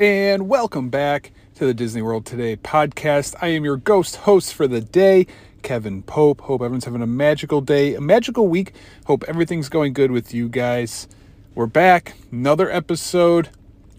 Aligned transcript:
and 0.00 0.48
welcome 0.48 0.88
back 0.88 1.30
to 1.54 1.64
the 1.64 1.72
Disney 1.72 2.02
World 2.02 2.26
Today 2.26 2.56
podcast. 2.56 3.36
I 3.40 3.48
am 3.48 3.64
your 3.64 3.76
ghost 3.76 4.16
host 4.16 4.52
for 4.52 4.66
the 4.66 4.80
day, 4.80 5.24
Kevin 5.62 6.02
Pope. 6.02 6.40
Hope 6.40 6.62
everyone's 6.62 6.84
having 6.84 7.00
a 7.00 7.06
magical 7.06 7.60
day, 7.60 7.94
a 7.94 8.00
magical 8.00 8.48
week. 8.48 8.72
Hope 9.06 9.22
everything's 9.28 9.68
going 9.68 9.92
good 9.92 10.10
with 10.10 10.34
you 10.34 10.48
guys. 10.48 11.06
We're 11.54 11.66
back, 11.66 12.16
another 12.32 12.68
episode, 12.72 13.50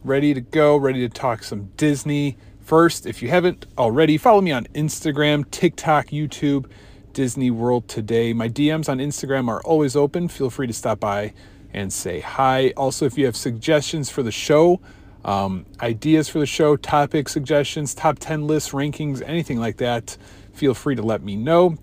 ready 0.03 0.33
to 0.33 0.41
go, 0.41 0.75
ready 0.75 0.99
to 1.07 1.13
talk 1.13 1.43
some 1.43 1.69
Disney. 1.78 2.37
First, 2.59 3.05
if 3.05 3.21
you 3.21 3.29
haven't 3.29 3.65
already, 3.77 4.17
follow 4.17 4.41
me 4.41 4.51
on 4.51 4.65
Instagram, 4.75 5.49
TikTok, 5.49 6.07
YouTube, 6.07 6.69
Disney 7.13 7.51
World 7.51 7.87
Today. 7.87 8.33
My 8.33 8.49
DMs 8.49 8.89
on 8.89 8.97
Instagram 8.97 9.47
are 9.47 9.62
always 9.62 9.96
open. 9.96 10.27
Feel 10.27 10.49
free 10.49 10.67
to 10.67 10.73
stop 10.73 10.99
by 10.99 11.33
and 11.71 11.93
say 11.93 12.19
hi. 12.19 12.73
Also, 12.75 13.05
if 13.05 13.17
you 13.17 13.25
have 13.25 13.37
suggestions 13.37 14.09
for 14.09 14.23
the 14.23 14.31
show, 14.31 14.81
um, 15.26 15.65
ideas 15.81 16.30
for 16.30 16.39
the 16.39 16.45
show, 16.45 16.77
topic 16.77 17.27
suggestions, 17.27 17.95
top 17.95 18.20
10 18.20 18.45
lists, 18.47 18.70
rankings, 18.70 19.21
anything 19.27 19.59
like 19.59 19.77
that, 19.77 20.17
feel 20.53 20.73
free 20.75 20.95
to 20.95 21.01
let 21.01 21.23
me 21.23 21.35
know. 21.35 21.77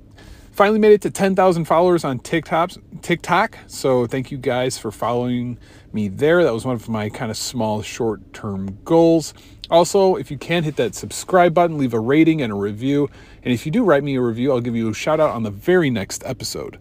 Finally 0.52 0.78
made 0.78 0.92
it 0.92 1.00
to 1.00 1.10
10,000 1.10 1.64
followers 1.64 2.04
on 2.04 2.20
TikTok, 2.20 2.72
TikTok. 3.00 3.58
So 3.66 4.06
thank 4.06 4.30
you 4.30 4.38
guys 4.38 4.78
for 4.78 4.92
following 4.92 5.58
me 5.92 6.08
there. 6.08 6.44
That 6.44 6.52
was 6.52 6.64
one 6.64 6.76
of 6.76 6.88
my 6.88 7.08
kind 7.08 7.30
of 7.30 7.36
small 7.36 7.82
short 7.82 8.32
term 8.32 8.78
goals. 8.84 9.34
Also, 9.70 10.14
if 10.16 10.30
you 10.30 10.38
can 10.38 10.62
hit 10.62 10.76
that 10.76 10.94
subscribe 10.94 11.52
button, 11.52 11.78
leave 11.78 11.94
a 11.94 12.00
rating 12.00 12.42
and 12.42 12.52
a 12.52 12.56
review. 12.56 13.10
And 13.42 13.52
if 13.52 13.66
you 13.66 13.72
do 13.72 13.82
write 13.82 14.04
me 14.04 14.14
a 14.16 14.20
review, 14.20 14.52
I'll 14.52 14.60
give 14.60 14.76
you 14.76 14.90
a 14.90 14.94
shout 14.94 15.18
out 15.18 15.30
on 15.30 15.42
the 15.42 15.50
very 15.50 15.90
next 15.90 16.22
episode 16.26 16.78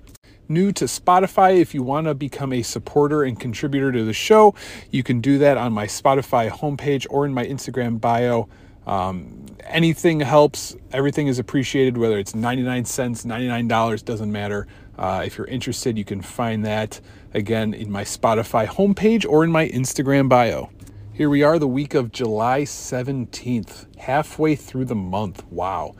new 0.51 0.71
to 0.73 0.85
Spotify, 0.85 1.59
if 1.59 1.73
you 1.73 1.81
want 1.81 2.07
to 2.07 2.13
become 2.13 2.53
a 2.53 2.61
supporter 2.61 3.23
and 3.23 3.39
contributor 3.39 3.91
to 3.91 4.03
the 4.03 4.13
show, 4.13 4.53
you 4.91 5.03
can 5.03 5.21
do 5.21 5.37
that 5.39 5.57
on 5.57 5.73
my 5.73 5.87
Spotify 5.87 6.49
homepage 6.49 7.07
or 7.09 7.25
in 7.25 7.33
my 7.33 7.45
Instagram 7.45 7.99
bio. 7.99 8.49
Um, 8.85 9.45
anything 9.61 10.19
helps. 10.19 10.75
Everything 10.91 11.27
is 11.27 11.39
appreciated, 11.39 11.97
whether 11.97 12.17
it's 12.17 12.35
99 12.35 12.85
cents, 12.85 13.23
$99, 13.25 14.03
doesn't 14.03 14.31
matter. 14.31 14.67
Uh, 14.97 15.23
if 15.25 15.37
you're 15.37 15.47
interested, 15.47 15.97
you 15.97 16.05
can 16.05 16.21
find 16.21 16.65
that 16.65 16.99
again 17.33 17.73
in 17.73 17.89
my 17.89 18.03
Spotify 18.03 18.67
homepage 18.67 19.25
or 19.27 19.43
in 19.43 19.51
my 19.51 19.69
Instagram 19.69 20.27
bio. 20.27 20.69
Here 21.13 21.29
we 21.29 21.43
are, 21.43 21.59
the 21.59 21.67
week 21.67 21.93
of 21.93 22.11
July 22.11 22.61
17th, 22.61 23.97
halfway 23.97 24.55
through 24.55 24.85
the 24.85 24.95
month. 24.95 25.45
Wow 25.51 25.95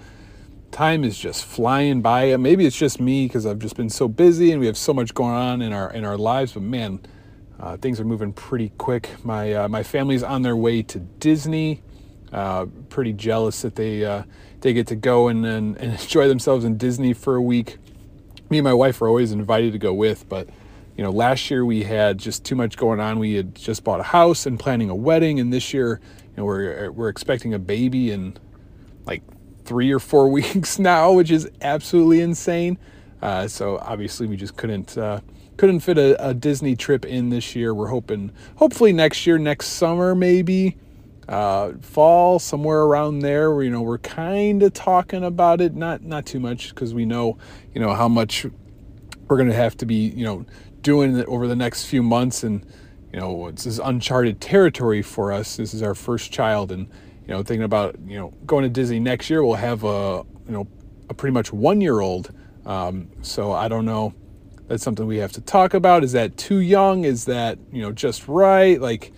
time 0.71 1.03
is 1.03 1.17
just 1.17 1.45
flying 1.45 2.01
by. 2.01 2.35
Maybe 2.37 2.65
it's 2.65 2.77
just 2.77 2.99
me 2.99 3.27
because 3.27 3.45
I've 3.45 3.59
just 3.59 3.75
been 3.75 3.89
so 3.89 4.07
busy 4.07 4.51
and 4.51 4.59
we 4.59 4.65
have 4.67 4.77
so 4.77 4.93
much 4.93 5.13
going 5.13 5.33
on 5.33 5.61
in 5.61 5.73
our 5.73 5.91
in 5.91 6.05
our 6.05 6.17
lives. 6.17 6.53
But 6.53 6.63
man, 6.63 6.99
uh, 7.59 7.77
things 7.77 7.99
are 7.99 8.05
moving 8.05 8.33
pretty 8.33 8.69
quick. 8.77 9.09
My 9.23 9.53
uh, 9.53 9.67
my 9.69 9.83
family's 9.83 10.23
on 10.23 10.41
their 10.41 10.55
way 10.55 10.81
to 10.83 10.99
Disney. 10.99 11.83
Uh, 12.31 12.65
pretty 12.89 13.11
jealous 13.11 13.61
that 13.61 13.75
they 13.75 14.05
uh, 14.05 14.23
they 14.61 14.73
get 14.73 14.87
to 14.87 14.95
go 14.95 15.27
and, 15.27 15.45
and, 15.45 15.77
and 15.81 15.91
enjoy 15.99 16.27
themselves 16.27 16.65
in 16.65 16.77
Disney 16.77 17.13
for 17.13 17.35
a 17.35 17.41
week. 17.41 17.77
Me 18.49 18.57
and 18.57 18.65
my 18.65 18.73
wife 18.73 19.01
are 19.01 19.07
always 19.07 19.31
invited 19.31 19.73
to 19.73 19.79
go 19.79 19.93
with, 19.93 20.27
but 20.27 20.49
you 20.97 21.03
know, 21.03 21.11
last 21.11 21.49
year 21.49 21.65
we 21.65 21.83
had 21.83 22.17
just 22.17 22.43
too 22.43 22.55
much 22.55 22.77
going 22.77 22.99
on. 22.99 23.17
We 23.17 23.33
had 23.33 23.55
just 23.55 23.83
bought 23.83 23.99
a 23.99 24.03
house 24.03 24.45
and 24.45 24.59
planning 24.59 24.89
a 24.89 24.95
wedding, 24.95 25.39
and 25.39 25.51
this 25.53 25.73
year, 25.73 26.01
you 26.31 26.37
know, 26.37 26.45
we're 26.45 26.91
we're 26.91 27.09
expecting 27.09 27.53
a 27.53 27.59
baby 27.59 28.11
and 28.11 28.39
like 29.05 29.23
three 29.65 29.91
or 29.91 29.99
four 29.99 30.29
weeks 30.31 30.79
now, 30.79 31.11
which 31.11 31.31
is 31.31 31.49
absolutely 31.61 32.21
insane. 32.21 32.77
Uh, 33.21 33.47
so 33.47 33.77
obviously 33.79 34.25
we 34.25 34.35
just 34.35 34.57
couldn't 34.57 34.97
uh, 34.97 35.21
couldn't 35.57 35.81
fit 35.81 35.97
a, 35.97 36.29
a, 36.29 36.33
Disney 36.33 36.75
trip 36.75 37.05
in 37.05 37.29
this 37.29 37.55
year. 37.55 37.73
We're 37.73 37.87
hoping 37.87 38.31
hopefully 38.55 38.91
next 38.93 39.27
year, 39.27 39.37
next 39.37 39.67
summer 39.67 40.15
maybe, 40.15 40.77
uh, 41.29 41.73
fall 41.81 42.39
somewhere 42.39 42.81
around 42.81 43.19
there. 43.19 43.53
Where, 43.53 43.63
you 43.63 43.69
know 43.69 43.81
we're 43.81 43.99
kind 43.99 44.63
of 44.63 44.73
talking 44.73 45.23
about 45.23 45.61
it, 45.61 45.75
not 45.75 46.01
not 46.01 46.25
too 46.25 46.39
much 46.39 46.69
because 46.69 46.95
we 46.95 47.05
know 47.05 47.37
you 47.75 47.81
know 47.81 47.93
how 47.93 48.07
much 48.07 48.47
we're 49.27 49.37
to 49.43 49.53
have 49.53 49.77
to 49.77 49.85
be 49.85 50.09
you 50.09 50.25
know 50.25 50.45
doing 50.81 51.23
over 51.25 51.47
the 51.47 51.55
next 51.55 51.85
few 51.85 52.01
months 52.01 52.43
and 52.43 52.65
you 53.13 53.19
know 53.19 53.51
this 53.51 53.67
is 53.67 53.77
uncharted 53.77 54.41
territory 54.41 55.03
for 55.03 55.31
us. 55.31 55.57
This 55.57 55.75
is 55.75 55.83
our 55.83 55.93
first 55.93 56.31
child 56.31 56.71
and 56.71 56.89
you 57.31 57.37
know, 57.37 57.43
thinking 57.43 57.63
about 57.63 57.95
you 58.05 58.17
know 58.17 58.33
going 58.45 58.63
to 58.63 58.69
Disney 58.69 58.99
next 58.99 59.29
year, 59.29 59.41
we'll 59.41 59.55
have 59.55 59.85
a 59.85 60.25
you 60.45 60.51
know 60.51 60.67
a 61.07 61.13
pretty 61.13 61.31
much 61.31 61.53
one 61.53 61.79
year 61.79 62.01
old. 62.01 62.33
Um, 62.65 63.09
so 63.21 63.53
I 63.53 63.69
don't 63.69 63.85
know. 63.85 64.13
That's 64.67 64.83
something 64.83 65.07
we 65.07 65.15
have 65.19 65.31
to 65.33 65.41
talk 65.41 65.73
about. 65.73 66.03
Is 66.03 66.11
that 66.11 66.35
too 66.35 66.59
young? 66.59 67.05
Is 67.05 67.23
that 67.25 67.57
you 67.71 67.81
know 67.83 67.93
just 67.93 68.27
right? 68.27 68.81
Like, 68.81 69.13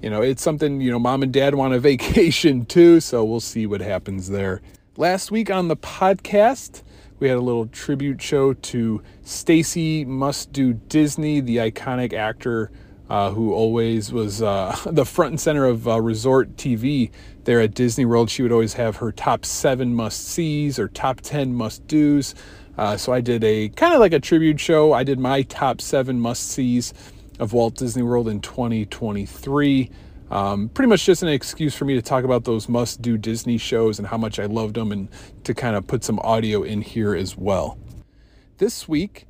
you 0.00 0.08
know, 0.08 0.22
it's 0.22 0.42
something 0.42 0.80
you 0.80 0.90
know 0.90 0.98
mom 0.98 1.22
and 1.22 1.34
dad 1.34 1.54
want 1.54 1.74
a 1.74 1.78
vacation 1.90 2.64
too. 2.64 2.98
So 2.98 3.24
we'll 3.24 3.40
see 3.40 3.66
what 3.66 3.82
happens 3.82 4.30
there. 4.30 4.62
Last 4.96 5.30
week 5.30 5.50
on 5.50 5.68
the 5.68 5.76
podcast, 5.76 6.82
we 7.18 7.28
had 7.28 7.36
a 7.36 7.42
little 7.42 7.66
tribute 7.66 8.22
show 8.22 8.54
to 8.54 9.02
Stacey 9.22 10.06
Must 10.06 10.50
Do 10.50 10.72
Disney, 10.72 11.40
the 11.40 11.58
iconic 11.58 12.14
actor 12.14 12.72
uh, 13.10 13.32
who 13.32 13.52
always 13.52 14.12
was 14.12 14.40
uh, 14.40 14.74
the 14.86 15.04
front 15.04 15.32
and 15.32 15.40
center 15.40 15.66
of 15.66 15.86
uh, 15.88 16.00
resort 16.00 16.56
TV 16.56 17.10
there 17.44 17.60
at 17.60 17.74
Disney 17.74 18.04
World. 18.04 18.30
She 18.30 18.42
would 18.42 18.52
always 18.52 18.74
have 18.74 18.96
her 18.96 19.10
top 19.10 19.44
seven 19.44 19.94
must 19.94 20.28
sees 20.28 20.78
or 20.78 20.88
top 20.88 21.20
10 21.20 21.52
must 21.52 21.86
do's. 21.88 22.34
Uh, 22.78 22.96
so 22.96 23.12
I 23.12 23.20
did 23.20 23.42
a 23.42 23.68
kind 23.70 23.92
of 23.92 24.00
like 24.00 24.12
a 24.12 24.20
tribute 24.20 24.60
show. 24.60 24.92
I 24.92 25.02
did 25.02 25.18
my 25.18 25.42
top 25.42 25.80
seven 25.80 26.20
must 26.20 26.48
sees 26.48 26.94
of 27.40 27.52
Walt 27.52 27.74
Disney 27.74 28.02
World 28.02 28.28
in 28.28 28.40
2023. 28.40 29.90
Um, 30.30 30.68
pretty 30.68 30.88
much 30.88 31.04
just 31.04 31.24
an 31.24 31.28
excuse 31.28 31.74
for 31.74 31.84
me 31.84 31.94
to 31.94 32.02
talk 32.02 32.22
about 32.22 32.44
those 32.44 32.68
must 32.68 33.02
do 33.02 33.18
Disney 33.18 33.58
shows 33.58 33.98
and 33.98 34.06
how 34.06 34.16
much 34.16 34.38
I 34.38 34.46
loved 34.46 34.76
them 34.76 34.92
and 34.92 35.08
to 35.42 35.52
kind 35.52 35.74
of 35.74 35.88
put 35.88 36.04
some 36.04 36.20
audio 36.20 36.62
in 36.62 36.80
here 36.82 37.16
as 37.16 37.36
well. 37.36 37.76
This 38.58 38.86
week, 38.86 39.26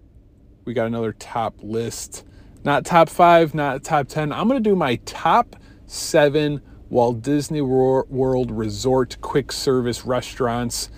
we 0.66 0.74
got 0.74 0.86
another 0.86 1.14
top 1.14 1.54
list 1.62 2.26
not 2.64 2.84
top 2.84 3.08
five, 3.08 3.54
not 3.54 3.84
top 3.84 4.08
10. 4.08 4.32
I'm 4.32 4.48
going 4.48 4.62
to 4.62 4.68
do 4.68 4.76
my 4.76 4.96
top 5.06 5.56
seven 5.86 6.60
Walt 6.90 7.22
Disney 7.22 7.60
World 7.60 8.50
Resort 8.50 9.16
quick 9.20 9.52
service 9.52 10.04
restaurants. 10.04 10.90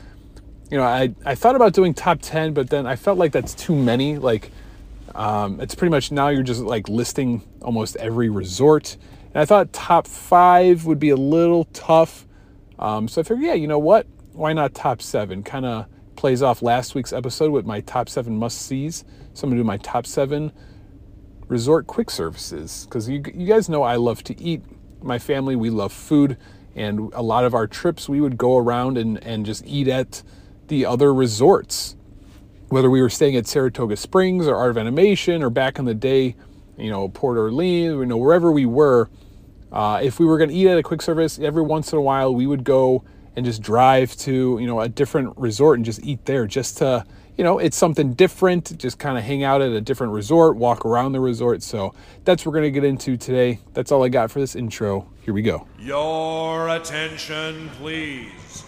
You 0.71 0.79
know, 0.79 0.85
I, 0.85 1.15
I 1.25 1.35
thought 1.35 1.55
about 1.55 1.75
doing 1.75 1.95
top 1.95 2.19
10, 2.23 2.55
but 2.55 2.71
then 2.71 2.87
I 2.87 2.97
felt 2.97 3.19
like 3.19 3.33
that's 3.33 3.55
too 3.55 3.77
many. 3.77 4.19
Like, 4.19 4.51
um, 5.15 5.61
it's 5.61 5.75
pretty 5.75 5.91
much 5.91 6.11
now 6.11 6.29
you're 6.29 6.43
just 6.43 6.63
like 6.63 6.89
listing 6.89 7.43
almost 7.61 7.97
every 7.97 8.31
resort. 8.31 8.97
And 9.27 9.37
I 9.37 9.45
thought 9.45 9.73
top 9.73 10.07
five 10.07 10.87
would 10.87 10.99
be 10.99 11.11
a 11.11 11.17
little 11.17 11.65
tough. 11.73 12.27
Um, 12.79 13.07
so 13.07 13.21
I 13.21 13.25
figured, 13.25 13.45
yeah, 13.45 13.55
you 13.55 13.69
know 13.69 13.79
what? 13.79 14.07
Why 14.33 14.53
not 14.55 14.75
top 14.75 15.03
seven? 15.03 15.43
Kind 15.43 15.67
of 15.67 15.87
plays 16.17 16.43
off 16.43 16.63
last 16.63 16.95
week's 16.95 17.13
episode 17.13 17.53
with 17.53 17.67
my 17.67 17.81
top 17.81 18.09
seven 18.09 18.37
must 18.37 18.63
sees. 18.63 19.05
So 19.35 19.45
I'm 19.45 19.51
going 19.51 19.59
to 19.59 19.63
do 19.63 19.67
my 19.67 19.77
top 19.79 20.07
seven 20.07 20.53
resort 21.53 21.87
quick 21.87 22.11
services 22.11 22.87
because 22.87 23.11
you, 23.11 23.23
you 23.35 23.47
guys 23.47 23.69
know 23.69 23.83
I 23.83 23.97
love 23.97 24.25
to 24.25 24.41
eat. 24.41 24.63
My 25.03 25.19
family, 25.19 25.55
we 25.55 25.69
love 25.69 25.93
food. 25.93 26.39
And 26.75 27.13
a 27.13 27.21
lot 27.21 27.45
of 27.45 27.53
our 27.53 27.67
trips, 27.67 28.09
we 28.09 28.23
would 28.23 28.39
go 28.39 28.57
around 28.57 28.97
and, 28.97 29.23
and 29.23 29.45
just 29.45 29.63
eat 29.67 29.87
at 29.87 30.23
the 30.69 30.87
other 30.87 31.13
resorts. 31.13 31.95
Whether 32.71 32.89
we 32.89 33.03
were 33.03 33.11
staying 33.11 33.37
at 33.37 33.47
Saratoga 33.47 33.97
Springs 33.97 34.47
or 34.47 34.57
Art 34.57 34.71
of 34.71 34.79
Animation 34.79 35.43
or 35.43 35.51
back 35.51 35.79
in 35.79 35.85
the 35.85 35.95
day, 35.95 36.37
you 36.79 36.91
know, 36.91 37.11
Port 37.11 37.37
Orleans, 37.37 37.97
you 37.97 38.07
know, 38.07 38.17
wherever 38.17 38.51
we 38.51 38.65
were, 38.65 39.11
uh, 39.71 40.01
if 40.03 40.19
we 40.19 40.25
were 40.25 40.39
going 40.39 40.49
to 40.49 40.57
eat 40.57 40.69
at 40.69 40.79
a 40.79 40.83
quick 40.83 41.03
service, 41.03 41.39
every 41.39 41.63
once 41.63 41.93
in 41.93 41.99
a 41.99 42.03
while 42.03 42.35
we 42.35 42.47
would 42.47 42.65
go 42.65 43.05
and 43.37 43.45
just 43.45 43.61
drive 43.61 44.17
to, 44.17 44.57
you 44.59 44.67
know, 44.67 44.81
a 44.81 44.89
different 44.89 45.37
resort 45.37 45.79
and 45.79 45.85
just 45.85 46.03
eat 46.03 46.25
there 46.25 46.47
just 46.47 46.79
to 46.79 47.05
you 47.37 47.45
know, 47.45 47.59
it's 47.59 47.77
something 47.77 48.15
different, 48.15 48.77
just 48.79 48.99
kind 48.99 49.17
of 49.17 49.25
hang 49.25 49.43
out 49.43 49.63
at 49.63 49.71
a 49.71 49.81
different 49.81 50.13
resort, 50.13 50.57
walk 50.57 50.85
around 50.85 51.13
the 51.13 51.21
resort. 51.21 51.63
So 51.63 51.95
that's 52.25 52.45
what 52.45 52.53
we're 52.53 52.61
going 52.61 52.73
to 52.73 52.81
get 52.81 52.85
into 52.85 53.17
today. 53.17 53.61
That's 53.73 53.91
all 53.91 54.05
I 54.05 54.09
got 54.09 54.31
for 54.31 54.41
this 54.41 54.55
intro. 54.55 55.09
Here 55.23 55.33
we 55.33 55.43
go. 55.43 55.67
Your 55.79 56.69
attention, 56.69 57.71
please. 57.79 58.65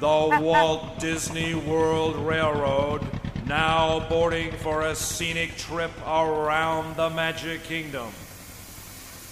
The 0.00 0.38
Walt 0.40 0.98
Disney 0.98 1.54
World 1.54 2.16
Railroad 2.16 3.02
now 3.46 4.06
boarding 4.08 4.52
for 4.52 4.82
a 4.82 4.94
scenic 4.94 5.56
trip 5.56 5.90
around 6.06 6.96
the 6.96 7.10
Magic 7.10 7.62
Kingdom. 7.64 8.08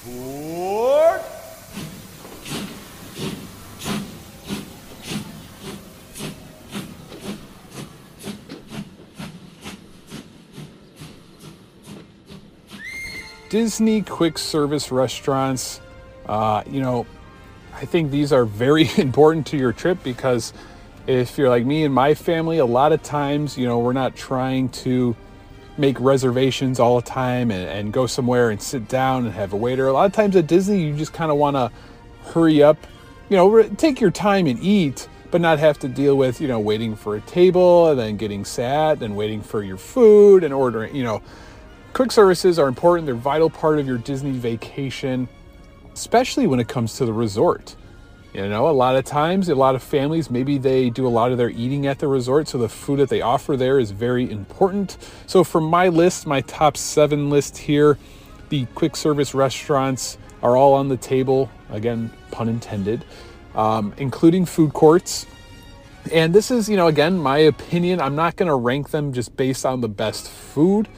Board! 0.07 1.21
Disney 13.53 14.01
quick 14.01 14.39
service 14.39 14.91
restaurants, 14.91 15.83
uh, 16.25 16.63
you 16.67 16.81
know, 16.81 17.05
I 17.75 17.85
think 17.85 18.11
these 18.11 18.33
are 18.33 18.47
very 18.47 18.89
important 18.97 19.47
to 19.49 19.59
your 19.59 19.75
trip 19.75 20.03
because 20.03 20.55
if 21.07 21.37
you're 21.37 21.51
like 21.51 21.67
me 21.67 21.85
and 21.85 21.93
my 21.93 22.15
family, 22.15 22.57
a 22.57 22.65
lot 22.65 22.93
of 22.93 23.03
times, 23.03 23.59
you 23.59 23.67
know, 23.67 23.79
we're 23.81 23.93
not 23.93 24.17
trying 24.17 24.71
to 24.71 25.15
make 25.77 26.01
reservations 26.01 26.81
all 26.81 26.99
the 26.99 27.07
time 27.07 27.51
and, 27.51 27.69
and 27.69 27.93
go 27.93 28.07
somewhere 28.07 28.49
and 28.49 28.63
sit 28.63 28.89
down 28.89 29.27
and 29.27 29.35
have 29.35 29.53
a 29.53 29.57
waiter. 29.57 29.87
A 29.87 29.93
lot 29.93 30.07
of 30.07 30.15
times 30.15 30.35
at 30.35 30.47
Disney, 30.47 30.83
you 30.83 30.97
just 30.97 31.13
kind 31.13 31.31
of 31.31 31.37
want 31.37 31.55
to 31.55 31.71
hurry 32.33 32.63
up, 32.63 32.79
you 33.29 33.37
know, 33.37 33.63
take 33.77 34.01
your 34.01 34.11
time 34.11 34.47
and 34.47 34.59
eat, 34.61 35.11
but 35.31 35.43
not 35.43 35.59
have 35.59 35.79
to 35.81 35.89
deal 35.89 36.17
with, 36.17 36.41
you 36.41 36.49
know, 36.49 36.59
waiting 36.59 36.97
for 36.97 37.17
a 37.17 37.21
table 37.21 37.91
and 37.91 38.01
then 38.01 38.17
getting 38.17 38.47
sat 38.47 39.03
and 39.03 39.15
waiting 39.15 39.43
for 39.43 39.63
your 39.63 39.77
food 39.77 40.43
and 40.43 40.55
ordering, 40.55 40.97
you 40.97 41.05
know. 41.05 41.21
Quick 41.93 42.11
services 42.11 42.59
are 42.59 42.69
important. 42.69 43.05
They're 43.05 43.15
a 43.15 43.19
vital 43.19 43.51
part 43.51 43.79
of 43.79 43.87
your 43.87 43.99
Disney 43.99 44.33
vacation, 44.33 45.29
especially 45.93 46.47
when 46.47 46.59
it 46.59 46.67
comes 46.67 46.97
to 46.97 47.05
the 47.05 47.13
resort. 47.13 47.77
You 48.33 48.49
know, 48.49 48.71
a 48.71 48.73
lot 48.73 48.97
of 48.97 49.05
times, 49.05 49.51
a 49.51 49.55
lot 49.55 49.75
of 49.75 49.83
families, 49.83 50.31
maybe 50.31 50.57
they 50.57 50.89
do 50.89 51.07
a 51.07 51.11
lot 51.11 51.33
of 51.33 51.39
their 51.39 51.51
eating 51.51 51.87
at 51.87 51.99
the 51.99 52.09
resort, 52.09 52.49
so 52.49 52.57
the 52.57 52.69
food 52.71 52.99
that 53.01 53.11
they 53.11 53.21
offer 53.21 53.59
there 53.59 53.79
is 53.79 53.91
very 53.91 54.31
important. 54.31 54.97
So, 55.27 55.45
for 55.45 55.61
my 55.61 55.89
list, 55.89 56.27
my 56.27 56.41
top 56.41 56.79
seven 56.79 57.29
list 57.29 57.59
here, 57.59 57.99
the 58.49 58.65
quick 58.75 58.97
service 58.97 59.35
restaurants 59.35 60.17
are 60.43 60.57
all 60.57 60.73
on 60.73 60.89
the 60.89 60.97
table, 60.97 61.51
again, 61.69 62.11
pun 62.31 62.49
intended, 62.49 63.05
um, 63.55 63.93
including 63.99 64.47
food 64.47 64.73
courts. 64.73 65.27
And 66.11 66.35
this 66.35 66.51
is, 66.51 66.71
you 66.71 66.77
know, 66.79 66.87
again, 66.87 67.19
my 67.19 67.37
opinion. 67.37 68.01
I'm 68.01 68.17
not 68.17 68.37
going 68.37 68.49
to 68.49 68.55
rank 68.55 68.91
them 68.91 69.13
just 69.13 69.37
based 69.37 69.67
on 69.67 69.83
the 69.83 69.89
best 69.89 70.31
food. 70.31 70.89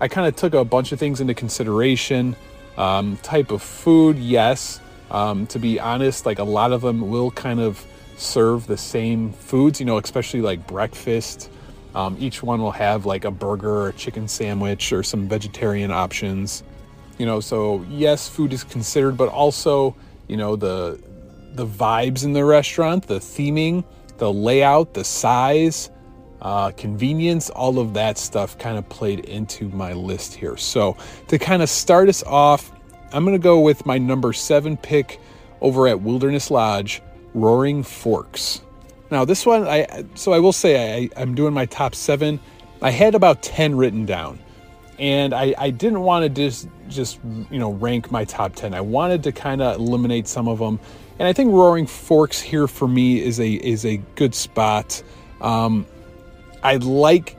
I 0.00 0.08
kind 0.08 0.26
of 0.26 0.36
took 0.36 0.54
a 0.54 0.64
bunch 0.64 0.92
of 0.92 0.98
things 0.98 1.20
into 1.20 1.34
consideration. 1.34 2.36
Um, 2.76 3.16
type 3.18 3.50
of 3.50 3.60
food, 3.60 4.18
yes 4.18 4.80
um, 5.10 5.46
to 5.48 5.58
be 5.58 5.80
honest, 5.80 6.26
like 6.26 6.38
a 6.38 6.44
lot 6.44 6.72
of 6.72 6.82
them 6.82 7.08
will 7.08 7.30
kind 7.30 7.60
of 7.60 7.84
serve 8.16 8.66
the 8.66 8.76
same 8.76 9.32
foods, 9.32 9.80
you 9.80 9.86
know, 9.86 9.98
especially 9.98 10.42
like 10.42 10.66
breakfast. 10.66 11.50
Um, 11.94 12.16
each 12.20 12.42
one 12.42 12.60
will 12.60 12.72
have 12.72 13.06
like 13.06 13.24
a 13.24 13.30
burger 13.30 13.70
or 13.70 13.88
a 13.88 13.92
chicken 13.92 14.28
sandwich 14.28 14.92
or 14.92 15.02
some 15.02 15.28
vegetarian 15.28 15.90
options. 15.90 16.62
You 17.16 17.26
know, 17.26 17.40
so 17.40 17.84
yes, 17.88 18.28
food 18.28 18.52
is 18.52 18.64
considered, 18.64 19.16
but 19.16 19.28
also, 19.28 19.96
you 20.28 20.36
know, 20.36 20.56
the 20.56 21.00
the 21.54 21.66
vibes 21.66 22.24
in 22.24 22.34
the 22.34 22.44
restaurant, 22.44 23.06
the 23.06 23.18
theming, 23.18 23.82
the 24.18 24.32
layout, 24.32 24.94
the 24.94 25.02
size, 25.02 25.90
uh, 26.42 26.70
convenience, 26.72 27.50
all 27.50 27.78
of 27.78 27.94
that 27.94 28.18
stuff 28.18 28.58
kind 28.58 28.78
of 28.78 28.88
played 28.88 29.20
into 29.20 29.68
my 29.70 29.92
list 29.92 30.34
here. 30.34 30.56
So 30.56 30.96
to 31.28 31.38
kind 31.38 31.62
of 31.62 31.68
start 31.68 32.08
us 32.08 32.22
off, 32.22 32.72
I'm 33.12 33.24
going 33.24 33.36
to 33.36 33.42
go 33.42 33.60
with 33.60 33.86
my 33.86 33.98
number 33.98 34.32
seven 34.32 34.76
pick 34.76 35.20
over 35.60 35.88
at 35.88 36.00
Wilderness 36.00 36.50
Lodge, 36.50 37.02
Roaring 37.34 37.82
Forks. 37.82 38.62
Now, 39.10 39.24
this 39.24 39.46
one, 39.46 39.66
I 39.66 40.04
so 40.14 40.32
I 40.32 40.38
will 40.38 40.52
say 40.52 41.04
I, 41.04 41.20
I'm 41.20 41.34
doing 41.34 41.54
my 41.54 41.66
top 41.66 41.94
seven. 41.94 42.38
I 42.82 42.90
had 42.90 43.14
about 43.14 43.42
10 43.42 43.76
written 43.76 44.04
down, 44.04 44.38
and 44.98 45.34
I, 45.34 45.54
I 45.56 45.70
didn't 45.70 46.02
want 46.02 46.24
to 46.24 46.28
just 46.28 46.68
just 46.88 47.18
you 47.50 47.58
know 47.58 47.72
rank 47.72 48.10
my 48.10 48.24
top 48.24 48.54
10. 48.54 48.74
I 48.74 48.82
wanted 48.82 49.22
to 49.24 49.32
kind 49.32 49.62
of 49.62 49.76
eliminate 49.76 50.28
some 50.28 50.46
of 50.46 50.58
them, 50.58 50.78
and 51.18 51.26
I 51.26 51.32
think 51.32 51.52
Roaring 51.52 51.86
Forks 51.86 52.40
here 52.40 52.68
for 52.68 52.86
me 52.86 53.22
is 53.22 53.40
a 53.40 53.50
is 53.50 53.86
a 53.86 53.96
good 54.14 54.34
spot. 54.34 55.02
Um, 55.40 55.86
I 56.62 56.76
like 56.76 57.36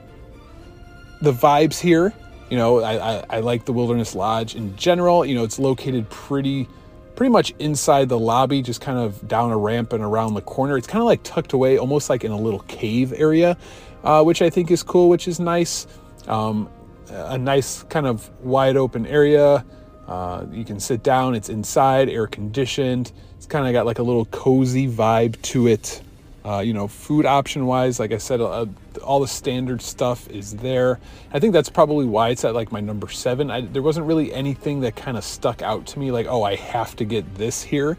the 1.20 1.32
vibes 1.32 1.80
here. 1.80 2.12
You 2.48 2.56
know, 2.56 2.80
I, 2.80 3.18
I, 3.18 3.24
I, 3.30 3.40
like 3.40 3.64
the 3.64 3.72
Wilderness 3.72 4.14
Lodge 4.14 4.56
in 4.56 4.74
general. 4.76 5.24
You 5.24 5.36
know, 5.36 5.44
it's 5.44 5.58
located 5.58 6.10
pretty 6.10 6.66
pretty 7.14 7.30
much 7.30 7.52
inside 7.58 8.08
the 8.08 8.18
lobby, 8.18 8.62
just 8.62 8.80
kind 8.80 8.98
of 8.98 9.28
down 9.28 9.50
a 9.50 9.56
ramp 9.56 9.92
and 9.92 10.02
around 10.02 10.32
the 10.32 10.40
corner. 10.40 10.78
It's 10.78 10.86
kind 10.86 11.02
of 11.02 11.06
like 11.06 11.22
tucked 11.22 11.52
away, 11.52 11.76
almost 11.76 12.08
like 12.08 12.24
in 12.24 12.32
a 12.32 12.36
little 12.36 12.60
cave 12.60 13.12
area, 13.14 13.58
uh, 14.02 14.22
which 14.22 14.40
I 14.40 14.48
think 14.48 14.70
is 14.70 14.82
cool, 14.82 15.10
which 15.10 15.28
is 15.28 15.38
nice. 15.38 15.86
Um, 16.26 16.70
a 17.10 17.36
nice 17.36 17.82
kind 17.84 18.06
of 18.06 18.30
wide 18.40 18.76
open 18.76 19.06
area. 19.06 19.64
Uh, 20.08 20.46
you 20.50 20.64
can 20.64 20.80
sit 20.80 21.02
down. 21.02 21.34
It's 21.34 21.50
inside, 21.50 22.08
air 22.08 22.26
conditioned. 22.26 23.12
It's 23.36 23.46
kind 23.46 23.66
of 23.66 23.72
got 23.74 23.84
like 23.84 23.98
a 23.98 24.02
little 24.02 24.24
cozy 24.24 24.88
vibe 24.88 25.40
to 25.42 25.68
it. 25.68 26.02
Uh, 26.42 26.60
you 26.60 26.72
know, 26.72 26.88
food 26.88 27.26
option 27.26 27.66
wise, 27.66 28.00
like 28.00 28.12
I 28.12 28.18
said, 28.18 28.40
uh, 28.40 28.64
all 29.04 29.20
the 29.20 29.28
standard 29.28 29.82
stuff 29.82 30.28
is 30.30 30.56
there. 30.56 30.98
I 31.32 31.38
think 31.38 31.52
that's 31.52 31.68
probably 31.68 32.06
why 32.06 32.30
it's 32.30 32.44
at 32.46 32.54
like 32.54 32.72
my 32.72 32.80
number 32.80 33.08
seven. 33.08 33.50
I, 33.50 33.60
there 33.60 33.82
wasn't 33.82 34.06
really 34.06 34.32
anything 34.32 34.80
that 34.80 34.96
kind 34.96 35.18
of 35.18 35.24
stuck 35.24 35.60
out 35.60 35.86
to 35.88 35.98
me, 35.98 36.10
like, 36.10 36.26
oh, 36.26 36.42
I 36.42 36.56
have 36.56 36.96
to 36.96 37.04
get 37.04 37.34
this 37.34 37.62
here. 37.62 37.98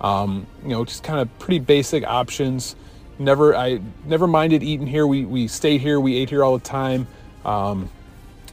Um, 0.00 0.46
you 0.62 0.70
know, 0.70 0.86
just 0.86 1.02
kind 1.02 1.20
of 1.20 1.38
pretty 1.38 1.58
basic 1.58 2.04
options. 2.04 2.76
Never, 3.18 3.54
I 3.54 3.80
never 4.04 4.26
minded 4.26 4.62
eating 4.62 4.86
here. 4.86 5.06
We 5.06 5.24
we 5.24 5.48
stayed 5.48 5.80
here. 5.80 6.00
We 6.00 6.16
ate 6.16 6.30
here 6.30 6.44
all 6.44 6.56
the 6.56 6.64
time. 6.64 7.06
Um, 7.44 7.90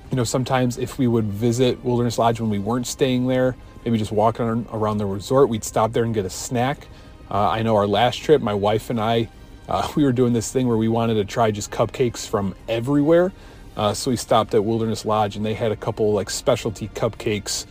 you 0.09 0.17
know, 0.17 0.23
sometimes 0.23 0.77
if 0.77 0.97
we 0.97 1.07
would 1.07 1.25
visit 1.25 1.83
Wilderness 1.83 2.17
Lodge 2.17 2.39
when 2.39 2.49
we 2.49 2.59
weren't 2.59 2.87
staying 2.87 3.27
there, 3.27 3.55
maybe 3.83 3.97
just 3.97 4.11
walking 4.11 4.67
around 4.71 4.99
the 4.99 5.05
resort, 5.05 5.49
we'd 5.49 5.63
stop 5.63 5.91
there 5.91 6.03
and 6.03 6.13
get 6.13 6.25
a 6.25 6.29
snack. 6.29 6.87
Uh, 7.33 7.49
I 7.49 7.63
know 7.63 7.75
our 7.75 7.87
last 7.87 8.17
trip, 8.17 8.41
my 8.43 8.53
wife 8.53 8.91
and 8.91 9.01
I, 9.01 9.27
uh, 9.67 9.91
we 9.95 10.03
were 10.03 10.11
doing 10.11 10.33
this 10.33 10.51
thing 10.51 10.67
where 10.67 10.77
we 10.77 10.87
wanted 10.87 11.15
to 11.15 11.25
try 11.25 11.49
just 11.51 11.71
cupcakes 11.71 12.27
from 12.27 12.55
everywhere. 12.69 13.33
Uh, 13.75 13.93
so 13.93 14.11
we 14.11 14.17
stopped 14.17 14.53
at 14.53 14.63
Wilderness 14.63 15.03
Lodge 15.03 15.35
and 15.35 15.43
they 15.43 15.55
had 15.55 15.71
a 15.71 15.75
couple 15.75 16.13
like 16.13 16.29
specialty 16.29 16.89
cupcakes 16.89 17.65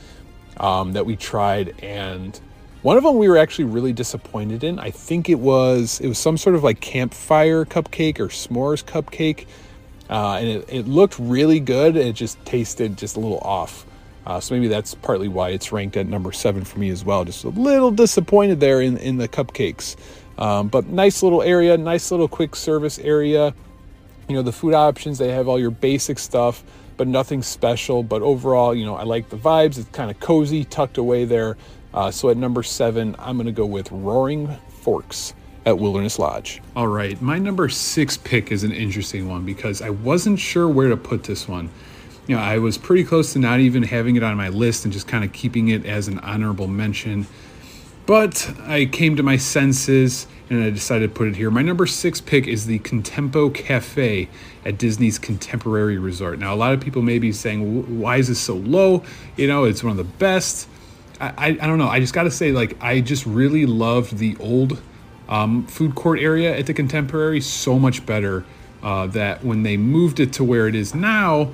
um, 0.59 0.93
that 0.95 1.07
we 1.07 1.17
tried, 1.17 1.81
and 1.81 2.39
one 2.83 2.97
of 2.97 3.05
them 3.05 3.17
we 3.17 3.29
were 3.29 3.39
actually 3.39 3.67
really 3.67 3.93
disappointed 3.93 4.65
in. 4.65 4.81
I 4.81 4.91
think 4.91 5.29
it 5.29 5.39
was 5.39 6.01
it 6.01 6.09
was 6.09 6.19
some 6.19 6.37
sort 6.37 6.57
of 6.57 6.65
like 6.65 6.81
campfire 6.81 7.65
cupcake 7.65 8.19
or 8.19 8.27
s'mores 8.27 8.85
cupcake, 8.85 9.47
uh, 10.11 10.39
and 10.39 10.49
it, 10.49 10.65
it 10.69 10.89
looked 10.89 11.19
really 11.19 11.61
good. 11.61 11.97
It 11.97 12.15
just 12.15 12.45
tasted 12.45 12.99
just 12.99 13.17
a 13.17 13.21
little 13.21 13.39
off. 13.39 13.87
Uh, 14.27 14.39
so 14.41 14.55
maybe 14.55 14.69
that's 14.69 14.95
partly 14.95 15.29
why 15.29 15.51
it's 15.51 15.73
ranked 15.73 15.97
at 15.97 16.07
number 16.07 16.33
seven 16.33 16.65
for 16.65 16.79
me 16.79 16.91
as 16.91 17.05
well. 17.05 17.25
Just 17.25 17.45
a 17.45 17.49
little 17.49 17.91
disappointed 17.91 18.61
there 18.61 18.81
in, 18.81 18.97
in 18.99 19.17
the 19.17 19.29
cupcakes. 19.29 19.97
Um, 20.39 20.69
but 20.69 20.87
nice 20.87 21.23
little 21.23 21.43
area, 21.43 21.77
nice 21.77 22.11
little 22.11 22.29
quick 22.29 22.57
service 22.57 22.99
area. 22.99 23.55
You 24.29 24.37
know, 24.37 24.43
the 24.43 24.53
food 24.53 24.75
options, 24.75 25.19
they 25.19 25.31
have 25.31 25.49
all 25.49 25.59
your 25.59 25.71
basic 25.71 26.19
stuff, 26.19 26.63
but 26.97 27.09
nothing 27.09 27.43
special. 27.43 28.03
But 28.03 28.23
overall, 28.23 28.75
you 28.75 28.85
know, 28.85 28.95
I 28.95 29.03
like 29.03 29.29
the 29.29 29.37
vibes. 29.37 29.79
It's 29.79 29.89
kind 29.91 30.11
of 30.11 30.21
cozy, 30.21 30.65
tucked 30.65 30.99
away 30.99 31.25
there. 31.25 31.57
Uh, 31.93 32.11
so 32.11 32.31
at 32.31 32.37
number 32.37 32.63
seven, 32.63 33.15
I'm 33.19 33.37
going 33.37 33.47
to 33.47 33.53
go 33.53 33.67
with 33.67 33.91
Roaring 33.91 34.49
Forks 34.83 35.35
at 35.67 35.79
Wilderness 35.79 36.19
Lodge. 36.19 36.63
All 36.75 36.89
right, 36.89 37.21
my 37.21 37.39
number 37.39 37.69
six 37.69 38.17
pick 38.17 38.51
is 38.51 38.65
an 38.65 38.73
interesting 38.73 39.29
one 39.29 39.45
because 39.45 39.83
I 39.83 39.91
wasn't 39.91 40.39
sure 40.39 40.69
where 40.69 40.89
to 40.89 40.97
put 40.97 41.25
this 41.25 41.47
one 41.47 41.71
you 42.27 42.37
know, 42.37 42.43
I 42.43 42.59
was 42.59 42.79
pretty 42.79 43.05
close 43.05 43.33
to 43.33 43.39
not 43.39 43.61
even 43.61 43.83
having 43.83 44.17
it 44.17 44.23
on 44.23 44.37
my 44.37 44.49
list 44.49 44.85
and 44.85 44.93
just 44.93 45.09
kind 45.09 45.25
of 45.25 45.33
keeping 45.33 45.69
it 45.69 45.85
as 45.85 46.09
an 46.09 46.19
honorable 46.21 46.69
mention. 46.69 47.27
But 48.07 48.53
I 48.63 48.87
came 48.87 49.17
to 49.17 49.23
my 49.23 49.37
senses 49.37 50.27
and 50.51 50.63
I 50.63 50.71
decided 50.71 51.09
to 51.09 51.15
put 51.15 51.29
it 51.29 51.37
here. 51.37 51.51
My 51.51 51.63
number 51.63 51.87
six 51.87 52.21
pick 52.21 52.47
is 52.47 52.67
the 52.67 52.79
Contempo 52.81 53.53
Cafe 53.55 54.29
at 54.65 54.79
Disney's 54.79 55.19
Contemporary 55.19 55.99
Resort. 55.99 56.39
Now, 56.39 56.53
a 56.53 56.57
lot 56.57 56.75
of 56.75 56.81
people 56.81 57.03
may 57.03 57.19
be 57.19 57.33
saying, 57.33 58.01
why 58.01 58.17
is 58.17 58.29
this 58.29 58.41
so 58.41 58.55
low? 58.55 59.03
You 59.37 59.47
know, 59.47 59.65
it's 59.65 59.83
one 59.83 59.93
of 59.93 59.97
the 59.97 60.05
best. 60.05 60.69
I, 61.21 61.29
I, 61.29 61.47
I 61.49 61.67
don't 61.67 61.79
know. 61.79 61.89
I 61.89 62.01
just 62.01 62.13
got 62.13 62.25
to 62.25 62.31
say, 62.31 62.53
like, 62.53 62.77
I 62.83 63.01
just 63.01 63.25
really 63.25 63.67
loved 63.67 64.19
the 64.19 64.37
old 64.39 64.81
um, 65.29 65.67
food 65.67 65.95
court 65.95 66.21
area 66.21 66.57
at 66.57 66.67
the 66.67 66.75
Contemporary 66.75 67.41
so 67.41 67.79
much 67.79 68.05
better 68.05 68.45
uh, 68.83 69.07
that 69.09 69.45
when 69.45 69.63
they 69.63 69.77
moved 69.77 70.21
it 70.21 70.33
to 70.35 70.45
where 70.45 70.67
it 70.67 70.75
is 70.75 70.95
now, 70.95 71.53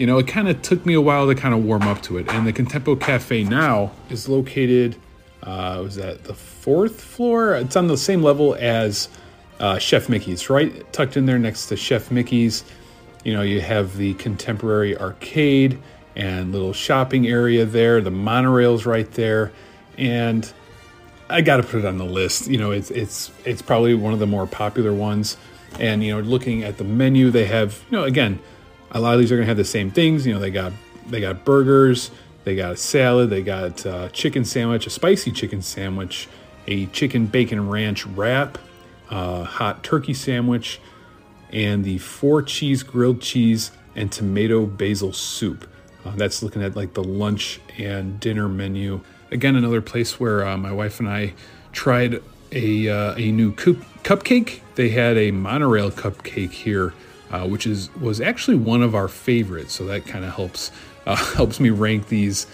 you 0.00 0.06
know, 0.06 0.16
it 0.16 0.26
kind 0.26 0.48
of 0.48 0.62
took 0.62 0.86
me 0.86 0.94
a 0.94 1.00
while 1.00 1.26
to 1.26 1.34
kind 1.34 1.52
of 1.52 1.62
warm 1.62 1.82
up 1.82 2.00
to 2.00 2.16
it. 2.16 2.26
And 2.30 2.46
the 2.46 2.54
Contempo 2.54 2.98
Cafe 2.98 3.44
now 3.44 3.92
is 4.08 4.30
located, 4.30 4.96
uh, 5.42 5.80
was 5.84 5.96
that 5.96 6.24
the 6.24 6.32
fourth 6.32 7.02
floor? 7.02 7.54
It's 7.56 7.76
on 7.76 7.86
the 7.86 7.98
same 7.98 8.22
level 8.22 8.56
as 8.58 9.10
uh, 9.58 9.78
Chef 9.78 10.08
Mickey's, 10.08 10.48
right? 10.48 10.90
Tucked 10.94 11.18
in 11.18 11.26
there 11.26 11.38
next 11.38 11.66
to 11.66 11.76
Chef 11.76 12.10
Mickey's. 12.10 12.64
You 13.24 13.34
know, 13.34 13.42
you 13.42 13.60
have 13.60 13.98
the 13.98 14.14
contemporary 14.14 14.96
arcade 14.96 15.78
and 16.16 16.50
little 16.50 16.72
shopping 16.72 17.26
area 17.26 17.66
there. 17.66 18.00
The 18.00 18.10
monorail's 18.10 18.86
right 18.86 19.10
there. 19.12 19.52
And 19.98 20.50
I 21.28 21.42
got 21.42 21.58
to 21.58 21.62
put 21.62 21.80
it 21.80 21.84
on 21.84 21.98
the 21.98 22.06
list. 22.06 22.48
You 22.48 22.56
know, 22.56 22.70
it's 22.70 22.90
it's 22.90 23.30
it's 23.44 23.60
probably 23.60 23.92
one 23.92 24.14
of 24.14 24.18
the 24.18 24.26
more 24.26 24.46
popular 24.46 24.94
ones. 24.94 25.36
And 25.78 26.02
you 26.02 26.14
know, 26.14 26.22
looking 26.22 26.64
at 26.64 26.78
the 26.78 26.84
menu, 26.84 27.30
they 27.30 27.44
have 27.44 27.84
you 27.90 27.98
know 27.98 28.04
again 28.04 28.38
a 28.92 29.00
lot 29.00 29.14
of 29.14 29.20
these 29.20 29.30
are 29.32 29.36
gonna 29.36 29.46
have 29.46 29.56
the 29.56 29.64
same 29.64 29.90
things. 29.90 30.26
You 30.26 30.34
know, 30.34 30.40
they 30.40 30.50
got 30.50 30.72
they 31.08 31.20
got 31.20 31.44
burgers, 31.44 32.10
they 32.44 32.56
got 32.56 32.72
a 32.72 32.76
salad, 32.76 33.30
they 33.30 33.42
got 33.42 33.84
a 33.84 34.10
chicken 34.12 34.44
sandwich, 34.44 34.86
a 34.86 34.90
spicy 34.90 35.32
chicken 35.32 35.62
sandwich, 35.62 36.28
a 36.66 36.86
chicken 36.86 37.26
bacon 37.26 37.68
ranch 37.68 38.06
wrap, 38.06 38.58
a 39.10 39.44
hot 39.44 39.82
turkey 39.82 40.14
sandwich, 40.14 40.80
and 41.52 41.84
the 41.84 41.98
four 41.98 42.42
cheese 42.42 42.82
grilled 42.82 43.20
cheese 43.20 43.72
and 43.94 44.10
tomato 44.10 44.66
basil 44.66 45.12
soup. 45.12 45.68
Uh, 46.04 46.12
that's 46.16 46.42
looking 46.42 46.62
at 46.62 46.76
like 46.76 46.94
the 46.94 47.04
lunch 47.04 47.60
and 47.76 48.18
dinner 48.20 48.48
menu. 48.48 49.00
Again, 49.30 49.56
another 49.56 49.82
place 49.82 50.18
where 50.18 50.46
uh, 50.46 50.56
my 50.56 50.72
wife 50.72 50.98
and 50.98 51.08
I 51.08 51.34
tried 51.72 52.22
a, 52.52 52.88
uh, 52.88 53.14
a 53.16 53.30
new 53.32 53.52
cup- 53.52 53.76
cupcake. 54.02 54.60
They 54.74 54.88
had 54.88 55.16
a 55.18 55.30
monorail 55.30 55.90
cupcake 55.90 56.52
here 56.52 56.94
uh, 57.30 57.46
which 57.46 57.66
is 57.66 57.90
was 57.96 58.20
actually 58.20 58.56
one 58.56 58.82
of 58.82 58.94
our 58.94 59.08
favorites. 59.08 59.74
So 59.74 59.84
that 59.86 60.06
kind 60.06 60.24
of 60.24 60.34
helps 60.34 60.70
uh, 61.06 61.16
helps 61.34 61.60
me 61.60 61.70
rank 61.70 62.08
these 62.08 62.46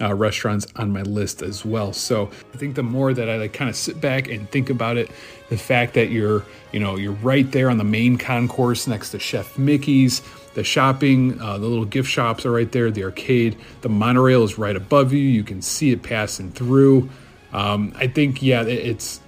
uh, 0.00 0.14
restaurants 0.14 0.66
on 0.76 0.92
my 0.92 1.02
list 1.02 1.42
as 1.42 1.64
well. 1.64 1.92
So 1.92 2.30
I 2.54 2.56
think 2.56 2.76
the 2.76 2.82
more 2.82 3.12
that 3.12 3.28
I 3.28 3.36
like 3.36 3.52
kind 3.52 3.68
of 3.68 3.76
sit 3.76 4.00
back 4.00 4.28
and 4.28 4.48
think 4.50 4.70
about 4.70 4.96
it, 4.96 5.10
the 5.48 5.56
fact 5.56 5.94
that 5.94 6.10
you're, 6.10 6.44
you 6.72 6.80
know, 6.80 6.96
you're 6.96 7.12
right 7.12 7.50
there 7.50 7.70
on 7.70 7.78
the 7.78 7.84
main 7.84 8.16
concourse 8.18 8.86
next 8.86 9.10
to 9.10 9.18
Chef 9.18 9.58
Mickey's, 9.58 10.22
the 10.54 10.64
shopping, 10.64 11.40
uh, 11.40 11.58
the 11.58 11.66
little 11.66 11.84
gift 11.84 12.08
shops 12.08 12.46
are 12.46 12.52
right 12.52 12.70
there, 12.72 12.90
the 12.90 13.04
arcade, 13.04 13.56
the 13.80 13.88
monorail 13.88 14.44
is 14.44 14.58
right 14.58 14.76
above 14.76 15.12
you. 15.12 15.20
You 15.20 15.44
can 15.44 15.62
see 15.62 15.90
it 15.90 16.02
passing 16.02 16.52
through. 16.52 17.08
Um, 17.52 17.92
I 17.96 18.08
think, 18.08 18.42
yeah, 18.42 18.62
it's 18.62 19.20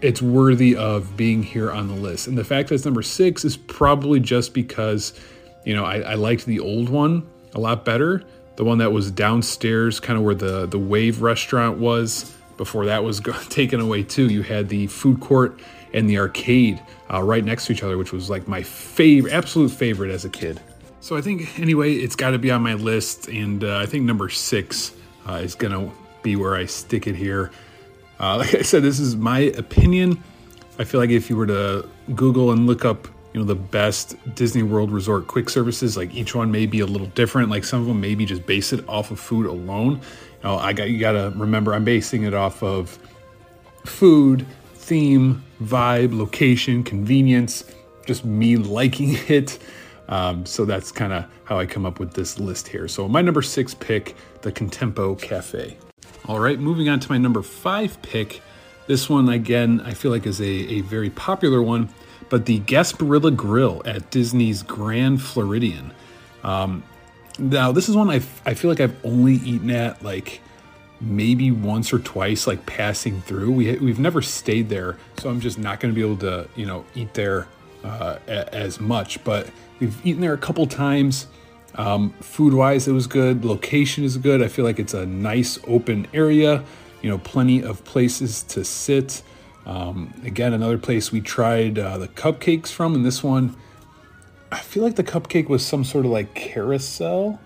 it's 0.00 0.22
worthy 0.22 0.76
of 0.76 1.16
being 1.16 1.42
here 1.42 1.70
on 1.70 1.88
the 1.88 1.94
list. 1.94 2.26
And 2.28 2.38
the 2.38 2.44
fact 2.44 2.68
that 2.68 2.76
it's 2.76 2.84
number 2.84 3.02
six 3.02 3.44
is 3.44 3.56
probably 3.56 4.20
just 4.20 4.54
because, 4.54 5.18
you 5.64 5.74
know, 5.74 5.84
I, 5.84 6.00
I 6.00 6.14
liked 6.14 6.46
the 6.46 6.60
old 6.60 6.88
one 6.88 7.28
a 7.54 7.60
lot 7.60 7.84
better 7.84 8.24
the 8.58 8.64
one 8.64 8.78
that 8.78 8.90
was 8.90 9.12
downstairs, 9.12 10.00
kind 10.00 10.18
of 10.18 10.24
where 10.24 10.34
the 10.34 10.66
the 10.66 10.80
Wave 10.80 11.22
restaurant 11.22 11.78
was. 11.78 12.34
Before 12.56 12.86
that 12.86 13.04
was 13.04 13.20
taken 13.50 13.80
away 13.80 14.02
too, 14.02 14.26
you 14.26 14.42
had 14.42 14.68
the 14.68 14.88
food 14.88 15.20
court 15.20 15.60
and 15.94 16.10
the 16.10 16.18
arcade 16.18 16.82
uh, 17.08 17.22
right 17.22 17.44
next 17.44 17.66
to 17.66 17.72
each 17.72 17.84
other, 17.84 17.96
which 17.96 18.12
was 18.12 18.28
like 18.28 18.48
my 18.48 18.64
favorite, 18.64 19.32
absolute 19.32 19.70
favorite 19.70 20.10
as 20.10 20.24
a 20.24 20.28
kid. 20.28 20.60
So 20.98 21.16
I 21.16 21.20
think 21.20 21.56
anyway, 21.60 21.94
it's 21.94 22.16
got 22.16 22.30
to 22.30 22.38
be 22.38 22.50
on 22.50 22.60
my 22.60 22.74
list, 22.74 23.28
and 23.28 23.62
uh, 23.62 23.78
I 23.78 23.86
think 23.86 24.04
number 24.04 24.28
six 24.28 24.92
uh, 25.28 25.34
is 25.34 25.54
gonna 25.54 25.92
be 26.24 26.34
where 26.34 26.56
I 26.56 26.66
stick 26.66 27.06
it 27.06 27.14
here. 27.14 27.52
Uh, 28.20 28.38
like 28.38 28.54
I 28.54 28.62
said, 28.62 28.82
this 28.82 28.98
is 28.98 29.16
my 29.16 29.40
opinion. 29.40 30.22
I 30.78 30.84
feel 30.84 31.00
like 31.00 31.10
if 31.10 31.28
you 31.28 31.36
were 31.36 31.46
to 31.46 31.88
Google 32.14 32.52
and 32.52 32.66
look 32.66 32.84
up 32.84 33.08
you 33.32 33.40
know 33.40 33.46
the 33.46 33.54
best 33.54 34.16
Disney 34.34 34.62
World 34.62 34.90
Resort 34.90 35.26
quick 35.26 35.50
services. 35.50 35.96
Like 35.96 36.14
each 36.14 36.34
one 36.34 36.50
may 36.50 36.66
be 36.66 36.80
a 36.80 36.86
little 36.86 37.06
different. 37.08 37.50
Like 37.50 37.64
some 37.64 37.80
of 37.80 37.86
them 37.86 38.00
maybe 38.00 38.24
just 38.24 38.46
base 38.46 38.72
it 38.72 38.86
off 38.88 39.10
of 39.10 39.20
food 39.20 39.46
alone. 39.46 39.92
You 39.92 40.44
know, 40.44 40.58
I 40.58 40.72
got 40.72 40.90
you 40.90 40.98
got 40.98 41.12
to 41.12 41.32
remember 41.36 41.74
I'm 41.74 41.84
basing 41.84 42.22
it 42.24 42.34
off 42.34 42.62
of 42.62 42.98
food, 43.84 44.46
theme, 44.74 45.44
vibe, 45.62 46.16
location, 46.16 46.82
convenience, 46.82 47.64
just 48.06 48.24
me 48.24 48.56
liking 48.56 49.16
it. 49.28 49.58
Um, 50.08 50.46
so 50.46 50.64
that's 50.64 50.90
kind 50.90 51.12
of 51.12 51.26
how 51.44 51.58
I 51.58 51.66
come 51.66 51.84
up 51.84 52.00
with 52.00 52.14
this 52.14 52.38
list 52.38 52.66
here. 52.66 52.88
So 52.88 53.06
my 53.08 53.20
number 53.20 53.42
six 53.42 53.74
pick, 53.74 54.16
the 54.40 54.50
Contempo 54.50 55.20
Cafe. 55.20 55.76
All 56.28 56.38
right, 56.38 56.58
moving 56.58 56.88
on 56.88 57.00
to 57.00 57.10
my 57.10 57.18
number 57.18 57.42
five 57.42 58.00
pick. 58.02 58.42
This 58.86 59.08
one 59.08 59.28
again, 59.28 59.80
I 59.84 59.94
feel 59.94 60.10
like 60.10 60.26
is 60.26 60.40
a, 60.40 60.44
a 60.44 60.80
very 60.82 61.10
popular 61.10 61.60
one 61.62 61.88
but 62.28 62.46
the 62.46 62.60
Gasparilla 62.60 63.34
Grill 63.34 63.82
at 63.84 64.10
Disney's 64.10 64.62
Grand 64.62 65.22
Floridian. 65.22 65.92
Um, 66.42 66.82
now, 67.38 67.72
this 67.72 67.88
is 67.88 67.96
one 67.96 68.10
I, 68.10 68.20
I 68.44 68.54
feel 68.54 68.70
like 68.70 68.80
I've 68.80 68.96
only 69.04 69.34
eaten 69.34 69.70
at 69.70 70.02
like 70.02 70.40
maybe 71.00 71.50
once 71.50 71.92
or 71.92 71.98
twice, 72.00 72.46
like 72.46 72.66
passing 72.66 73.20
through. 73.22 73.52
We, 73.52 73.76
we've 73.78 74.00
never 74.00 74.20
stayed 74.20 74.68
there, 74.68 74.96
so 75.18 75.30
I'm 75.30 75.40
just 75.40 75.58
not 75.58 75.80
going 75.80 75.94
to 75.94 75.98
be 75.98 76.04
able 76.04 76.18
to, 76.18 76.48
you 76.56 76.66
know, 76.66 76.84
eat 76.94 77.14
there 77.14 77.46
uh, 77.84 78.18
a, 78.26 78.54
as 78.54 78.80
much. 78.80 79.22
But 79.24 79.48
we've 79.78 80.04
eaten 80.04 80.20
there 80.20 80.34
a 80.34 80.38
couple 80.38 80.66
times. 80.66 81.28
Um, 81.78 82.10
food 82.20 82.54
wise, 82.54 82.88
it 82.88 82.92
was 82.92 83.06
good. 83.06 83.44
Location 83.44 84.04
is 84.04 84.18
good. 84.18 84.42
I 84.42 84.48
feel 84.48 84.64
like 84.64 84.80
it's 84.80 84.94
a 84.94 85.06
nice 85.06 85.58
open 85.66 86.08
area, 86.12 86.64
you 87.02 87.08
know, 87.08 87.18
plenty 87.18 87.62
of 87.62 87.84
places 87.84 88.42
to 88.44 88.64
sit. 88.64 89.22
Um, 89.64 90.12
again, 90.24 90.52
another 90.52 90.76
place 90.76 91.12
we 91.12 91.20
tried 91.20 91.78
uh, 91.78 91.98
the 91.98 92.08
cupcakes 92.08 92.68
from, 92.68 92.94
and 92.94 93.04
this 93.04 93.22
one, 93.22 93.56
I 94.50 94.58
feel 94.58 94.82
like 94.82 94.96
the 94.96 95.04
cupcake 95.04 95.48
was 95.48 95.64
some 95.64 95.84
sort 95.84 96.04
of 96.04 96.10
like 96.10 96.34
carousel. 96.34 97.38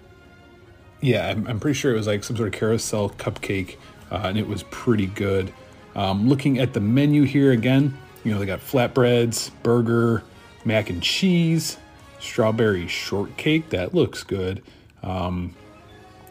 Yeah, 1.02 1.28
I'm, 1.28 1.46
I'm 1.46 1.60
pretty 1.60 1.74
sure 1.74 1.92
it 1.92 1.96
was 1.96 2.06
like 2.06 2.24
some 2.24 2.36
sort 2.36 2.48
of 2.48 2.58
carousel 2.58 3.10
cupcake, 3.10 3.76
uh, 4.10 4.22
and 4.24 4.38
it 4.38 4.48
was 4.48 4.62
pretty 4.64 5.06
good. 5.06 5.52
Um, 5.94 6.26
looking 6.26 6.58
at 6.58 6.72
the 6.72 6.80
menu 6.80 7.24
here 7.24 7.52
again, 7.52 7.98
you 8.24 8.32
know, 8.32 8.38
they 8.38 8.46
got 8.46 8.60
flatbreads, 8.60 9.50
burger, 9.62 10.22
mac 10.64 10.88
and 10.88 11.02
cheese, 11.02 11.76
strawberry 12.22 12.86
shortcake. 12.86 13.70
That 13.70 13.94
looks 13.94 14.22
good. 14.22 14.62
Um, 15.02 15.54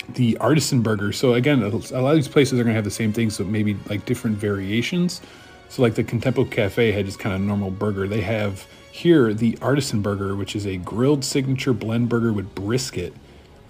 the 0.10 0.38
artisan 0.38 0.82
burger. 0.82 1.12
So 1.12 1.34
again, 1.34 1.62
a 1.62 1.70
lot 1.70 1.92
of 1.92 2.16
these 2.16 2.28
places 2.28 2.60
are 2.60 2.64
to 2.64 2.74
have 2.74 2.84
the 2.84 2.92
same 2.92 3.14
things, 3.14 3.36
so 3.36 3.44
maybe 3.44 3.78
like 3.90 4.06
different 4.06 4.38
variations. 4.38 5.22
So, 5.70 5.82
like 5.82 5.96
the 5.96 6.04
Contempo 6.04 6.50
Cafe 6.50 6.92
had 6.92 7.06
just 7.06 7.20
kind 7.20 7.34
of 7.34 7.42
normal 7.42 7.72
burger. 7.72 8.06
They 8.08 8.22
have 8.22 8.68
here 8.92 9.34
the 9.34 9.58
artisan 9.62 10.02
burger, 10.02 10.36
which 10.36 10.54
is 10.54 10.68
a 10.68 10.76
grilled 10.78 11.24
signature 11.24 11.72
blend 11.72 12.10
burger 12.10 12.34
with 12.34 12.54
brisket, 12.54 13.14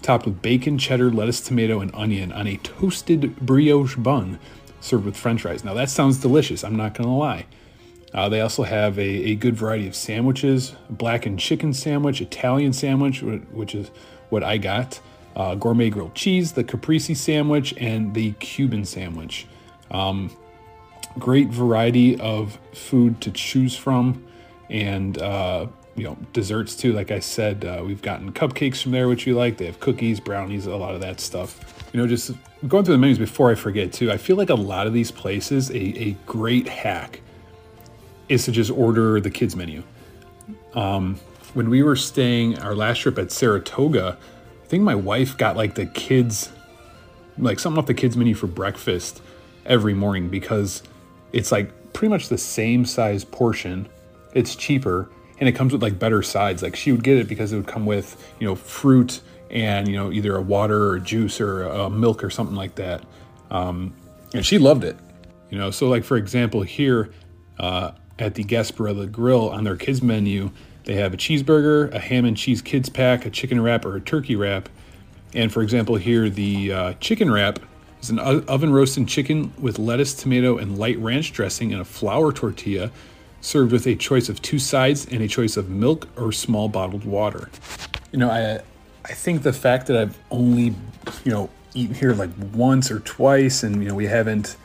topped 0.00 0.26
with 0.26 0.42
bacon, 0.42 0.78
cheddar, 0.78 1.12
lettuce, 1.12 1.40
tomato, 1.40 1.80
and 1.80 1.94
onion 1.94 2.32
on 2.32 2.48
a 2.48 2.56
toasted 2.56 3.36
brioche 3.36 3.94
bun, 3.94 4.40
served 4.80 5.04
with 5.04 5.16
french 5.16 5.42
fries. 5.42 5.62
Now, 5.62 5.74
that 5.74 5.90
sounds 5.90 6.18
delicious, 6.18 6.64
I'm 6.64 6.74
not 6.74 6.96
to 6.96 7.14
lie. 7.14 7.46
Uh, 8.14 8.28
they 8.28 8.40
also 8.40 8.62
have 8.62 8.98
a, 8.98 9.30
a 9.30 9.34
good 9.34 9.56
variety 9.56 9.86
of 9.86 9.94
sandwiches 9.94 10.74
blackened 10.90 11.38
chicken 11.38 11.72
sandwich, 11.72 12.20
Italian 12.20 12.72
sandwich, 12.72 13.22
which 13.22 13.74
is 13.74 13.90
what 14.28 14.42
I 14.42 14.58
got, 14.58 15.00
uh, 15.34 15.54
gourmet 15.54 15.90
grilled 15.90 16.14
cheese, 16.14 16.52
the 16.52 16.64
caprese 16.64 17.14
sandwich, 17.14 17.74
and 17.78 18.14
the 18.14 18.32
Cuban 18.32 18.84
sandwich. 18.84 19.46
Um, 19.90 20.30
great 21.18 21.48
variety 21.48 22.18
of 22.20 22.58
food 22.72 23.20
to 23.20 23.30
choose 23.30 23.76
from 23.76 24.26
and 24.70 25.18
uh, 25.18 25.66
you 25.94 26.04
know 26.04 26.16
desserts 26.32 26.74
too. 26.74 26.92
Like 26.92 27.10
i 27.10 27.18
said 27.18 27.64
uh, 27.64 27.82
we've 27.84 28.00
gotten 28.00 28.32
cupcakes 28.32 28.82
from 28.82 28.92
there 28.92 29.08
which 29.08 29.26
we 29.26 29.32
like. 29.32 29.58
They 29.58 29.66
have 29.66 29.80
cookies 29.80 30.20
brownies 30.20 30.66
a 30.66 30.76
lot 30.76 30.94
of 30.94 31.00
that 31.02 31.20
stuff. 31.20 31.84
You 31.92 32.00
know 32.00 32.06
just 32.06 32.32
going 32.68 32.84
through 32.84 32.94
the 32.94 32.98
menus 32.98 33.18
before 33.18 33.50
i 33.50 33.54
forget 33.56 33.92
too 33.92 34.10
i 34.12 34.16
feel 34.16 34.36
like 34.36 34.48
a 34.48 34.54
lot 34.54 34.86
of 34.86 34.92
these 34.92 35.10
places 35.10 35.70
a, 35.70 35.74
a 35.74 36.12
great 36.26 36.68
hack 36.68 37.20
is 38.32 38.44
to 38.44 38.52
just 38.52 38.70
order 38.70 39.20
the 39.20 39.30
kids 39.30 39.54
menu 39.54 39.82
um, 40.74 41.16
when 41.54 41.68
we 41.68 41.82
were 41.82 41.96
staying 41.96 42.58
our 42.60 42.74
last 42.74 42.98
trip 42.98 43.18
at 43.18 43.30
saratoga 43.30 44.16
i 44.62 44.66
think 44.66 44.82
my 44.82 44.94
wife 44.94 45.36
got 45.36 45.56
like 45.56 45.74
the 45.74 45.86
kids 45.86 46.50
like 47.38 47.58
something 47.58 47.78
off 47.78 47.86
the 47.86 47.94
kids 47.94 48.16
menu 48.16 48.34
for 48.34 48.46
breakfast 48.46 49.22
every 49.66 49.94
morning 49.94 50.28
because 50.28 50.82
it's 51.32 51.52
like 51.52 51.92
pretty 51.92 52.10
much 52.10 52.28
the 52.28 52.38
same 52.38 52.84
size 52.84 53.24
portion. 53.24 53.88
It's 54.34 54.56
cheaper 54.56 55.10
and 55.38 55.48
it 55.48 55.52
comes 55.52 55.72
with 55.72 55.82
like 55.82 55.98
better 55.98 56.22
sides. 56.22 56.62
Like 56.62 56.76
she 56.76 56.92
would 56.92 57.04
get 57.04 57.18
it 57.18 57.28
because 57.28 57.52
it 57.52 57.56
would 57.56 57.66
come 57.66 57.86
with, 57.86 58.32
you 58.38 58.46
know, 58.46 58.54
fruit 58.54 59.20
and, 59.50 59.88
you 59.88 59.96
know, 59.96 60.12
either 60.12 60.36
a 60.36 60.42
water 60.42 60.90
or 60.90 60.96
a 60.96 61.00
juice 61.00 61.40
or 61.40 61.64
a 61.64 61.90
milk 61.90 62.24
or 62.24 62.30
something 62.30 62.56
like 62.56 62.76
that. 62.76 63.04
Um, 63.50 63.94
and 64.34 64.44
she 64.44 64.58
loved 64.58 64.84
it, 64.84 64.96
you 65.50 65.58
know. 65.58 65.70
So, 65.70 65.88
like, 65.88 66.04
for 66.04 66.16
example, 66.16 66.62
here 66.62 67.12
uh, 67.58 67.90
at 68.18 68.34
the 68.34 68.44
Gasparilla 68.44 69.10
Grill 69.10 69.50
on 69.50 69.64
their 69.64 69.76
kids 69.76 70.02
menu, 70.02 70.50
they 70.84 70.94
have 70.94 71.14
a 71.14 71.16
cheeseburger, 71.16 71.92
a 71.92 71.98
ham 71.98 72.24
and 72.24 72.36
cheese 72.36 72.60
kids 72.60 72.88
pack, 72.88 73.24
a 73.24 73.30
chicken 73.30 73.60
wrap, 73.60 73.84
or 73.84 73.96
a 73.96 74.00
turkey 74.00 74.36
wrap. 74.36 74.68
And 75.34 75.52
for 75.52 75.62
example, 75.62 75.96
here 75.96 76.28
the 76.28 76.72
uh, 76.72 76.92
chicken 76.94 77.30
wrap 77.30 77.58
is 78.00 78.10
an 78.10 78.18
oven 78.18 78.72
roasted 78.72 79.06
chicken 79.08 79.52
with 79.58 79.78
lettuce, 79.78 80.14
tomato, 80.14 80.58
and 80.58 80.76
light 80.76 80.98
ranch 80.98 81.32
dressing 81.32 81.70
in 81.70 81.80
a 81.80 81.84
flour 81.84 82.32
tortilla, 82.32 82.90
served 83.40 83.72
with 83.72 83.86
a 83.86 83.94
choice 83.94 84.28
of 84.28 84.42
two 84.42 84.58
sides 84.58 85.06
and 85.06 85.22
a 85.22 85.28
choice 85.28 85.56
of 85.56 85.70
milk 85.70 86.08
or 86.16 86.32
small 86.32 86.68
bottled 86.68 87.04
water. 87.04 87.48
You 88.10 88.18
know, 88.18 88.30
I 88.30 88.60
I 89.04 89.14
think 89.14 89.42
the 89.42 89.52
fact 89.52 89.86
that 89.88 89.96
I've 89.96 90.18
only, 90.30 90.74
you 91.24 91.32
know, 91.32 91.50
eaten 91.74 91.94
here 91.94 92.12
like 92.12 92.30
once 92.52 92.90
or 92.90 93.00
twice, 93.00 93.62
and 93.62 93.82
you 93.82 93.88
know, 93.88 93.94
we 93.94 94.06
haven't, 94.06 94.56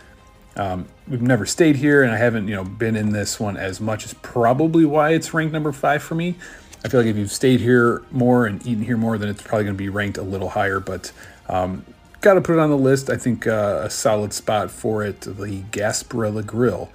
um, 0.57 0.87
we've 1.07 1.21
never 1.21 1.45
stayed 1.45 1.77
here, 1.77 2.03
and 2.03 2.11
I 2.11 2.17
haven't, 2.17 2.47
you 2.47 2.55
know, 2.55 2.63
been 2.63 2.95
in 2.95 3.11
this 3.11 3.39
one 3.39 3.55
as 3.57 3.79
much 3.79 4.05
is 4.05 4.13
probably 4.15 4.85
why 4.85 5.11
it's 5.11 5.33
ranked 5.33 5.53
number 5.53 5.71
five 5.71 6.03
for 6.03 6.15
me. 6.15 6.35
I 6.83 6.89
feel 6.89 6.99
like 6.99 7.07
if 7.07 7.15
you've 7.15 7.31
stayed 7.31 7.61
here 7.61 8.03
more 8.11 8.45
and 8.45 8.65
eaten 8.65 8.83
here 8.83 8.97
more, 8.97 9.17
then 9.17 9.29
it's 9.29 9.41
probably 9.41 9.65
going 9.65 9.75
to 9.75 9.77
be 9.77 9.89
ranked 9.89 10.17
a 10.17 10.23
little 10.23 10.49
higher. 10.49 10.79
But 10.79 11.11
um, 11.47 11.85
got 12.21 12.35
to 12.35 12.41
put 12.41 12.53
it 12.53 12.59
on 12.59 12.69
the 12.69 12.77
list. 12.77 13.09
I 13.09 13.17
think 13.17 13.45
uh, 13.47 13.81
a 13.83 13.89
solid 13.89 14.33
spot 14.33 14.71
for 14.71 15.03
it, 15.03 15.21
the 15.21 15.63
Gasparilla 15.71 16.45
Grill 16.45 16.89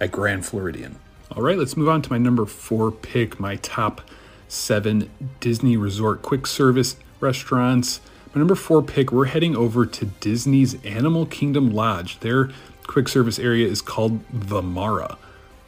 at 0.00 0.10
Grand 0.10 0.46
Floridian. 0.46 0.96
All 1.30 1.42
right, 1.42 1.56
let's 1.56 1.76
move 1.76 1.88
on 1.88 2.02
to 2.02 2.10
my 2.10 2.18
number 2.18 2.46
four 2.46 2.90
pick, 2.90 3.40
my 3.40 3.56
top 3.56 4.02
seven 4.48 5.10
Disney 5.40 5.76
Resort 5.76 6.22
quick 6.22 6.46
service 6.46 6.96
restaurants. 7.20 8.00
My 8.34 8.38
number 8.38 8.54
four 8.54 8.82
pick, 8.82 9.12
we're 9.12 9.26
heading 9.26 9.56
over 9.56 9.86
to 9.86 10.04
Disney's 10.06 10.82
Animal 10.84 11.26
Kingdom 11.26 11.70
Lodge. 11.72 12.20
Their 12.20 12.50
quick 12.86 13.08
service 13.08 13.38
area 13.38 13.66
is 13.66 13.82
called 13.82 14.26
Vamara. 14.32 15.16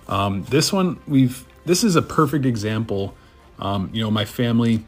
Um, 0.09 0.45
this 0.45 0.73
one, 0.73 1.01
we've 1.07 1.47
this 1.65 1.83
is 1.83 1.97
a 1.97 2.03
perfect 2.03 2.45
example. 2.45 3.15
Um, 3.59 3.91
you 3.93 4.03
know, 4.03 4.11
my 4.11 4.25
family, 4.25 4.85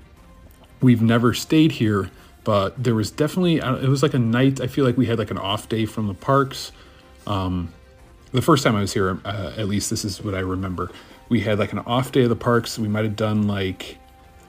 we've 0.80 1.00
never 1.00 1.33
stayed 1.33 1.73
here, 1.73 2.11
but 2.47 2.80
there 2.83 2.95
was 2.95 3.11
definitely 3.11 3.56
it 3.56 3.88
was 3.88 4.04
like 4.04 4.14
a 4.14 4.18
night 4.21 4.61
i 4.61 4.68
feel 4.68 4.85
like 4.85 4.97
we 4.97 5.04
had 5.04 5.18
like 5.18 5.33
an 5.33 5.38
off 5.38 5.68
day 5.68 5.85
from 5.85 6.06
the 6.06 6.14
parks 6.14 6.71
um, 7.26 7.73
the 8.30 8.40
first 8.40 8.62
time 8.62 8.76
i 8.76 8.80
was 8.80 8.92
here 8.92 9.18
uh, 9.25 9.52
at 9.56 9.66
least 9.66 9.90
this 9.90 10.04
is 10.04 10.23
what 10.23 10.33
i 10.33 10.38
remember 10.38 10.88
we 11.28 11.40
had 11.40 11.59
like 11.59 11.73
an 11.73 11.80
off 11.80 12.12
day 12.12 12.23
of 12.23 12.28
the 12.28 12.37
parks 12.37 12.78
we 12.78 12.87
might 12.87 13.02
have 13.02 13.16
done 13.16 13.49
like 13.49 13.99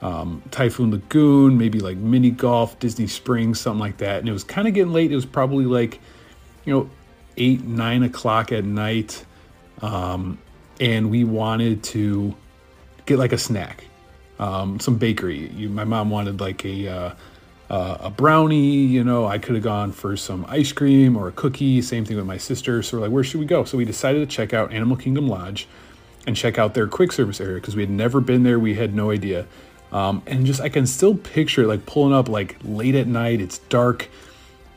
um, 0.00 0.42
Typhoon 0.52 0.92
Lagoon, 0.92 1.58
maybe 1.58 1.80
like 1.80 1.96
mini 1.96 2.30
golf, 2.30 2.78
Disney 2.78 3.08
Springs, 3.08 3.58
something 3.58 3.80
like 3.80 3.96
that. 3.96 4.20
And 4.20 4.28
it 4.28 4.32
was 4.32 4.44
kind 4.44 4.68
of 4.68 4.74
getting 4.74 4.92
late. 4.92 5.10
It 5.10 5.16
was 5.16 5.26
probably 5.26 5.64
like, 5.64 5.98
you 6.64 6.72
know, 6.72 6.90
eight, 7.38 7.64
nine 7.64 8.02
o'clock 8.02 8.52
at 8.52 8.64
night. 8.64 9.24
Um, 9.80 10.38
and 10.80 11.10
we 11.10 11.24
wanted 11.24 11.82
to 11.84 12.34
get 13.06 13.18
like 13.18 13.32
a 13.32 13.38
snack, 13.38 13.84
um, 14.38 14.78
some 14.80 14.96
bakery. 14.96 15.48
You, 15.50 15.68
my 15.68 15.84
mom 15.84 16.10
wanted 16.10 16.40
like 16.40 16.64
a, 16.64 16.88
uh, 16.88 17.14
uh, 17.70 17.98
a 18.00 18.10
brownie, 18.10 18.76
you 18.76 19.04
know, 19.04 19.26
I 19.26 19.38
could 19.38 19.54
have 19.54 19.64
gone 19.64 19.92
for 19.92 20.16
some 20.16 20.46
ice 20.48 20.72
cream 20.72 21.16
or 21.16 21.28
a 21.28 21.32
cookie. 21.32 21.82
Same 21.82 22.04
thing 22.04 22.16
with 22.16 22.26
my 22.26 22.38
sister. 22.38 22.82
So 22.82 22.96
we're 22.96 23.04
like, 23.04 23.12
where 23.12 23.24
should 23.24 23.40
we 23.40 23.46
go? 23.46 23.64
So 23.64 23.76
we 23.76 23.84
decided 23.84 24.20
to 24.20 24.26
check 24.26 24.52
out 24.52 24.72
Animal 24.72 24.96
Kingdom 24.96 25.28
Lodge 25.28 25.68
and 26.26 26.36
check 26.36 26.58
out 26.58 26.74
their 26.74 26.86
quick 26.86 27.12
service 27.12 27.40
area 27.40 27.56
because 27.56 27.76
we 27.76 27.82
had 27.82 27.90
never 27.90 28.20
been 28.20 28.42
there. 28.42 28.58
We 28.58 28.74
had 28.74 28.94
no 28.94 29.10
idea. 29.10 29.46
Um, 29.92 30.22
and 30.26 30.44
just 30.44 30.60
I 30.60 30.68
can 30.68 30.86
still 30.86 31.16
picture 31.16 31.66
like 31.66 31.86
pulling 31.86 32.12
up 32.12 32.28
like 32.28 32.56
late 32.62 32.94
at 32.94 33.06
night. 33.06 33.40
It's 33.40 33.58
dark. 33.58 34.08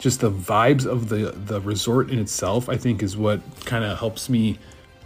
Just 0.01 0.19
the 0.19 0.31
vibes 0.31 0.87
of 0.87 1.09
the 1.09 1.31
the 1.45 1.61
resort 1.61 2.09
in 2.09 2.17
itself, 2.17 2.69
I 2.69 2.75
think, 2.75 3.03
is 3.03 3.15
what 3.15 3.39
kind 3.65 3.85
of 3.85 3.99
helps 3.99 4.29
me 4.29 4.57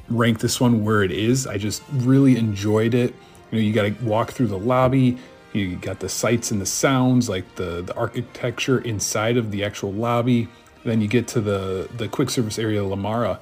rank 0.08 0.40
this 0.40 0.62
one 0.62 0.86
where 0.86 1.04
it 1.04 1.12
is. 1.12 1.46
I 1.46 1.58
just 1.58 1.84
really 1.92 2.38
enjoyed 2.38 2.94
it. 2.94 3.14
You 3.52 3.58
know, 3.58 3.60
you 3.60 3.74
got 3.74 3.84
to 3.84 4.06
walk 4.06 4.32
through 4.32 4.48
the 4.48 4.58
lobby. 4.58 5.18
You 5.52 5.76
got 5.76 6.00
the 6.00 6.08
sights 6.08 6.52
and 6.52 6.62
the 6.62 6.66
sounds, 6.66 7.28
like 7.28 7.56
the 7.56 7.82
the 7.82 7.94
architecture 7.96 8.80
inside 8.80 9.36
of 9.36 9.52
the 9.52 9.66
actual 9.66 9.92
lobby. 9.92 10.48
Then 10.86 11.02
you 11.02 11.10
get 11.10 11.28
to 11.30 11.42
the 11.42 11.90
the 11.98 12.08
quick 12.08 12.30
service 12.30 12.58
area, 12.58 12.80
Lamara. 12.80 13.40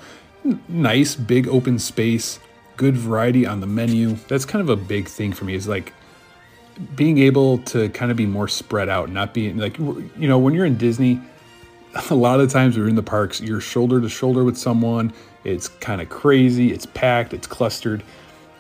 Nice 0.68 1.14
big 1.16 1.48
open 1.48 1.78
space, 1.78 2.40
good 2.78 2.98
variety 2.98 3.46
on 3.46 3.60
the 3.60 3.68
menu. 3.68 4.16
That's 4.28 4.44
kind 4.44 4.68
of 4.68 4.70
a 4.70 4.76
big 4.76 5.08
thing 5.08 5.32
for 5.34 5.46
me. 5.46 5.54
Is 5.54 5.68
like 5.68 5.94
being 6.96 7.20
able 7.20 7.60
to 7.60 7.90
kind 7.90 8.10
of 8.10 8.18
be 8.18 8.26
more 8.26 8.48
spread 8.48 8.90
out, 8.90 9.10
not 9.12 9.36
being 9.36 9.58
like, 9.58 9.78
you 9.78 10.28
know, 10.28 10.40
when 10.40 10.56
you're 10.56 10.66
in 10.66 10.78
Disney, 10.78 11.22
a 12.10 12.16
lot 12.16 12.40
of 12.40 12.52
times 12.52 12.78
we're 12.78 12.88
in 12.88 12.96
the 12.96 13.04
parks, 13.04 13.42
you're 13.42 13.62
shoulder 13.62 14.02
to 14.02 14.10
shoulder 14.10 14.44
with 14.44 14.58
someone. 14.58 15.14
It's 15.44 15.68
kind 15.68 16.02
of 16.02 16.10
crazy, 16.10 16.72
it's 16.72 16.86
packed, 16.86 17.34
it's 17.34 17.48
clustered. 17.48 18.04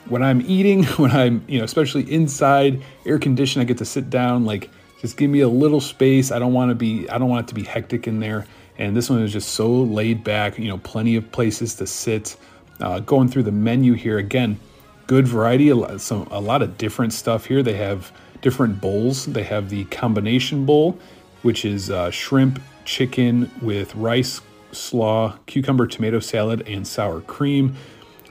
When 0.08 0.22
I'm 0.22 0.42
eating, 0.42 0.84
when 0.98 1.12
I'm, 1.12 1.44
you 1.48 1.60
know, 1.60 1.66
especially 1.66 2.12
inside, 2.12 2.84
air 3.06 3.20
conditioned, 3.20 3.62
I 3.62 3.66
get 3.66 3.78
to 3.80 3.86
sit 3.86 4.10
down, 4.10 4.46
like, 4.46 4.70
just 5.02 5.18
give 5.18 5.30
me 5.30 5.42
a 5.42 5.50
little 5.50 5.82
space. 5.82 6.32
I 6.32 6.40
don't 6.40 6.54
want 6.54 6.70
to 6.72 6.76
be, 6.76 7.10
I 7.10 7.18
don't 7.18 7.28
want 7.28 7.46
it 7.46 7.50
to 7.50 7.56
be 7.56 7.64
hectic 7.64 8.08
in 8.08 8.20
there. 8.20 8.46
And 8.78 8.96
this 8.96 9.10
one 9.10 9.22
is 9.22 9.34
just 9.34 9.50
so 9.50 9.70
laid 9.70 10.24
back, 10.24 10.58
you 10.58 10.68
know, 10.68 10.78
plenty 10.78 11.16
of 11.16 11.30
places 11.32 11.76
to 11.76 11.88
sit. 11.88 12.38
Uh, 12.80 13.00
going 13.00 13.28
through 13.28 13.44
the 13.44 13.52
menu 13.52 13.94
here 13.94 14.18
again, 14.18 14.60
good 15.08 15.28
variety, 15.28 15.70
a 15.70 15.76
lot, 15.76 16.02
some, 16.02 16.28
a 16.32 16.40
lot 16.40 16.62
of 16.62 16.78
different 16.78 17.14
stuff 17.14 17.46
here. 17.46 17.62
They 17.62 17.76
have 17.76 18.12
different 18.42 18.82
bowls. 18.82 19.26
They 19.26 19.44
have 19.44 19.70
the 19.70 19.84
combination 19.86 20.66
bowl, 20.66 20.98
which 21.44 21.66
is 21.66 21.90
uh, 21.92 22.10
shrimp, 22.10 22.62
chicken 22.86 23.52
with 23.62 23.96
rice, 23.96 24.42
slaw, 24.72 25.38
cucumber, 25.46 25.88
tomato 25.88 26.20
salad, 26.20 26.68
and 26.68 26.88
sour 26.88 27.22
cream. 27.22 27.76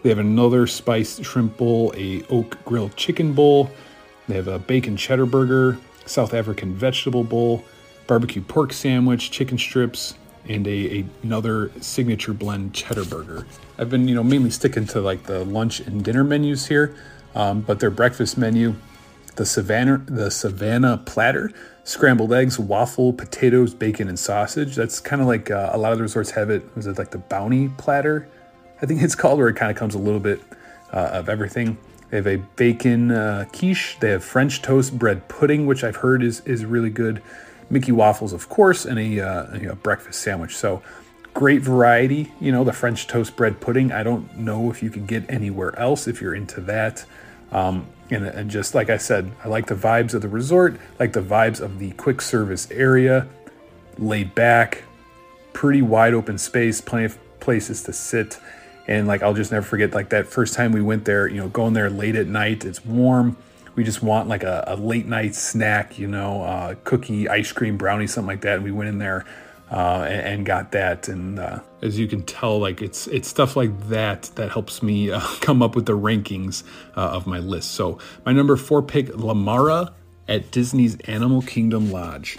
They 0.02 0.08
have 0.08 0.18
another 0.18 0.66
spiced 0.66 1.24
shrimp 1.24 1.56
bowl, 1.56 1.92
a 1.96 2.24
oak 2.24 2.58
grilled 2.64 2.96
chicken 2.96 3.32
bowl. 3.32 3.70
They 4.28 4.34
have 4.34 4.48
a 4.48 4.58
bacon 4.58 4.96
cheddar 4.96 5.26
burger, 5.26 5.78
South 6.06 6.34
African 6.34 6.74
vegetable 6.74 7.24
bowl, 7.24 7.64
barbecue 8.06 8.42
pork 8.42 8.72
sandwich, 8.72 9.30
chicken 9.30 9.58
strips, 9.58 10.14
and 10.48 10.66
a, 10.66 10.98
a, 10.98 11.04
another 11.22 11.70
signature 11.80 12.32
blend 12.32 12.74
cheddar 12.74 13.04
burger. 13.04 13.46
I've 13.78 13.90
been, 13.90 14.08
you 14.08 14.14
know, 14.14 14.24
mainly 14.24 14.50
sticking 14.50 14.86
to 14.88 15.00
like 15.00 15.24
the 15.24 15.44
lunch 15.44 15.80
and 15.80 16.04
dinner 16.04 16.24
menus 16.24 16.66
here, 16.66 16.94
um, 17.34 17.60
but 17.60 17.80
their 17.80 17.90
breakfast 17.90 18.36
menu, 18.36 18.74
the 19.36 19.46
Savannah, 19.46 19.98
the 20.06 20.30
Savannah 20.30 20.98
platter, 20.98 21.52
scrambled 21.84 22.32
eggs, 22.32 22.58
waffle, 22.58 23.12
potatoes, 23.12 23.74
bacon, 23.74 24.08
and 24.08 24.18
sausage. 24.18 24.76
That's 24.76 25.00
kind 25.00 25.20
of 25.20 25.28
like 25.28 25.50
uh, 25.50 25.70
a 25.72 25.78
lot 25.78 25.92
of 25.92 25.98
the 25.98 26.02
resorts 26.02 26.30
have 26.30 26.50
it. 26.50 26.64
Is 26.76 26.86
it 26.86 26.98
like 26.98 27.10
the 27.10 27.18
bounty 27.18 27.68
platter? 27.68 28.28
I 28.80 28.86
think 28.86 29.02
it's 29.02 29.14
called, 29.16 29.38
where 29.38 29.48
it 29.48 29.56
kind 29.56 29.70
of 29.70 29.76
comes 29.76 29.94
a 29.94 29.98
little 29.98 30.20
bit 30.20 30.40
uh, 30.92 31.10
of 31.12 31.28
everything. 31.28 31.78
They 32.10 32.18
have 32.18 32.26
a 32.26 32.36
bacon 32.36 33.10
uh, 33.10 33.46
quiche. 33.52 33.96
They 34.00 34.10
have 34.10 34.22
French 34.22 34.62
toast 34.62 34.98
bread 34.98 35.28
pudding, 35.28 35.66
which 35.66 35.82
I've 35.82 35.96
heard 35.96 36.22
is 36.22 36.40
is 36.40 36.64
really 36.64 36.90
good. 36.90 37.22
Mickey 37.70 37.92
waffles, 37.92 38.34
of 38.34 38.50
course, 38.50 38.84
and 38.84 38.98
a, 38.98 39.20
uh, 39.20 39.70
a 39.72 39.76
breakfast 39.76 40.20
sandwich. 40.20 40.54
So 40.54 40.82
great 41.32 41.62
variety. 41.62 42.30
You 42.38 42.52
know, 42.52 42.64
the 42.64 42.72
French 42.72 43.06
toast 43.06 43.34
bread 43.34 43.60
pudding. 43.60 43.92
I 43.92 44.02
don't 44.02 44.36
know 44.36 44.70
if 44.70 44.82
you 44.82 44.90
can 44.90 45.06
get 45.06 45.24
anywhere 45.30 45.78
else 45.78 46.06
if 46.06 46.20
you're 46.20 46.34
into 46.34 46.60
that. 46.62 47.06
Um, 47.52 47.86
and, 48.10 48.26
and, 48.26 48.50
just 48.50 48.74
like 48.74 48.90
I 48.90 48.96
said, 48.96 49.30
I 49.44 49.48
like 49.48 49.66
the 49.66 49.74
vibes 49.74 50.14
of 50.14 50.22
the 50.22 50.28
resort, 50.28 50.78
like 50.98 51.12
the 51.12 51.22
vibes 51.22 51.60
of 51.60 51.78
the 51.78 51.92
quick 51.92 52.20
service 52.20 52.70
area, 52.70 53.28
laid 53.98 54.34
back, 54.34 54.82
pretty 55.52 55.82
wide 55.82 56.14
open 56.14 56.38
space, 56.38 56.80
plenty 56.80 57.04
of 57.04 57.18
places 57.40 57.82
to 57.84 57.92
sit. 57.92 58.38
And 58.88 59.06
like 59.06 59.22
I'll 59.22 59.34
just 59.34 59.52
never 59.52 59.64
forget 59.64 59.92
like 59.92 60.08
that 60.10 60.26
first 60.26 60.54
time 60.54 60.72
we 60.72 60.82
went 60.82 61.04
there, 61.04 61.28
you 61.28 61.36
know, 61.36 61.48
going 61.48 61.74
there 61.74 61.88
late 61.88 62.16
at 62.16 62.26
night, 62.26 62.64
it's 62.64 62.84
warm 62.84 63.36
we 63.74 63.84
just 63.84 64.02
want 64.02 64.28
like 64.28 64.42
a, 64.42 64.64
a 64.66 64.76
late 64.76 65.06
night 65.06 65.34
snack, 65.34 65.98
you 65.98 66.06
know, 66.06 66.42
uh, 66.42 66.74
cookie, 66.84 67.28
ice 67.28 67.52
cream, 67.52 67.76
brownie, 67.76 68.06
something 68.06 68.28
like 68.28 68.42
that. 68.42 68.56
And 68.56 68.64
we 68.64 68.72
went 68.72 68.88
in 68.88 68.98
there 68.98 69.24
uh, 69.72 70.06
and, 70.06 70.20
and, 70.20 70.46
got 70.46 70.72
that. 70.72 71.08
And 71.08 71.38
uh, 71.38 71.60
as 71.80 71.98
you 71.98 72.06
can 72.06 72.22
tell, 72.24 72.60
like 72.60 72.82
it's 72.82 73.06
it's 73.06 73.26
stuff 73.26 73.56
like 73.56 73.88
that 73.88 74.24
that 74.34 74.50
helps 74.50 74.82
me 74.82 75.10
uh, 75.10 75.20
come 75.40 75.62
up 75.62 75.74
with 75.74 75.86
the 75.86 75.96
rankings 75.96 76.62
uh, 76.94 77.00
of 77.00 77.26
my 77.26 77.38
list. 77.38 77.72
So 77.72 77.98
my 78.26 78.32
number 78.32 78.56
four 78.56 78.82
pick, 78.82 79.06
Lamara 79.08 79.92
at 80.28 80.50
Disney's 80.50 81.00
Animal 81.00 81.40
Kingdom 81.40 81.90
Lodge. 81.90 82.38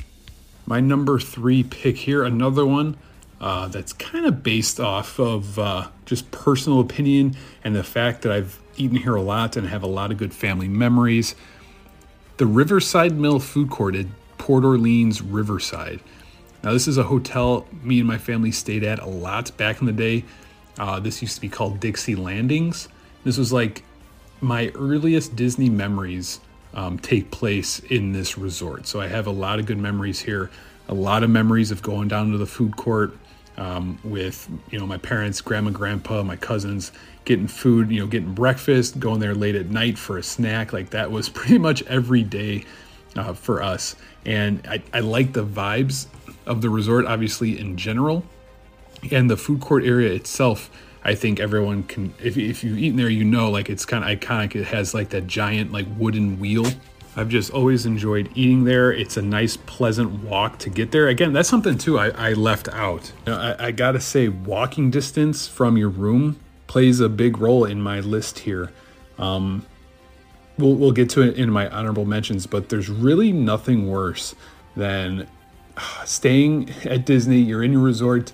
My 0.67 0.79
number 0.79 1.19
three 1.19 1.63
pick 1.63 1.97
here, 1.97 2.23
another 2.23 2.65
one. 2.65 2.97
Uh, 3.41 3.67
that's 3.67 3.91
kind 3.91 4.25
of 4.25 4.41
based 4.41 4.79
off 4.79 5.19
of 5.19 5.59
just 6.05 6.31
personal 6.31 6.79
opinion 6.79 7.35
and 7.65 7.75
the 7.75 7.83
fact 7.83 8.21
that 8.21 8.31
I've 8.31 8.57
eaten 8.77 8.95
here 8.95 9.15
a 9.15 9.21
lot 9.21 9.57
and 9.57 9.67
have 9.67 9.83
a 9.83 9.87
lot 9.87 10.11
of 10.11 10.17
good 10.17 10.33
family 10.33 10.69
memories. 10.69 11.35
The 12.37 12.45
Riverside 12.45 13.17
Mill 13.17 13.39
Food 13.39 13.69
Court 13.69 13.95
at 13.95 14.05
Port 14.37 14.63
Orleans 14.63 15.21
Riverside. 15.21 15.99
Now, 16.63 16.71
this 16.71 16.87
is 16.87 16.97
a 16.97 17.03
hotel 17.03 17.67
me 17.83 17.99
and 17.99 18.07
my 18.07 18.17
family 18.17 18.51
stayed 18.51 18.83
at 18.83 18.99
a 18.99 19.07
lot 19.07 19.55
back 19.57 19.81
in 19.81 19.85
the 19.85 19.91
day. 19.91 20.23
Uh, 20.79 20.99
this 20.99 21.21
used 21.21 21.35
to 21.35 21.41
be 21.41 21.49
called 21.49 21.79
Dixie 21.79 22.15
Landings. 22.15 22.87
This 23.25 23.37
was 23.37 23.51
like 23.51 23.83
my 24.39 24.71
earliest 24.75 25.35
Disney 25.35 25.69
memories 25.69 26.39
um, 26.73 26.97
take 26.97 27.31
place 27.31 27.79
in 27.79 28.13
this 28.13 28.37
resort. 28.37 28.87
So 28.87 29.01
I 29.01 29.07
have 29.07 29.27
a 29.27 29.31
lot 29.31 29.59
of 29.59 29.65
good 29.65 29.77
memories 29.77 30.21
here, 30.21 30.49
a 30.87 30.93
lot 30.93 31.23
of 31.23 31.29
memories 31.29 31.69
of 31.69 31.81
going 31.81 32.07
down 32.07 32.31
to 32.31 32.37
the 32.37 32.45
food 32.45 32.75
court 32.77 33.15
um, 33.57 33.99
with 34.03 34.49
you 34.71 34.79
know 34.79 34.87
my 34.87 34.97
parents, 34.97 35.41
grandma, 35.41 35.69
grandpa, 35.69 36.23
my 36.23 36.35
cousins, 36.35 36.91
getting 37.25 37.47
food, 37.47 37.91
you 37.91 37.99
know, 37.99 38.07
getting 38.07 38.33
breakfast, 38.33 38.99
going 38.99 39.19
there 39.19 39.35
late 39.35 39.55
at 39.55 39.69
night 39.69 39.97
for 39.97 40.17
a 40.17 40.23
snack. 40.23 40.73
Like 40.73 40.91
that 40.91 41.11
was 41.11 41.29
pretty 41.37 41.57
much 41.57 41.83
every 41.83 42.23
day 42.23 42.65
uh, 43.15 43.33
for 43.33 43.61
us. 43.61 43.95
And 44.25 44.65
I, 44.67 44.81
I 44.93 45.01
like 45.01 45.33
the 45.33 45.45
vibes 45.45 46.07
of 46.45 46.61
the 46.61 46.69
resort, 46.69 47.05
obviously, 47.05 47.59
in 47.59 47.77
general. 47.77 48.23
And 49.11 49.29
the 49.29 49.37
food 49.37 49.59
court 49.59 49.83
area 49.83 50.13
itself, 50.13 50.69
I 51.03 51.15
think 51.15 51.39
everyone 51.39 51.83
can, 51.83 52.13
if, 52.23 52.37
if 52.37 52.63
you've 52.63 52.77
eaten 52.77 52.97
there, 52.97 53.09
you 53.09 53.23
know, 53.23 53.49
like 53.51 53.69
it's 53.69 53.85
kind 53.85 54.03
of 54.03 54.19
iconic. 54.19 54.55
It 54.55 54.65
has 54.65 54.93
like 54.93 55.09
that 55.09 55.27
giant, 55.27 55.71
like 55.71 55.85
wooden 55.97 56.39
wheel. 56.39 56.65
I've 57.15 57.29
just 57.29 57.51
always 57.51 57.85
enjoyed 57.85 58.29
eating 58.33 58.63
there. 58.63 58.91
It's 58.91 59.17
a 59.17 59.21
nice, 59.21 59.55
pleasant 59.55 60.23
walk 60.23 60.57
to 60.59 60.69
get 60.69 60.91
there. 60.91 61.09
Again, 61.09 61.33
that's 61.33 61.49
something 61.49 61.77
too 61.77 61.99
I, 61.99 62.09
I 62.09 62.33
left 62.33 62.69
out. 62.69 63.11
I, 63.27 63.67
I 63.67 63.71
gotta 63.71 63.99
say, 63.99 64.29
walking 64.29 64.89
distance 64.89 65.47
from 65.47 65.77
your 65.77 65.89
room 65.89 66.39
plays 66.65 66.99
a 67.01 67.09
big 67.09 67.37
role 67.37 67.65
in 67.65 67.81
my 67.81 67.99
list 67.99 68.39
here. 68.39 68.71
Um, 69.19 69.63
we'll, 70.57 70.73
we'll 70.73 70.91
get 70.91 71.09
to 71.11 71.21
it 71.21 71.35
in 71.37 71.51
my 71.51 71.69
honorable 71.69 72.05
mentions, 72.05 72.47
but 72.47 72.69
there's 72.69 72.89
really 72.89 73.31
nothing 73.31 73.87
worse 73.87 74.33
than 74.75 75.27
staying 76.05 76.69
at 76.85 77.05
Disney. 77.05 77.39
You're 77.39 77.63
in 77.63 77.73
your 77.73 77.81
resort, 77.81 78.31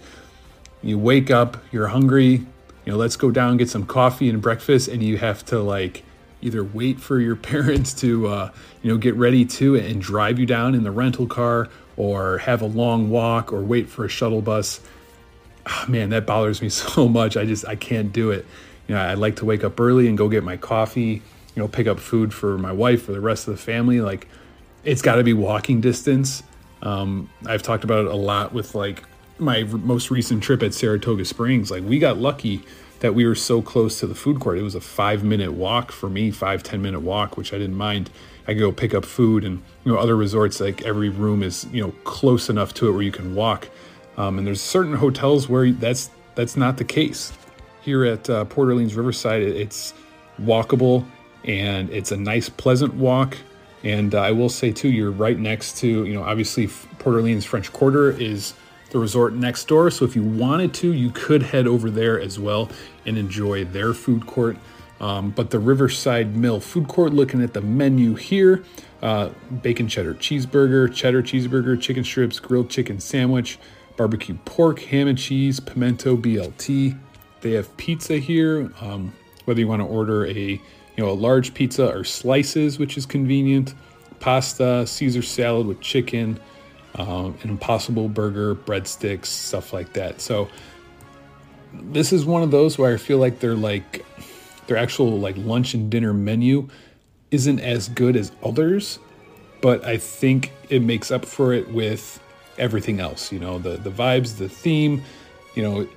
you 0.82 0.97
wake 0.97 1.32
up, 1.32 1.58
you're 1.71 1.88
hungry, 1.88 2.32
you 2.32 2.93
know, 2.93 2.97
let's 2.97 3.15
go 3.15 3.32
down 3.32 3.58
get 3.58 3.69
some 3.69 3.86
coffee 3.86 4.30
and 4.30 4.41
breakfast, 4.41 4.88
and 4.88 5.04
you 5.04 5.17
have 5.17 5.45
to 5.47 5.60
like 5.60 6.04
either 6.41 6.63
wait 6.63 6.99
for 6.99 7.19
your 7.19 7.36
parents 7.52 7.93
to 7.95 8.28
uh, 8.28 8.52
you 8.82 8.91
know 8.91 8.97
get 8.97 9.15
ready 9.15 9.45
to 9.45 9.75
and 9.75 10.02
drive 10.02 10.39
you 10.39 10.45
down 10.45 10.75
in 10.75 10.84
the 10.84 10.91
rental 10.91 11.28
car 11.28 11.69
or 11.97 12.39
have 12.39 12.62
a 12.62 12.65
long 12.65 13.10
walk 13.10 13.52
or 13.52 13.62
wait 13.62 13.89
for 13.89 14.06
a 14.06 14.10
shuttle 14.10 14.41
bus 14.41 14.80
oh, 15.69 15.86
man, 15.88 16.10
that 16.10 16.25
bothers 16.25 16.62
me 16.62 16.69
so 16.69 17.08
much. 17.08 17.38
I 17.38 17.45
just 17.45 17.67
I 17.67 17.75
can't 17.75 18.12
do 18.12 18.32
it. 18.32 18.45
You 18.88 18.95
know, 18.95 19.02
I 19.02 19.13
like 19.13 19.38
to 19.38 19.45
wake 19.45 19.63
up 19.63 19.80
early 19.80 20.08
and 20.08 20.17
go 20.17 20.30
get 20.30 20.43
my 20.43 20.58
coffee. 20.58 21.21
You 21.56 21.63
know, 21.63 21.67
pick 21.67 21.88
up 21.88 21.99
food 21.99 22.34
for 22.34 22.58
my 22.58 22.71
wife 22.71 23.04
for 23.04 23.12
the 23.12 23.19
rest 23.19 23.47
of 23.47 23.56
the 23.56 23.62
family. 23.62 24.02
Like, 24.02 24.28
it's 24.84 25.02
got 25.02 25.15
to 25.15 25.23
be 25.23 25.34
walking 25.34 25.82
distance. 25.82 26.41
Um, 26.82 27.30
I've 27.46 27.63
talked 27.63 27.84
about 27.84 28.06
it 28.06 28.12
a 28.12 28.15
lot 28.15 28.54
with 28.54 28.76
like 28.76 29.04
my 29.38 29.63
most 29.63 30.12
recent 30.12 30.44
trip 30.44 30.63
at 30.63 30.74
Saratoga 30.74 31.26
Springs. 31.26 31.72
Like, 31.72 31.84
we 31.84 32.00
got 32.00 32.18
lucky 32.18 32.63
that 33.00 33.15
we 33.15 33.26
were 33.26 33.36
so 33.36 33.62
close 33.62 34.00
to 34.00 34.08
the 34.08 34.15
food 34.15 34.39
court. 34.39 34.58
It 34.58 34.63
was 34.63 34.76
a 34.76 34.82
five 34.82 35.24
minute 35.24 35.54
walk 35.54 35.92
for 35.92 36.10
me, 36.10 36.32
five 36.32 36.63
ten 36.63 36.82
minute 36.82 37.02
walk, 37.02 37.38
which 37.38 37.54
I 37.54 37.58
didn't 37.58 37.78
mind. 37.78 38.10
I 38.48 38.54
could 38.54 38.60
go 38.60 38.72
pick 38.72 38.94
up 38.94 39.06
food, 39.06 39.44
and 39.44 39.62
you 39.86 39.92
know 39.92 39.98
other 39.98 40.15
resorts 40.15 40.60
like 40.60 40.82
every 40.84 41.10
room 41.10 41.44
is 41.44 41.65
you 41.72 41.82
know 41.82 41.92
close 42.04 42.50
enough 42.50 42.74
to 42.76 42.89
it 42.89 42.92
where 42.92 43.02
you 43.02 43.12
can 43.12 43.36
walk. 43.36 43.70
Um, 44.18 44.38
and 44.38 44.46
there's 44.46 44.62
certain 44.62 44.96
hotels 44.96 45.48
where 45.48 45.72
that's 45.72 46.10
that's 46.36 46.58
not 46.58 46.78
the 46.78 46.84
case. 46.84 47.32
Here 47.82 48.04
at 48.06 48.30
uh, 48.30 48.46
Port 48.46 48.68
Orleans 48.68 48.96
Riverside, 48.96 49.42
it's 49.42 49.94
walkable 50.42 51.06
and 51.44 51.89
it's 51.89 52.12
a 52.12 52.18
nice, 52.18 52.50
pleasant 52.50 52.94
walk. 52.96 53.38
And 53.84 54.13
uh, 54.13 54.22
I 54.22 54.32
will 54.32 54.50
say 54.50 54.72
too, 54.72 54.89
you're 54.89 55.12
right 55.12 55.38
next 55.38 55.78
to 55.78 56.06
you 56.06 56.13
know 56.13 56.24
obviously 56.24 56.68
Port 56.68 57.15
Orleans 57.15 57.46
French 57.46 57.72
Quarter 57.72 58.12
is 58.12 58.54
the 58.92 59.00
resort 59.00 59.34
next 59.34 59.68
door. 59.68 59.92
So 59.92 60.06
if 60.06 60.15
you 60.15 60.24
wanted 60.24 60.74
to, 60.76 60.94
you 60.94 61.12
could 61.12 61.44
head 61.44 61.68
over 61.68 61.89
there 61.89 62.20
as 62.20 62.39
well 62.39 62.70
and 63.06 63.18
enjoy 63.18 63.65
their 63.65 63.94
food 63.94 64.26
court. 64.26 64.58
Um, 65.00 65.30
but 65.30 65.50
the 65.50 65.60
Riverside 65.60 66.36
Mill 66.36 66.60
food 66.60 66.88
court, 66.88 67.13
looking 67.13 67.42
at 67.42 67.54
the 67.54 67.62
menu 67.62 68.15
here 68.15 68.65
uh, 69.02 69.30
bacon 69.62 69.88
cheddar 69.88 70.13
cheeseburger, 70.15 70.94
cheddar 70.94 71.24
cheeseburger, 71.24 71.80
chicken 71.80 72.04
strips, 72.04 72.39
grilled 72.39 72.70
chicken 72.70 73.00
sandwich, 73.00 73.58
barbecue 73.96 74.38
pork, 74.46 74.80
ham 74.80 75.08
and 75.08 75.18
cheese, 75.18 75.60
pimento 75.60 76.18
BLT. 76.18 76.98
They 77.42 77.52
have 77.52 77.76
pizza 77.78 78.18
here. 78.18 78.72
Um, 78.82 79.13
whether 79.46 79.62
you 79.62 79.68
want 79.68 79.82
to 79.82 79.88
order 79.88 80.28
a 80.28 80.62
you 81.00 81.06
know 81.06 81.12
a 81.12 81.14
large 81.14 81.54
pizza 81.54 81.90
or 81.90 82.04
slices, 82.04 82.78
which 82.78 82.98
is 82.98 83.06
convenient, 83.06 83.74
pasta, 84.20 84.86
Caesar 84.86 85.22
salad 85.22 85.66
with 85.66 85.80
chicken, 85.80 86.38
um, 86.96 87.38
an 87.42 87.50
Impossible 87.50 88.10
Burger, 88.10 88.54
breadsticks, 88.54 89.28
stuff 89.28 89.72
like 89.72 89.94
that. 89.94 90.20
So 90.20 90.50
this 91.72 92.12
is 92.12 92.26
one 92.26 92.44
of 92.44 92.52
those 92.52 92.78
where 92.78 92.94
I 92.94 92.98
feel 92.98 93.18
like 93.18 93.40
they're 93.40 93.56
like 93.56 94.06
their 94.68 94.76
actual 94.76 95.18
like 95.18 95.38
lunch 95.38 95.74
and 95.74 95.90
dinner 95.90 96.14
menu 96.14 96.68
isn't 97.32 97.62
as 97.62 97.88
good 97.88 98.18
as 98.18 98.34
others, 98.44 99.00
but 99.62 99.86
I 99.86 99.96
think 99.96 100.52
it 100.68 100.82
makes 100.82 101.12
up 101.12 101.24
for 101.24 101.54
it 101.54 101.72
with 101.72 102.22
everything 102.58 103.00
else. 103.00 103.32
You 103.32 103.40
know, 103.40 103.58
the 103.58 103.78
the 103.78 103.90
vibes, 103.90 104.38
the 104.38 104.50
theme, 104.50 105.02
you 105.56 105.64
know, 105.64 105.88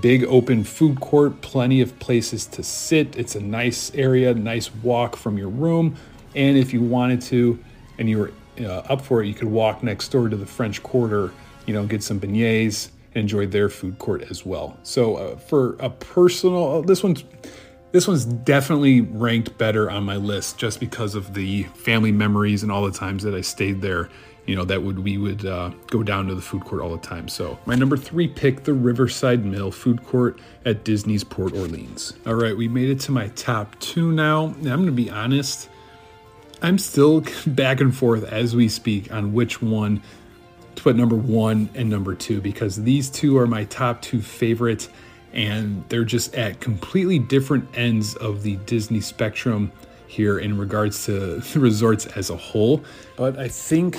big 0.00 0.24
open 0.24 0.64
food 0.64 1.00
court, 1.00 1.40
plenty 1.40 1.80
of 1.80 1.98
places 1.98 2.46
to 2.46 2.62
sit. 2.62 3.16
It's 3.16 3.34
a 3.34 3.40
nice 3.40 3.94
area, 3.94 4.34
nice 4.34 4.74
walk 4.76 5.16
from 5.16 5.38
your 5.38 5.48
room, 5.48 5.96
and 6.34 6.56
if 6.56 6.72
you 6.72 6.82
wanted 6.82 7.20
to, 7.22 7.58
and 7.98 8.08
you 8.08 8.18
were 8.18 8.32
uh, 8.60 8.78
up 8.88 9.00
for 9.00 9.22
it, 9.22 9.26
you 9.26 9.34
could 9.34 9.48
walk 9.48 9.82
next 9.82 10.08
door 10.08 10.28
to 10.28 10.36
the 10.36 10.46
French 10.46 10.82
Quarter, 10.82 11.32
you 11.66 11.74
know, 11.74 11.86
get 11.86 12.02
some 12.02 12.20
beignets, 12.20 12.90
enjoy 13.14 13.46
their 13.46 13.68
food 13.68 13.98
court 13.98 14.22
as 14.30 14.44
well. 14.44 14.76
So 14.82 15.16
uh, 15.16 15.36
for 15.36 15.76
a 15.80 15.90
personal, 15.90 16.78
uh, 16.78 16.80
this 16.82 17.02
one's 17.02 17.24
this 17.92 18.06
one's 18.06 18.26
definitely 18.26 19.00
ranked 19.00 19.56
better 19.56 19.90
on 19.90 20.04
my 20.04 20.16
list 20.16 20.58
just 20.58 20.80
because 20.80 21.14
of 21.14 21.32
the 21.32 21.62
family 21.62 22.12
memories 22.12 22.62
and 22.62 22.70
all 22.70 22.84
the 22.84 22.90
times 22.92 23.22
that 23.22 23.34
I 23.34 23.40
stayed 23.40 23.80
there. 23.80 24.10
You 24.46 24.54
know 24.54 24.64
that 24.64 24.82
would 24.82 25.00
we 25.00 25.18
would 25.18 25.44
uh, 25.44 25.70
go 25.88 26.02
down 26.02 26.28
to 26.28 26.34
the 26.34 26.40
food 26.40 26.64
court 26.64 26.80
all 26.80 26.90
the 26.90 26.98
time. 26.98 27.28
So 27.28 27.58
my 27.66 27.74
number 27.74 27.96
three 27.96 28.28
pick, 28.28 28.64
the 28.64 28.74
Riverside 28.74 29.44
Mill 29.44 29.70
Food 29.70 30.04
Court 30.04 30.38
at 30.64 30.84
Disney's 30.84 31.24
Port 31.24 31.52
Orleans. 31.52 32.14
All 32.26 32.34
right, 32.34 32.56
we 32.56 32.68
made 32.68 32.88
it 32.88 33.00
to 33.00 33.12
my 33.12 33.28
top 33.28 33.78
two 33.80 34.12
now. 34.12 34.54
I'm 34.64 34.86
to 34.86 34.92
be 34.92 35.10
honest. 35.10 35.68
I'm 36.62 36.78
still 36.78 37.22
back 37.46 37.80
and 37.80 37.94
forth 37.94 38.24
as 38.24 38.56
we 38.56 38.68
speak 38.68 39.12
on 39.12 39.32
which 39.32 39.60
one 39.60 40.02
to 40.74 40.82
put 40.82 40.96
number 40.96 41.16
one 41.16 41.68
and 41.74 41.90
number 41.90 42.14
two 42.14 42.40
because 42.40 42.82
these 42.82 43.10
two 43.10 43.36
are 43.38 43.46
my 43.46 43.64
top 43.64 44.00
two 44.02 44.20
favorites 44.20 44.88
and 45.32 45.84
they're 45.88 46.04
just 46.04 46.34
at 46.34 46.60
completely 46.60 47.18
different 47.18 47.68
ends 47.76 48.14
of 48.16 48.42
the 48.42 48.56
Disney 48.56 49.00
spectrum 49.00 49.70
here 50.06 50.38
in 50.38 50.56
regards 50.56 51.04
to 51.06 51.40
the 51.40 51.60
resorts 51.60 52.06
as 52.06 52.30
a 52.30 52.36
whole. 52.36 52.82
But 53.16 53.38
I 53.38 53.48
think 53.48 53.98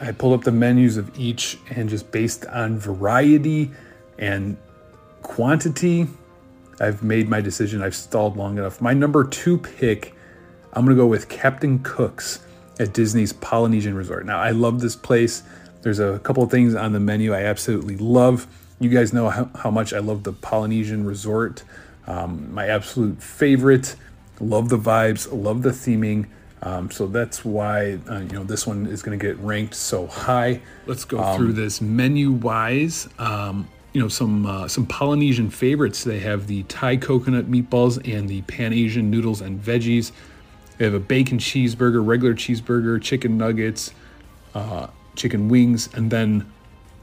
I 0.00 0.12
pulled 0.12 0.38
up 0.38 0.44
the 0.44 0.52
menus 0.52 0.96
of 0.96 1.18
each 1.18 1.58
and 1.70 1.88
just 1.88 2.10
based 2.10 2.44
on 2.46 2.78
variety 2.78 3.70
and 4.18 4.56
quantity, 5.22 6.06
I've 6.80 7.02
made 7.02 7.28
my 7.28 7.40
decision. 7.40 7.82
I've 7.82 7.94
stalled 7.94 8.36
long 8.36 8.58
enough. 8.58 8.80
My 8.80 8.92
number 8.92 9.24
two 9.24 9.58
pick 9.58 10.14
I'm 10.72 10.84
going 10.84 10.94
to 10.94 11.02
go 11.02 11.06
with 11.06 11.30
Captain 11.30 11.78
Cook's 11.78 12.40
at 12.78 12.92
Disney's 12.92 13.32
Polynesian 13.32 13.94
Resort. 13.94 14.26
Now, 14.26 14.38
I 14.38 14.50
love 14.50 14.80
this 14.80 14.94
place. 14.94 15.42
There's 15.80 16.00
a 16.00 16.18
couple 16.18 16.42
of 16.42 16.50
things 16.50 16.74
on 16.74 16.92
the 16.92 17.00
menu 17.00 17.32
I 17.32 17.44
absolutely 17.44 17.96
love. 17.96 18.46
You 18.78 18.90
guys 18.90 19.14
know 19.14 19.30
how, 19.30 19.48
how 19.54 19.70
much 19.70 19.94
I 19.94 20.00
love 20.00 20.24
the 20.24 20.34
Polynesian 20.34 21.06
Resort. 21.06 21.64
Um, 22.06 22.52
my 22.52 22.68
absolute 22.68 23.22
favorite. 23.22 23.96
Love 24.38 24.68
the 24.68 24.78
vibes, 24.78 25.26
love 25.32 25.62
the 25.62 25.70
theming. 25.70 26.26
Um, 26.62 26.90
so 26.90 27.06
that's 27.06 27.44
why 27.44 27.98
uh, 28.08 28.20
you 28.20 28.32
know 28.32 28.44
this 28.44 28.66
one 28.66 28.86
is 28.86 29.02
going 29.02 29.18
to 29.18 29.24
get 29.24 29.38
ranked 29.38 29.74
so 29.74 30.06
high. 30.06 30.60
Let's 30.86 31.04
go 31.04 31.18
um, 31.18 31.36
through 31.36 31.52
this 31.52 31.80
menu 31.80 32.32
wise. 32.32 33.08
Um, 33.18 33.68
you 33.92 34.00
know 34.00 34.08
some 34.08 34.46
uh, 34.46 34.68
some 34.68 34.86
Polynesian 34.86 35.50
favorites. 35.50 36.04
They 36.04 36.18
have 36.20 36.46
the 36.46 36.62
Thai 36.64 36.96
coconut 36.96 37.50
meatballs 37.50 37.96
and 38.10 38.28
the 38.28 38.42
Pan 38.42 38.72
Asian 38.72 39.10
noodles 39.10 39.40
and 39.40 39.60
veggies. 39.60 40.12
They 40.78 40.84
have 40.84 40.94
a 40.94 41.00
bacon 41.00 41.38
cheeseburger, 41.38 42.06
regular 42.06 42.34
cheeseburger, 42.34 43.00
chicken 43.00 43.38
nuggets, 43.38 43.92
uh, 44.54 44.88
chicken 45.14 45.48
wings, 45.48 45.88
and 45.94 46.10
then 46.10 46.50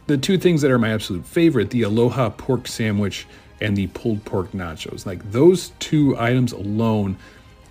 the 0.07 0.17
two 0.17 0.37
things 0.37 0.61
that 0.61 0.71
are 0.71 0.77
my 0.77 0.93
absolute 0.93 1.25
favorite 1.25 1.69
the 1.69 1.83
Aloha 1.83 2.29
pork 2.29 2.67
sandwich 2.67 3.25
and 3.61 3.75
the 3.75 3.87
pulled 3.87 4.23
pork 4.25 4.51
nachos. 4.51 5.05
Like 5.05 5.31
those 5.31 5.71
two 5.79 6.17
items 6.19 6.51
alone, 6.51 7.17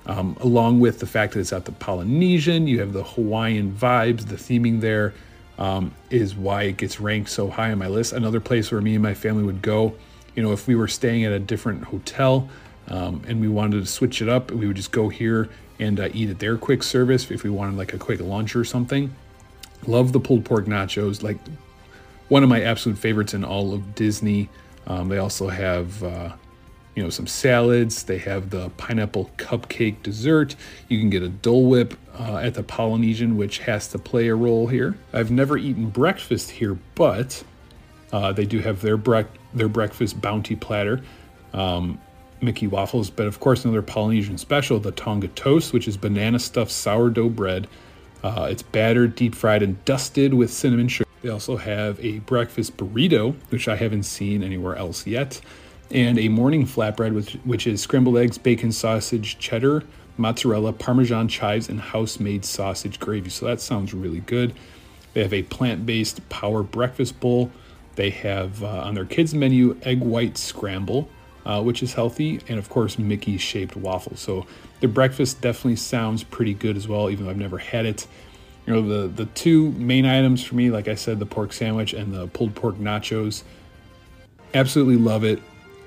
um, 0.07 0.37
along 0.41 0.81
with 0.81 0.99
the 0.99 1.07
fact 1.07 1.35
that 1.35 1.41
it's 1.41 1.53
at 1.53 1.65
the 1.65 1.73
Polynesian, 1.73 2.67
you 2.67 2.81
have 2.81 2.93
the 2.93 3.05
Hawaiian 3.05 3.73
vibes, 3.73 4.27
the 4.27 4.37
theming 4.37 4.81
there, 4.81 5.15
um, 5.59 5.93
is 6.11 6.35
why 6.35 6.65
it 6.65 6.77
gets 6.77 6.99
ranked 6.99 7.31
so 7.31 7.49
high 7.49 7.71
on 7.71 7.79
my 7.79 7.89
list. 7.89 8.13
Another 8.13 8.41
place 8.41 8.73
where 8.73 8.81
me 8.81 8.95
and 8.95 9.03
my 9.03 9.15
family 9.15 9.45
would 9.45 9.63
go, 9.63 9.95
you 10.35 10.43
know, 10.43 10.53
if 10.53 10.67
we 10.67 10.75
were 10.75 10.89
staying 10.89 11.25
at 11.25 11.33
a 11.33 11.39
different 11.39 11.85
hotel 11.85 12.49
um, 12.89 13.23
and 13.29 13.41
we 13.41 13.49
wanted 13.49 13.81
to 13.81 13.87
switch 13.87 14.21
it 14.23 14.29
up, 14.29 14.51
we 14.51 14.67
would 14.67 14.77
just 14.77 14.93
go 14.93 15.09
here 15.09 15.49
and 15.79 16.01
uh, 16.01 16.09
eat 16.13 16.31
at 16.31 16.39
their 16.39 16.57
quick 16.57 16.83
service 16.83 17.31
if 17.31 17.45
we 17.45 17.51
wanted 17.51 17.77
like 17.77 17.93
a 17.93 17.99
quick 17.99 18.21
lunch 18.21 18.57
or 18.57 18.65
something. 18.65 19.15
Love 19.87 20.13
the 20.13 20.21
pulled 20.21 20.45
pork 20.45 20.67
nachos, 20.67 21.23
like 21.23 21.39
one 22.29 22.43
of 22.43 22.49
my 22.49 22.63
absolute 22.63 22.99
favorites 22.99 23.35
in 23.35 23.45
all 23.45 23.75
of 23.75 23.95
Disney. 23.95 24.49
Um, 24.87 25.09
they 25.09 25.19
also 25.19 25.49
have, 25.49 26.03
uh, 26.03 26.33
you 26.95 27.03
know, 27.03 27.11
some 27.11 27.27
salads. 27.27 28.03
They 28.03 28.19
have 28.19 28.51
the 28.51 28.71
pineapple 28.71 29.31
cupcake 29.37 30.03
dessert. 30.03 30.57
You 30.89 30.99
can 30.99 31.11
get 31.11 31.23
a 31.23 31.29
Dole 31.29 31.69
Whip 31.69 31.95
uh, 32.19 32.37
at 32.37 32.55
the 32.55 32.63
Polynesian, 32.63 33.37
which 33.37 33.59
has 33.61 33.89
to 33.89 33.99
play 33.99 34.29
a 34.29 34.35
role 34.35 34.67
here. 34.67 34.97
I've 35.13 35.31
never 35.31 35.57
eaten 35.57 35.89
breakfast 35.89 36.51
here, 36.51 36.79
but 36.95 37.43
uh, 38.13 38.33
they 38.33 38.45
do 38.45 38.61
have 38.61 38.83
their 38.83 38.97
their 39.55 39.69
breakfast 39.69 40.21
bounty 40.21 40.57
platter. 40.57 41.03
Um, 41.53 42.01
Mickey 42.43 42.67
waffles, 42.67 43.09
but 43.09 43.27
of 43.27 43.39
course 43.41 43.65
another 43.65 43.83
Polynesian 43.83 44.37
special, 44.37 44.81
the 44.81 44.91
Tonga 44.93 45.29
toast, 45.29 45.73
which 45.73 45.87
is 45.87 45.97
banana 45.97 46.39
stuffed 46.39 46.73
sourdough 46.73 47.29
bread. 47.29 47.69
Uh, 48.23 48.49
it's 48.51 48.63
battered, 48.63 49.15
deep 49.15 49.35
fried, 49.35 49.63
and 49.63 49.83
dusted 49.85 50.35
with 50.35 50.53
cinnamon 50.53 50.89
sugar. 50.89 51.09
They 51.23 51.29
also 51.29 51.57
have 51.57 52.05
a 52.05 52.19
breakfast 52.21 52.77
burrito, 52.77 53.35
which 53.51 53.69
I 53.69 53.77
haven't 53.77 54.03
seen 54.05 54.43
anywhere 54.43 54.75
else 54.75 55.07
yet, 55.07 55.41
and 55.93 56.19
a 56.19 56.29
morning 56.29 56.67
flatbread, 56.67 57.15
which, 57.15 57.33
which 57.45 57.67
is 57.67 57.81
scrambled 57.81 58.17
eggs, 58.17 58.39
bacon, 58.39 58.73
sausage, 58.73 59.39
cheddar, 59.39 59.85
mozzarella, 60.17 60.73
parmesan 60.73 61.29
chives, 61.29 61.69
and 61.69 61.81
house-made 61.81 62.45
sausage 62.45 62.99
gravy. 62.99 63.31
So 63.31 63.47
that 63.47 63.61
sounds 63.61 63.93
really 63.95 64.21
good. 64.21 64.55
They 65.15 65.23
have 65.23 65.35
a 65.35 65.43
plant-based 65.43 66.29
power 66.29 66.63
breakfast 66.63 67.21
bowl. 67.21 67.51
They 67.97 68.11
have 68.11 68.63
uh, 68.63 68.69
on 68.69 68.95
their 68.95 69.05
kids 69.05 69.35
menu 69.35 69.79
egg 69.83 70.01
white 70.01 70.39
scramble, 70.39 71.09
uh, 71.45 71.63
which 71.63 71.83
is 71.83 71.93
healthy, 71.93 72.41
and 72.49 72.59
of 72.59 72.71
course, 72.71 72.99
Mickey 72.99 73.37
shaped 73.37 73.77
waffles. 73.77 74.21
So 74.21 74.47
their 74.81 74.89
breakfast 74.89 75.43
definitely 75.43 75.77
sounds 75.77 76.25
pretty 76.25 76.55
good 76.55 76.77
as 76.77 76.89
well, 76.89 77.11
even 77.11 77.27
though 77.27 77.31
I've 77.31 77.37
never 77.37 77.59
had 77.59 77.85
it. 77.85 78.07
You 78.67 78.75
know, 78.75 78.89
the, 78.89 79.09
the 79.09 79.27
two 79.27 79.73
main 79.73 80.07
items 80.07 80.43
for 80.43 80.55
me, 80.55 80.71
like 80.71 80.89
I 80.89 80.95
said, 80.95 81.19
the 81.19 81.27
pork 81.27 81.53
sandwich 81.53 81.93
and 81.93 82.15
the 82.15 82.29
pulled 82.29 82.55
pork 82.55 82.77
nachos, 82.77 83.43
absolutely 84.55 84.97
love 84.97 85.25
it. 85.25 85.43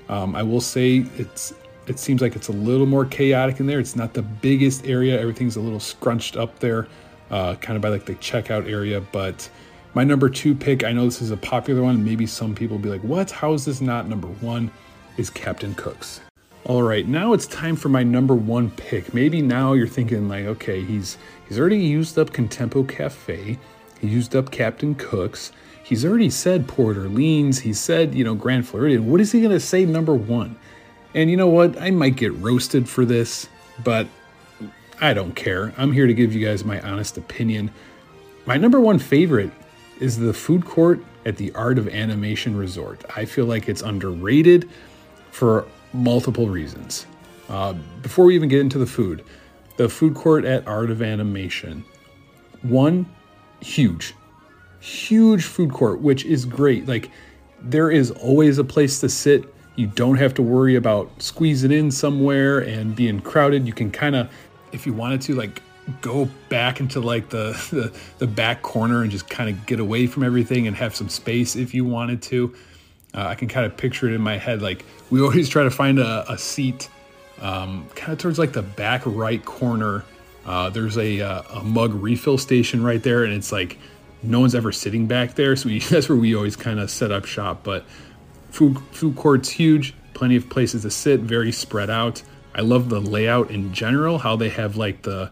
Um, 0.08 0.34
I 0.34 0.42
will 0.42 0.60
say 0.60 1.04
it's 1.16 1.54
it 1.86 1.98
seems 1.98 2.20
like 2.20 2.34
it's 2.34 2.48
a 2.48 2.52
little 2.52 2.86
more 2.86 3.04
chaotic 3.04 3.60
in 3.60 3.66
there. 3.66 3.78
It's 3.78 3.94
not 3.94 4.12
the 4.12 4.22
biggest 4.22 4.86
area. 4.86 5.20
Everything's 5.20 5.56
a 5.56 5.60
little 5.60 5.78
scrunched 5.78 6.36
up 6.36 6.58
there, 6.58 6.88
uh, 7.30 7.54
kind 7.56 7.76
of 7.76 7.82
by 7.82 7.90
like 7.90 8.06
the 8.06 8.16
checkout 8.16 8.68
area. 8.68 9.00
But 9.00 9.48
my 9.94 10.02
number 10.02 10.28
two 10.28 10.54
pick, 10.54 10.82
I 10.82 10.92
know 10.92 11.04
this 11.04 11.22
is 11.22 11.30
a 11.30 11.36
popular 11.36 11.82
one. 11.82 12.04
Maybe 12.04 12.26
some 12.26 12.54
people 12.54 12.76
will 12.76 12.82
be 12.82 12.90
like, 12.90 13.02
what? 13.02 13.30
How 13.30 13.52
is 13.52 13.64
this 13.64 13.80
not 13.80 14.08
number 14.08 14.26
one? 14.26 14.70
is 15.16 15.30
Captain 15.30 15.74
Cook's. 15.74 16.20
All 16.64 16.82
right, 16.82 17.06
now 17.06 17.32
it's 17.32 17.46
time 17.46 17.76
for 17.76 17.88
my 17.88 18.02
number 18.02 18.34
one 18.34 18.70
pick. 18.70 19.14
Maybe 19.14 19.40
now 19.40 19.72
you're 19.72 19.86
thinking 19.86 20.28
like, 20.28 20.46
okay, 20.46 20.82
he's 20.82 21.16
he's 21.48 21.58
already 21.58 21.78
used 21.78 22.18
up 22.18 22.30
Contempo 22.30 22.88
Cafe, 22.88 23.58
he 24.00 24.06
used 24.06 24.34
up 24.34 24.50
Captain 24.50 24.94
Cook's, 24.94 25.52
he's 25.86 26.04
already 26.04 26.30
said 26.30 26.66
Port 26.66 26.96
Orleans, 26.96 27.60
he 27.60 27.72
said 27.72 28.12
you 28.12 28.24
know 28.24 28.34
Grand 28.34 28.66
Floridian. 28.66 29.08
What 29.08 29.20
is 29.20 29.30
he 29.30 29.40
gonna 29.40 29.60
say 29.60 29.84
number 29.84 30.14
one? 30.14 30.56
And 31.14 31.30
you 31.30 31.36
know 31.36 31.46
what? 31.46 31.80
I 31.80 31.90
might 31.92 32.16
get 32.16 32.32
roasted 32.34 32.88
for 32.88 33.04
this, 33.04 33.48
but 33.84 34.08
I 35.00 35.14
don't 35.14 35.34
care. 35.34 35.72
I'm 35.76 35.92
here 35.92 36.06
to 36.06 36.14
give 36.14 36.34
you 36.34 36.44
guys 36.44 36.64
my 36.64 36.80
honest 36.80 37.16
opinion. 37.16 37.70
My 38.46 38.56
number 38.56 38.80
one 38.80 38.98
favorite 38.98 39.52
is 40.00 40.18
the 40.18 40.34
food 40.34 40.64
court 40.64 41.00
at 41.24 41.36
the 41.36 41.52
Art 41.54 41.78
of 41.78 41.88
Animation 41.88 42.56
Resort. 42.56 43.04
I 43.14 43.24
feel 43.24 43.46
like 43.46 43.68
it's 43.68 43.82
underrated 43.82 44.68
for 45.30 45.66
multiple 45.92 46.48
reasons. 46.48 47.06
Uh, 47.48 47.74
before 48.02 48.24
we 48.24 48.34
even 48.34 48.48
get 48.48 48.60
into 48.60 48.78
the 48.78 48.86
food, 48.86 49.24
the 49.76 49.88
food 49.88 50.14
court 50.14 50.44
at 50.44 50.66
Art 50.66 50.90
of 50.90 51.00
Animation, 51.00 51.84
one, 52.62 53.06
huge, 53.60 54.14
huge 54.80 55.44
food 55.44 55.72
court, 55.72 56.00
which 56.00 56.24
is 56.24 56.44
great. 56.44 56.86
Like, 56.86 57.10
there 57.60 57.90
is 57.90 58.10
always 58.12 58.58
a 58.58 58.64
place 58.64 59.00
to 59.00 59.08
sit. 59.08 59.44
You 59.76 59.86
don't 59.88 60.16
have 60.16 60.34
to 60.34 60.42
worry 60.42 60.76
about 60.76 61.10
squeezing 61.22 61.72
in 61.72 61.90
somewhere 61.90 62.58
and 62.60 62.94
being 62.94 63.20
crowded. 63.20 63.66
You 63.66 63.72
can 63.72 63.90
kind 63.90 64.16
of, 64.16 64.30
if 64.72 64.86
you 64.86 64.92
wanted 64.92 65.20
to, 65.22 65.34
like 65.34 65.62
go 66.00 66.28
back 66.48 66.80
into 66.80 67.00
like 67.00 67.28
the, 67.28 67.52
the, 67.70 67.92
the 68.18 68.26
back 68.26 68.62
corner 68.62 69.02
and 69.02 69.10
just 69.10 69.28
kind 69.28 69.50
of 69.50 69.66
get 69.66 69.80
away 69.80 70.06
from 70.06 70.22
everything 70.22 70.66
and 70.66 70.76
have 70.76 70.94
some 70.94 71.08
space 71.08 71.56
if 71.56 71.74
you 71.74 71.84
wanted 71.84 72.22
to. 72.22 72.54
Uh, 73.14 73.28
I 73.28 73.34
can 73.34 73.48
kind 73.48 73.64
of 73.64 73.76
picture 73.76 74.08
it 74.08 74.12
in 74.12 74.20
my 74.20 74.36
head. 74.36 74.62
Like 74.62 74.84
we 75.10 75.20
always 75.22 75.48
try 75.48 75.64
to 75.64 75.70
find 75.70 75.98
a, 75.98 76.30
a 76.30 76.38
seat 76.38 76.88
um, 77.40 77.88
kind 77.94 78.12
of 78.12 78.18
towards 78.18 78.38
like 78.38 78.52
the 78.52 78.62
back 78.62 79.02
right 79.04 79.44
corner. 79.44 80.04
Uh, 80.44 80.70
there's 80.70 80.96
a, 80.96 81.20
uh, 81.20 81.42
a 81.54 81.62
mug 81.64 81.92
refill 81.94 82.38
station 82.38 82.82
right 82.82 83.02
there, 83.02 83.24
and 83.24 83.32
it's 83.32 83.50
like 83.50 83.78
no 84.26 84.40
one's 84.40 84.54
ever 84.54 84.72
sitting 84.72 85.06
back 85.06 85.34
there. 85.34 85.56
So 85.56 85.68
we, 85.68 85.78
that's 85.90 86.08
where 86.08 86.18
we 86.18 86.34
always 86.34 86.56
kind 86.56 86.80
of 86.80 86.90
set 86.90 87.10
up 87.12 87.24
shop. 87.24 87.62
But 87.62 87.84
food 88.50 88.78
food 88.92 89.16
court's 89.16 89.48
huge, 89.48 89.94
plenty 90.14 90.36
of 90.36 90.48
places 90.48 90.82
to 90.82 90.90
sit, 90.90 91.20
very 91.20 91.52
spread 91.52 91.90
out. 91.90 92.22
I 92.54 92.62
love 92.62 92.88
the 92.88 93.00
layout 93.00 93.50
in 93.50 93.72
general, 93.74 94.18
how 94.18 94.36
they 94.36 94.48
have 94.48 94.76
like 94.76 95.02
the 95.02 95.30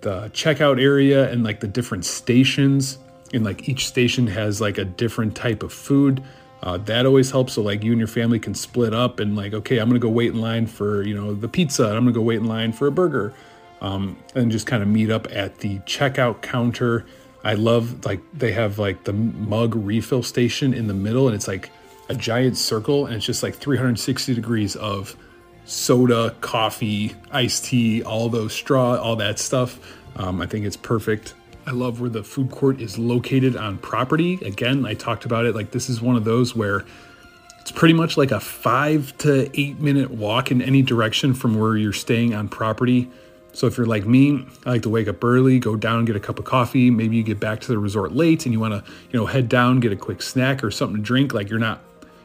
the 0.00 0.30
checkout 0.30 0.80
area 0.80 1.30
and 1.30 1.42
like 1.42 1.60
the 1.60 1.66
different 1.66 2.04
stations 2.04 2.98
and 3.32 3.44
like 3.44 3.68
each 3.68 3.86
station 3.86 4.26
has 4.28 4.60
like 4.60 4.78
a 4.78 4.84
different 4.84 5.34
type 5.34 5.62
of 5.62 5.72
food 5.72 6.22
uh, 6.62 6.76
that 6.76 7.06
always 7.06 7.30
helps 7.30 7.54
so 7.54 7.62
like 7.62 7.82
you 7.82 7.92
and 7.92 7.98
your 7.98 8.08
family 8.08 8.38
can 8.38 8.54
split 8.54 8.94
up 8.94 9.20
and 9.20 9.36
like 9.36 9.52
okay 9.52 9.78
i'm 9.78 9.88
gonna 9.88 9.98
go 9.98 10.08
wait 10.08 10.32
in 10.32 10.40
line 10.40 10.66
for 10.66 11.02
you 11.02 11.14
know 11.14 11.34
the 11.34 11.48
pizza 11.48 11.88
i'm 11.88 12.04
gonna 12.04 12.12
go 12.12 12.20
wait 12.20 12.38
in 12.38 12.46
line 12.46 12.72
for 12.72 12.86
a 12.86 12.92
burger 12.92 13.34
um, 13.80 14.18
and 14.34 14.50
just 14.50 14.66
kind 14.66 14.82
of 14.82 14.88
meet 14.88 15.10
up 15.10 15.28
at 15.30 15.58
the 15.58 15.78
checkout 15.80 16.42
counter 16.42 17.06
i 17.44 17.54
love 17.54 18.04
like 18.04 18.20
they 18.32 18.52
have 18.52 18.78
like 18.78 19.04
the 19.04 19.12
mug 19.12 19.74
refill 19.74 20.22
station 20.22 20.74
in 20.74 20.86
the 20.86 20.94
middle 20.94 21.26
and 21.26 21.34
it's 21.34 21.48
like 21.48 21.70
a 22.08 22.14
giant 22.14 22.56
circle 22.56 23.06
and 23.06 23.14
it's 23.14 23.26
just 23.26 23.42
like 23.42 23.54
360 23.54 24.34
degrees 24.34 24.76
of 24.76 25.16
soda, 25.68 26.34
coffee, 26.40 27.14
iced 27.30 27.66
tea, 27.66 28.02
all 28.02 28.28
those 28.28 28.52
straw, 28.52 28.96
all 28.96 29.16
that 29.16 29.38
stuff. 29.38 29.78
Um, 30.16 30.40
I 30.40 30.46
think 30.46 30.64
it's 30.64 30.76
perfect. 30.76 31.34
I 31.66 31.72
love 31.72 32.00
where 32.00 32.10
the 32.10 32.24
food 32.24 32.50
court 32.50 32.80
is 32.80 32.98
located 32.98 33.54
on 33.54 33.76
property. 33.78 34.38
Again, 34.42 34.86
I 34.86 34.94
talked 34.94 35.26
about 35.26 35.44
it. 35.44 35.54
Like, 35.54 35.70
this 35.70 35.90
is 35.90 36.00
one 36.00 36.16
of 36.16 36.24
those 36.24 36.56
where 36.56 36.86
it's 37.60 37.70
pretty 37.70 37.92
much 37.92 38.16
like 38.16 38.30
a 38.30 38.40
five 38.40 39.16
to 39.18 39.50
eight 39.60 39.78
minute 39.78 40.10
walk 40.10 40.50
in 40.50 40.62
any 40.62 40.80
direction 40.80 41.34
from 41.34 41.58
where 41.58 41.76
you're 41.76 41.92
staying 41.92 42.34
on 42.34 42.48
property. 42.48 43.10
So, 43.52 43.66
if 43.66 43.76
you're 43.76 43.86
like 43.86 44.06
me, 44.06 44.46
I 44.64 44.70
like 44.70 44.82
to 44.82 44.88
wake 44.88 45.08
up 45.08 45.22
early, 45.24 45.58
go 45.58 45.74
down, 45.76 46.04
get 46.04 46.16
a 46.16 46.20
cup 46.20 46.38
of 46.38 46.44
coffee. 46.44 46.90
Maybe 46.90 47.16
you 47.16 47.22
get 47.22 47.40
back 47.40 47.60
to 47.62 47.68
the 47.68 47.78
resort 47.78 48.12
late 48.12 48.46
and 48.46 48.52
you 48.52 48.60
want 48.60 48.72
to, 48.74 48.92
you 49.10 49.18
know, 49.18 49.26
head 49.26 49.48
down, 49.48 49.80
get 49.80 49.92
a 49.92 49.96
quick 49.96 50.22
snack 50.22 50.62
or 50.62 50.70
something 50.70 50.96
to 50.96 51.02
drink. 51.02 51.34
Like, 51.34 51.50
you're 51.50 51.58
not 51.58 51.80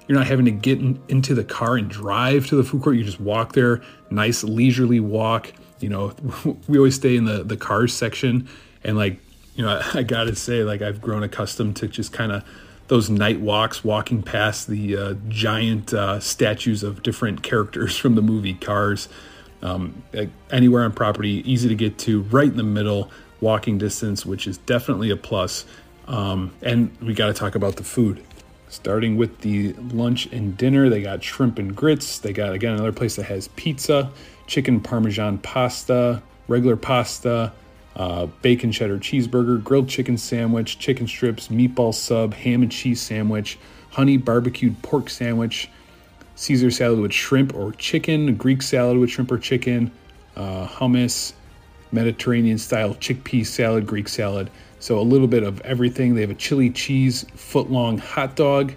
you're 0.08 0.18
not 0.18 0.28
having 0.28 0.46
to 0.46 0.52
get 0.52 0.80
in, 0.80 1.02
into 1.08 1.34
the 1.34 1.44
car 1.44 1.78
and 1.78 1.90
drive 1.90 2.48
to 2.48 2.56
the 2.56 2.64
food 2.64 2.82
court. 2.82 2.96
You 2.96 3.04
just 3.04 3.20
walk 3.20 3.54
there, 3.54 3.82
nice 4.10 4.44
leisurely 4.44 5.00
walk. 5.00 5.54
You 5.80 5.90
know, 5.90 6.14
we 6.68 6.78
always 6.78 6.96
stay 6.96 7.16
in 7.16 7.26
the 7.26 7.44
the 7.44 7.58
cars 7.58 7.94
section, 7.94 8.48
and 8.84 8.98
like, 8.98 9.20
you 9.56 9.64
know, 9.64 9.70
I, 9.70 9.90
I 10.00 10.04
gotta 10.04 10.36
say, 10.36 10.64
like, 10.64 10.82
I've 10.82 11.02
grown 11.02 11.24
accustomed 11.24 11.76
to 11.78 11.88
just 11.88 12.14
kind 12.14 12.32
of 12.32 12.44
those 12.88 13.10
night 13.10 13.40
walks, 13.40 13.84
walking 13.84 14.22
past 14.22 14.68
the 14.68 14.98
uh, 14.98 15.14
giant 15.30 15.94
uh, 15.94 16.20
statues 16.20 16.84
of 16.84 17.02
different 17.02 17.42
characters 17.42 17.98
from 18.04 18.16
the 18.16 18.22
movie 18.22 18.54
Cars. 18.54 19.08
Um, 19.64 20.04
anywhere 20.52 20.84
on 20.84 20.92
property, 20.92 21.42
easy 21.50 21.70
to 21.70 21.76
get 21.76 21.98
to, 22.00 22.22
right 22.24 22.48
in 22.48 22.58
the 22.58 22.64
middle, 22.64 23.10
walking 23.40 23.78
distance, 23.78 24.26
which 24.26 24.46
is 24.46 24.58
definitely 24.60 25.10
a 25.10 25.16
plus. 25.16 25.66
Um, 26.08 26.54
and 26.62 26.96
we 27.02 27.14
got 27.14 27.28
to 27.28 27.34
talk 27.34 27.56
about 27.56 27.78
the 27.78 27.84
food. 27.84 28.22
Starting 28.68 29.18
with 29.18 29.40
the 29.40 29.74
lunch 29.74 30.26
and 30.28 30.58
dinner, 30.58 30.90
they 30.90 31.02
got 31.02 31.24
shrimp 31.24 31.60
and 31.60 31.76
grits. 31.76 32.20
They 32.20 32.34
got, 32.34 32.54
again, 32.54 32.74
another 32.74 32.92
place 32.92 33.16
that 33.16 33.24
has 33.26 33.48
pizza, 33.50 34.12
chicken 34.48 34.82
parmesan 34.82 35.38
pasta, 35.38 36.22
regular 36.48 36.76
pasta, 36.76 37.54
uh, 37.96 38.26
bacon 38.42 38.72
cheddar 38.72 38.98
cheeseburger, 38.98 39.64
grilled 39.64 39.88
chicken 39.88 40.18
sandwich, 40.18 40.80
chicken 40.80 41.08
strips, 41.08 41.48
meatball 41.50 41.94
sub, 41.94 42.34
ham 42.34 42.64
and 42.64 42.72
cheese 42.72 43.00
sandwich, 43.02 43.58
honey 43.92 44.18
barbecued 44.18 44.82
pork 44.82 45.10
sandwich, 45.10 45.70
Caesar 46.36 46.72
salad 46.72 47.00
with 47.00 47.14
shrimp 47.14 47.54
or 47.54 47.72
chicken, 47.74 48.36
Greek 48.36 48.62
salad 48.62 48.98
with 48.98 49.10
shrimp 49.10 49.32
or 49.32 49.38
chicken, 49.38 49.92
uh, 50.36 50.68
hummus, 50.68 51.34
Mediterranean 51.92 52.58
style 52.58 52.96
chickpea 52.96 53.46
salad, 53.46 53.86
Greek 53.86 54.08
salad. 54.08 54.50
So 54.80 55.00
a 55.00 55.02
little 55.02 55.28
bit 55.28 55.44
of 55.44 55.62
everything. 55.62 56.16
They 56.16 56.22
have 56.22 56.32
a 56.32 56.36
chili 56.36 56.70
cheese 56.70 57.26
foot 57.36 57.70
long 57.70 58.00
hot 58.00 58.36
dog, 58.36 58.74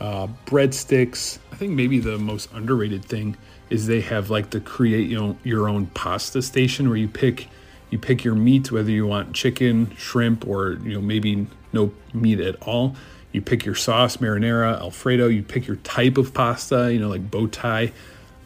uh, 0.00 0.26
breadsticks. 0.46 1.38
I 1.52 1.56
think 1.56 1.72
maybe 1.72 1.98
the 1.98 2.18
most 2.18 2.50
underrated 2.52 3.04
thing 3.04 3.36
is 3.70 3.86
they 3.86 4.00
have 4.00 4.30
like 4.30 4.50
the 4.50 4.60
create 4.60 5.08
you 5.08 5.18
know, 5.18 5.36
your 5.44 5.68
own 5.68 5.86
pasta 5.86 6.42
station 6.42 6.88
where 6.88 6.96
you 6.96 7.08
pick 7.08 7.48
you 7.90 7.98
pick 7.98 8.24
your 8.24 8.34
meat 8.34 8.72
whether 8.72 8.90
you 8.90 9.06
want 9.06 9.32
chicken, 9.32 9.94
shrimp, 9.96 10.46
or 10.46 10.72
you 10.82 10.94
know 10.94 11.00
maybe 11.00 11.46
no 11.72 11.92
meat 12.12 12.40
at 12.40 12.56
all. 12.62 12.96
You 13.32 13.42
pick 13.42 13.64
your 13.64 13.74
sauce, 13.74 14.18
marinara, 14.18 14.78
alfredo. 14.80 15.28
You 15.28 15.42
pick 15.42 15.66
your 15.66 15.76
type 15.76 16.16
of 16.16 16.32
pasta, 16.32 16.92
you 16.92 16.98
know 16.98 17.08
like 17.08 17.30
bow 17.30 17.46
tie. 17.46 17.92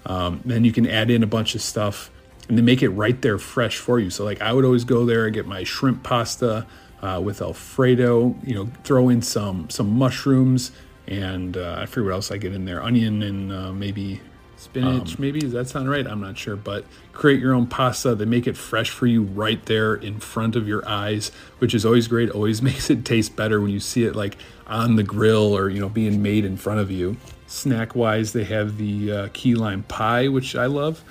Um, 0.07 0.41
then 0.45 0.65
you 0.65 0.73
can 0.73 0.87
add 0.87 1.11
in 1.11 1.23
a 1.23 1.27
bunch 1.27 1.55
of 1.55 1.63
stuff 1.63 2.11
and 2.49 2.59
they 2.59 2.63
make 2.63 2.83
it 2.83 2.89
right 2.89 3.21
there 3.23 3.39
fresh 3.39 3.77
for 3.77 3.99
you. 4.01 4.11
So 4.11 4.25
like 4.25 4.41
I 4.41 4.53
would 4.53 4.65
always 4.65 4.85
go 4.85 5.05
there 5.05 5.27
and 5.27 5.35
get 5.35 5.47
my 5.47 5.63
shrimp 5.63 6.03
pasta 6.03 6.67
uh, 7.03 7.21
with 7.23 7.41
Alfredo. 7.41 8.35
You 8.45 8.55
know, 8.55 8.71
throw 8.85 9.09
in 9.09 9.23
some 9.23 9.71
some 9.71 9.91
mushrooms 9.91 10.73
and 11.07 11.57
uh, 11.57 11.77
I 11.79 11.87
forget 11.87 12.07
what 12.07 12.15
else 12.15 12.31
I 12.31 12.39
get 12.39 12.53
in 12.53 12.65
there. 12.65 12.83
Onion 12.83 13.23
and 13.23 13.53
uh, 13.53 13.73
maybe 13.73 14.21
spinach. 14.61 15.15
Um, 15.15 15.17
maybe 15.19 15.41
does 15.41 15.53
that 15.53 15.69
sound 15.69 15.91
right? 15.91 16.07
I'm 16.07 16.21
not 16.21 16.37
sure, 16.37 16.57
but 16.57 16.85
create 17.13 17.41
your 17.41 17.55
own 17.55 17.67
pasta. 17.67 18.15
They 18.15 18.25
make 18.25 18.47
it 18.47 18.57
fresh 18.57 18.91
for 18.91 19.07
you 19.07 19.23
right 19.23 19.65
there 19.67 19.95
in 19.95 20.21
front 20.21 20.57
of 20.57 20.69
your 20.69 20.87
eyes, 20.89 21.33
which 21.59 21.75
is 21.75 21.85
always 21.85 22.09
great. 22.09 22.31
Always 22.31 22.63
makes 22.71 22.91
it 22.91 23.05
taste 23.05 23.37
better 23.37 23.61
when 23.61 23.71
you 23.71 23.81
see 23.81 24.05
it 24.05 24.15
like 24.15 24.37
on 24.67 24.97
the 24.97 25.03
grill 25.03 25.57
or 25.57 25.69
you 25.69 25.81
know 25.81 25.89
being 25.89 26.23
made 26.23 26.45
in 26.45 26.57
front 26.57 26.81
of 26.81 26.91
you. 26.91 27.17
Snack 27.47 27.97
wise, 27.97 28.33
they 28.33 28.45
have 28.45 28.77
the 28.77 29.13
uh, 29.13 29.29
key 29.33 29.55
lime 29.55 29.83
pie, 29.85 30.29
which 30.29 30.55
I 30.55 30.67
love. 30.67 31.03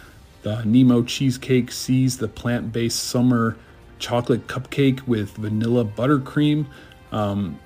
The 0.43 0.63
Nemo 0.63 1.03
cheesecake 1.03 1.71
sees 1.71 2.17
the 2.17 2.29
plant 2.29 2.71
based 2.71 3.03
summer 3.03 3.57
chocolate 3.97 4.47
cupcake 4.47 5.05
with 5.05 5.31
vanilla 5.31 5.83
buttercream. 5.83 6.65
Um, 7.11 7.59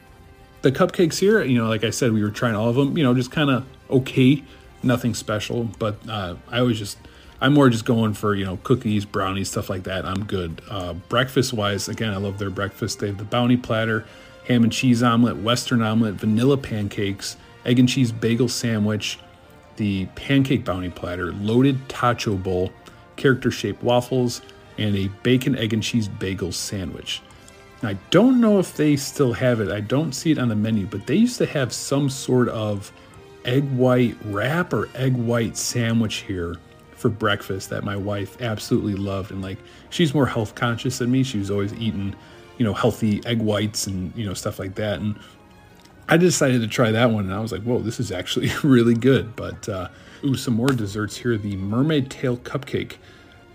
the 0.64 0.72
cupcakes 0.72 1.20
here, 1.20 1.44
you 1.44 1.58
know, 1.58 1.68
like 1.68 1.84
I 1.84 1.92
said, 1.92 2.14
we 2.14 2.24
were 2.24 2.32
trying 2.32 2.56
all 2.56 2.70
of 2.70 2.76
them, 2.76 2.98
you 2.98 3.04
know, 3.04 3.14
just 3.14 3.32
kind 3.32 3.50
of 3.50 3.66
okay, 3.90 4.44
nothing 4.84 5.14
special. 5.14 5.66
But 5.80 5.98
uh, 6.10 6.36
I 6.50 6.60
always 6.60 6.80
just, 6.80 6.98
I'm 7.42 7.54
more 7.54 7.70
just 7.70 7.86
going 7.86 8.14
for, 8.14 8.36
you 8.36 8.46
know, 8.46 8.58
cookies, 8.64 9.06
brownies, 9.06 9.50
stuff 9.50 9.70
like 9.70 9.84
that. 9.84 10.06
I'm 10.06 10.26
good. 10.26 10.62
Uh, 10.70 10.94
breakfast 10.94 11.54
wise, 11.54 11.88
again, 11.90 12.14
I 12.14 12.18
love 12.18 12.38
their 12.38 12.50
breakfast. 12.50 13.00
They 13.00 13.08
have 13.08 13.18
the 13.18 13.24
bounty 13.24 13.58
platter, 13.58 14.06
ham 14.48 14.64
and 14.64 14.72
cheese 14.72 15.04
omelet, 15.04 15.38
western 15.38 15.82
omelet, 15.82 16.16
vanilla 16.16 16.58
pancakes, 16.58 17.38
egg 17.66 17.80
and 17.80 17.88
cheese 17.88 18.12
bagel 18.12 18.50
sandwich, 18.50 19.20
the 19.78 20.06
pancake 20.16 20.66
bounty 20.66 20.90
platter, 20.90 21.32
loaded 21.34 21.88
tacho 21.88 22.42
bowl, 22.42 22.72
character 23.16 23.52
shaped 23.52 23.82
waffles, 23.84 24.42
and 24.78 24.96
a 24.96 25.08
bacon, 25.24 25.58
egg, 25.58 25.74
and 25.74 25.84
cheese 25.84 26.08
bagel 26.08 26.52
sandwich. 26.52 27.22
I 27.84 27.98
don't 28.12 28.40
know 28.40 28.60
if 28.60 28.78
they 28.78 28.96
still 28.96 29.34
have 29.34 29.60
it. 29.60 29.70
I 29.70 29.82
don't 29.82 30.14
see 30.14 30.32
it 30.32 30.40
on 30.40 30.48
the 30.48 30.56
menu, 30.56 30.86
but 30.86 31.06
they 31.06 31.16
used 31.16 31.38
to 31.40 31.46
have 31.46 31.74
some 31.74 32.10
sort 32.10 32.48
of 32.50 32.92
egg 33.46 33.70
white 33.72 34.16
wrap 34.26 34.74
or 34.74 34.90
egg 34.96 35.16
white 35.16 35.58
sandwich 35.58 36.18
here 36.18 36.56
for 36.96 37.10
breakfast 37.10 37.70
that 37.70 37.84
my 37.84 37.96
wife 37.96 38.42
absolutely 38.42 38.96
loved. 38.96 39.32
And 39.32 39.42
like, 39.42 39.58
she's 39.90 40.14
more 40.14 40.26
health 40.26 40.56
conscious 40.56 41.00
than 41.00 41.12
me. 41.12 41.24
She 41.24 41.38
was 41.38 41.52
always 41.52 41.74
eating, 41.74 42.16
you 42.58 42.66
know, 42.66 42.74
healthy 42.74 43.22
egg 43.26 43.42
whites 43.42 43.88
and, 43.88 44.16
you 44.16 44.26
know, 44.26 44.34
stuff 44.34 44.60
like 44.60 44.76
that. 44.76 45.00
And 45.00 45.20
I 46.08 46.18
decided 46.18 46.62
to 46.62 46.68
try 46.68 46.92
that 46.92 47.12
one 47.12 47.26
and 47.26 47.34
I 47.34 47.40
was 47.40 47.52
like, 47.52 47.64
whoa, 47.64 47.80
this 47.80 48.00
is 48.00 48.12
actually 48.12 48.52
really 48.64 48.96
good. 48.96 49.36
But, 49.36 49.68
uh, 49.68 49.90
ooh, 50.24 50.36
some 50.36 50.54
more 50.54 50.70
desserts 50.70 51.18
here. 51.18 51.38
The 51.38 51.56
mermaid 51.58 52.10
tail 52.10 52.38
cupcake 52.38 52.96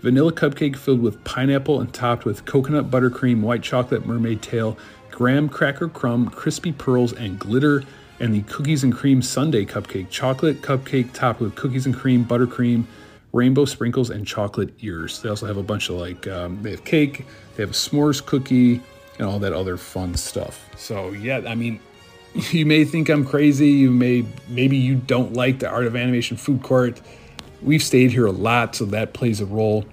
vanilla 0.01 0.31
cupcake 0.31 0.75
filled 0.75 1.01
with 1.01 1.23
pineapple 1.23 1.81
and 1.81 1.93
topped 1.93 2.25
with 2.25 2.45
coconut 2.45 2.89
buttercream, 2.89 3.41
white 3.41 3.61
chocolate 3.61 4.05
mermaid 4.05 4.41
tail, 4.41 4.77
graham 5.11 5.49
cracker 5.49 5.89
crumb, 5.89 6.29
crispy 6.29 6.71
pearls, 6.71 7.13
and 7.13 7.39
glitter 7.39 7.83
and 8.19 8.33
the 8.33 8.41
cookies 8.43 8.83
and 8.83 8.93
cream 8.93 9.21
sundae 9.21 9.65
cupcake, 9.65 10.09
chocolate 10.09 10.61
cupcake 10.61 11.13
topped 11.13 11.39
with 11.39 11.55
cookies 11.55 11.85
and 11.85 11.95
cream, 11.95 12.25
buttercream, 12.25 12.85
rainbow 13.31 13.65
sprinkles, 13.65 14.09
and 14.09 14.25
chocolate 14.25 14.73
ears. 14.81 15.21
They 15.21 15.29
also 15.29 15.45
have 15.45 15.57
a 15.57 15.63
bunch 15.63 15.89
of 15.89 15.95
like 15.95 16.27
um, 16.27 16.61
they 16.61 16.71
have 16.71 16.83
cake, 16.83 17.25
they 17.55 17.63
have 17.63 17.71
a 17.71 17.73
s'mores 17.73 18.25
cookie, 18.25 18.81
and 19.17 19.27
all 19.27 19.39
that 19.39 19.53
other 19.53 19.77
fun 19.77 20.15
stuff. 20.15 20.69
So 20.77 21.11
yeah, 21.11 21.41
I 21.47 21.55
mean, 21.55 21.79
you 22.51 22.65
may 22.65 22.85
think 22.85 23.09
I'm 23.09 23.25
crazy. 23.25 23.69
You 23.69 23.91
may 23.91 24.25
maybe 24.47 24.77
you 24.77 24.95
don't 24.95 25.33
like 25.33 25.59
the 25.59 25.69
Art 25.69 25.85
of 25.85 25.95
Animation 25.95 26.37
food 26.37 26.63
court. 26.63 27.01
We've 27.61 27.83
stayed 27.83 28.11
here 28.11 28.25
a 28.25 28.31
lot, 28.31 28.75
so 28.75 28.85
that 28.85 29.13
plays 29.13 29.41
a 29.41 29.45
role. 29.45 29.85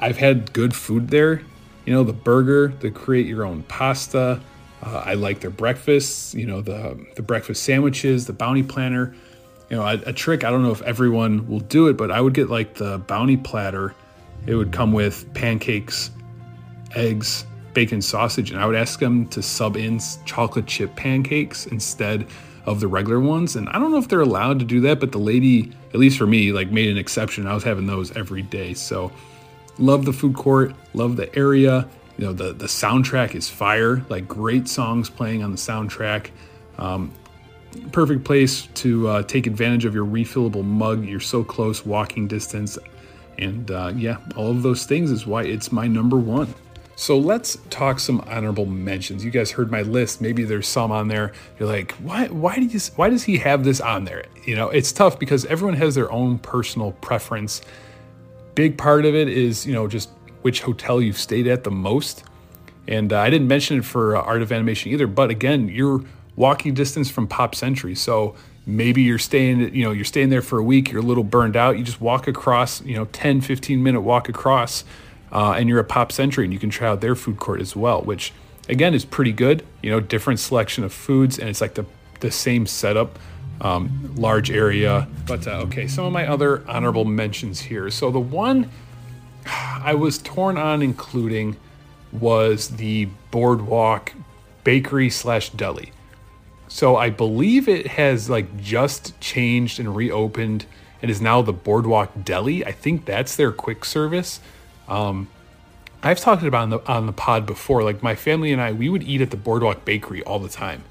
I've 0.00 0.16
had 0.16 0.52
good 0.52 0.74
food 0.74 1.08
there. 1.08 1.42
You 1.84 1.92
know, 1.92 2.04
the 2.04 2.12
burger, 2.12 2.68
the 2.68 2.90
create 2.90 3.26
your 3.26 3.44
own 3.44 3.64
pasta. 3.64 4.40
Uh, 4.82 5.02
I 5.06 5.14
like 5.14 5.40
their 5.40 5.50
breakfasts. 5.50 6.34
You 6.34 6.46
know, 6.46 6.60
the 6.60 6.98
the 7.14 7.22
breakfast 7.22 7.62
sandwiches, 7.62 8.26
the 8.26 8.32
bounty 8.32 8.62
platter. 8.62 9.14
You 9.70 9.76
know, 9.76 9.82
a, 9.84 9.94
a 10.06 10.12
trick. 10.12 10.44
I 10.44 10.50
don't 10.50 10.62
know 10.62 10.72
if 10.72 10.82
everyone 10.82 11.48
will 11.48 11.60
do 11.60 11.88
it, 11.88 11.96
but 11.96 12.10
I 12.10 12.20
would 12.20 12.34
get 12.34 12.50
like 12.50 12.74
the 12.74 12.98
bounty 12.98 13.36
platter. 13.36 13.94
It 14.46 14.54
would 14.54 14.72
come 14.72 14.92
with 14.92 15.32
pancakes, 15.34 16.10
eggs, 16.94 17.46
bacon 17.74 18.02
sausage, 18.02 18.50
and 18.50 18.60
I 18.60 18.66
would 18.66 18.74
ask 18.76 18.98
them 18.98 19.26
to 19.28 19.42
sub 19.42 19.76
in 19.76 20.00
chocolate 20.24 20.66
chip 20.66 20.94
pancakes 20.96 21.66
instead 21.66 22.26
of 22.66 22.80
the 22.80 22.88
regular 22.88 23.20
ones. 23.20 23.56
And 23.56 23.68
I 23.70 23.78
don't 23.78 23.90
know 23.90 23.98
if 23.98 24.08
they're 24.08 24.20
allowed 24.20 24.58
to 24.58 24.64
do 24.64 24.80
that, 24.82 25.00
but 25.00 25.12
the 25.12 25.18
lady, 25.18 25.72
at 25.94 25.96
least 25.96 26.18
for 26.18 26.26
me, 26.26 26.52
like 26.52 26.70
made 26.70 26.88
an 26.88 26.98
exception. 26.98 27.46
I 27.46 27.54
was 27.54 27.64
having 27.64 27.86
those 27.86 28.14
every 28.16 28.42
day. 28.42 28.74
So 28.74 29.10
love 29.78 30.04
the 30.04 30.12
food 30.12 30.34
court, 30.34 30.74
love 30.94 31.16
the 31.16 31.34
area. 31.36 31.88
You 32.18 32.26
know, 32.26 32.32
the 32.32 32.52
the 32.52 32.66
soundtrack 32.66 33.34
is 33.34 33.48
fire, 33.48 34.04
like 34.08 34.28
great 34.28 34.68
songs 34.68 35.08
playing 35.08 35.42
on 35.42 35.50
the 35.50 35.56
soundtrack. 35.56 36.30
Um, 36.78 37.12
perfect 37.90 38.24
place 38.24 38.66
to 38.74 39.08
uh, 39.08 39.22
take 39.22 39.46
advantage 39.46 39.84
of 39.84 39.94
your 39.94 40.04
refillable 40.04 40.64
mug. 40.64 41.04
You're 41.04 41.20
so 41.20 41.42
close, 41.42 41.84
walking 41.86 42.28
distance. 42.28 42.78
And 43.38 43.70
uh, 43.70 43.92
yeah, 43.96 44.18
all 44.36 44.50
of 44.50 44.62
those 44.62 44.84
things 44.84 45.10
is 45.10 45.26
why 45.26 45.44
it's 45.44 45.72
my 45.72 45.86
number 45.86 46.16
one. 46.16 46.54
So 46.94 47.18
let's 47.18 47.56
talk 47.70 47.98
some 47.98 48.20
honorable 48.28 48.66
mentions. 48.66 49.24
You 49.24 49.30
guys 49.30 49.50
heard 49.50 49.70
my 49.70 49.82
list. 49.82 50.20
Maybe 50.20 50.44
there's 50.44 50.68
some 50.68 50.92
on 50.92 51.08
there. 51.08 51.32
You're 51.58 51.68
like, 51.68 51.92
why? 51.94 52.28
Why 52.28 52.56
do 52.56 52.66
you? 52.66 52.78
Why 52.96 53.08
does 53.08 53.24
he 53.24 53.38
have 53.38 53.64
this 53.64 53.80
on 53.80 54.04
there? 54.04 54.24
You 54.46 54.54
know, 54.54 54.68
it's 54.68 54.92
tough 54.92 55.18
because 55.18 55.44
everyone 55.46 55.76
has 55.76 55.94
their 55.94 56.12
own 56.12 56.38
personal 56.38 56.92
preference. 56.92 57.62
Big 58.54 58.76
part 58.76 59.06
of 59.06 59.14
it 59.14 59.28
is 59.28 59.66
you 59.66 59.72
know 59.72 59.88
just 59.88 60.10
which 60.42 60.62
hotel 60.62 61.00
you've 61.00 61.18
stayed 61.18 61.46
at 61.46 61.64
the 61.64 61.70
most. 61.70 62.24
And 62.86 63.12
uh, 63.12 63.20
I 63.20 63.30
didn't 63.30 63.48
mention 63.48 63.78
it 63.78 63.84
for 63.84 64.16
uh, 64.16 64.20
Art 64.20 64.42
of 64.42 64.52
Animation 64.52 64.92
either. 64.92 65.06
But 65.06 65.30
again, 65.30 65.68
you're 65.68 66.02
walking 66.36 66.74
distance 66.74 67.10
from 67.10 67.28
Pop 67.28 67.54
Century, 67.54 67.94
so 67.94 68.34
maybe 68.64 69.02
you're 69.02 69.18
staying 69.18 69.74
you 69.74 69.84
know 69.84 69.90
you're 69.90 70.04
staying 70.04 70.30
there 70.30 70.42
for 70.42 70.58
a 70.58 70.62
week. 70.62 70.90
You're 70.90 71.02
a 71.02 71.04
little 71.04 71.24
burned 71.24 71.56
out. 71.56 71.78
You 71.78 71.84
just 71.84 72.00
walk 72.00 72.26
across 72.26 72.82
you 72.82 72.94
know 72.94 73.06
10, 73.06 73.40
15 73.40 73.82
minute 73.82 74.00
walk 74.00 74.28
across 74.28 74.84
uh, 75.32 75.52
and 75.52 75.68
you're 75.68 75.80
at 75.80 75.88
Pop 75.88 76.12
Century 76.12 76.44
and 76.44 76.52
you 76.52 76.58
can 76.58 76.70
try 76.70 76.88
out 76.88 77.00
their 77.00 77.14
food 77.14 77.38
court 77.38 77.60
as 77.60 77.74
well, 77.74 78.02
which 78.02 78.32
again 78.68 78.94
is 78.94 79.04
pretty 79.04 79.32
good. 79.32 79.64
You 79.82 79.90
know, 79.90 80.00
different 80.00 80.38
selection 80.38 80.84
of 80.84 80.92
foods, 80.92 81.38
and 81.38 81.48
it's 81.48 81.60
like 81.60 81.74
the 81.74 81.86
the 82.20 82.30
same 82.30 82.66
setup, 82.66 83.18
um, 83.60 84.14
large 84.16 84.50
area. 84.50 85.08
But 85.26 85.46
uh, 85.46 85.62
okay, 85.62 85.88
some 85.88 86.04
of 86.04 86.12
my 86.12 86.26
other 86.26 86.62
honorable 86.68 87.04
mentions 87.04 87.60
here. 87.60 87.90
So 87.90 88.10
the 88.10 88.20
one 88.20 88.70
I 89.46 89.94
was 89.94 90.18
torn 90.18 90.56
on 90.56 90.82
including 90.82 91.56
was 92.12 92.68
the 92.76 93.08
Boardwalk 93.30 94.12
Bakery 94.64 95.10
slash 95.10 95.50
Deli. 95.50 95.92
So 96.68 96.96
I 96.96 97.10
believe 97.10 97.68
it 97.68 97.86
has 97.86 98.30
like 98.30 98.60
just 98.60 99.18
changed 99.20 99.78
and 99.78 99.94
reopened 99.94 100.66
and 101.02 101.10
is 101.10 101.20
now 101.20 101.42
the 101.42 101.52
Boardwalk 101.52 102.12
Deli. 102.24 102.64
I 102.64 102.72
think 102.72 103.04
that's 103.04 103.36
their 103.36 103.52
quick 103.52 103.84
service. 103.84 104.40
Um, 104.88 105.28
I've 106.02 106.18
talked 106.18 106.42
about 106.42 106.62
on 106.62 106.70
the 106.70 106.86
on 106.90 107.06
the 107.06 107.12
pod 107.12 107.46
before. 107.46 107.82
Like 107.82 108.02
my 108.02 108.14
family 108.14 108.52
and 108.52 108.60
I, 108.60 108.72
we 108.72 108.88
would 108.88 109.02
eat 109.02 109.20
at 109.20 109.30
the 109.30 109.36
Boardwalk 109.36 109.84
Bakery 109.84 110.22
all 110.22 110.38
the 110.38 110.48
time. 110.48 110.84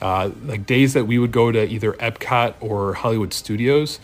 Uh, 0.00 0.30
like 0.44 0.66
days 0.66 0.92
that 0.92 1.06
we 1.06 1.18
would 1.18 1.32
go 1.32 1.50
to 1.50 1.66
either 1.66 1.92
Epcot 1.94 2.54
or 2.60 2.94
Hollywood 2.94 3.32
Studios, 3.32 4.00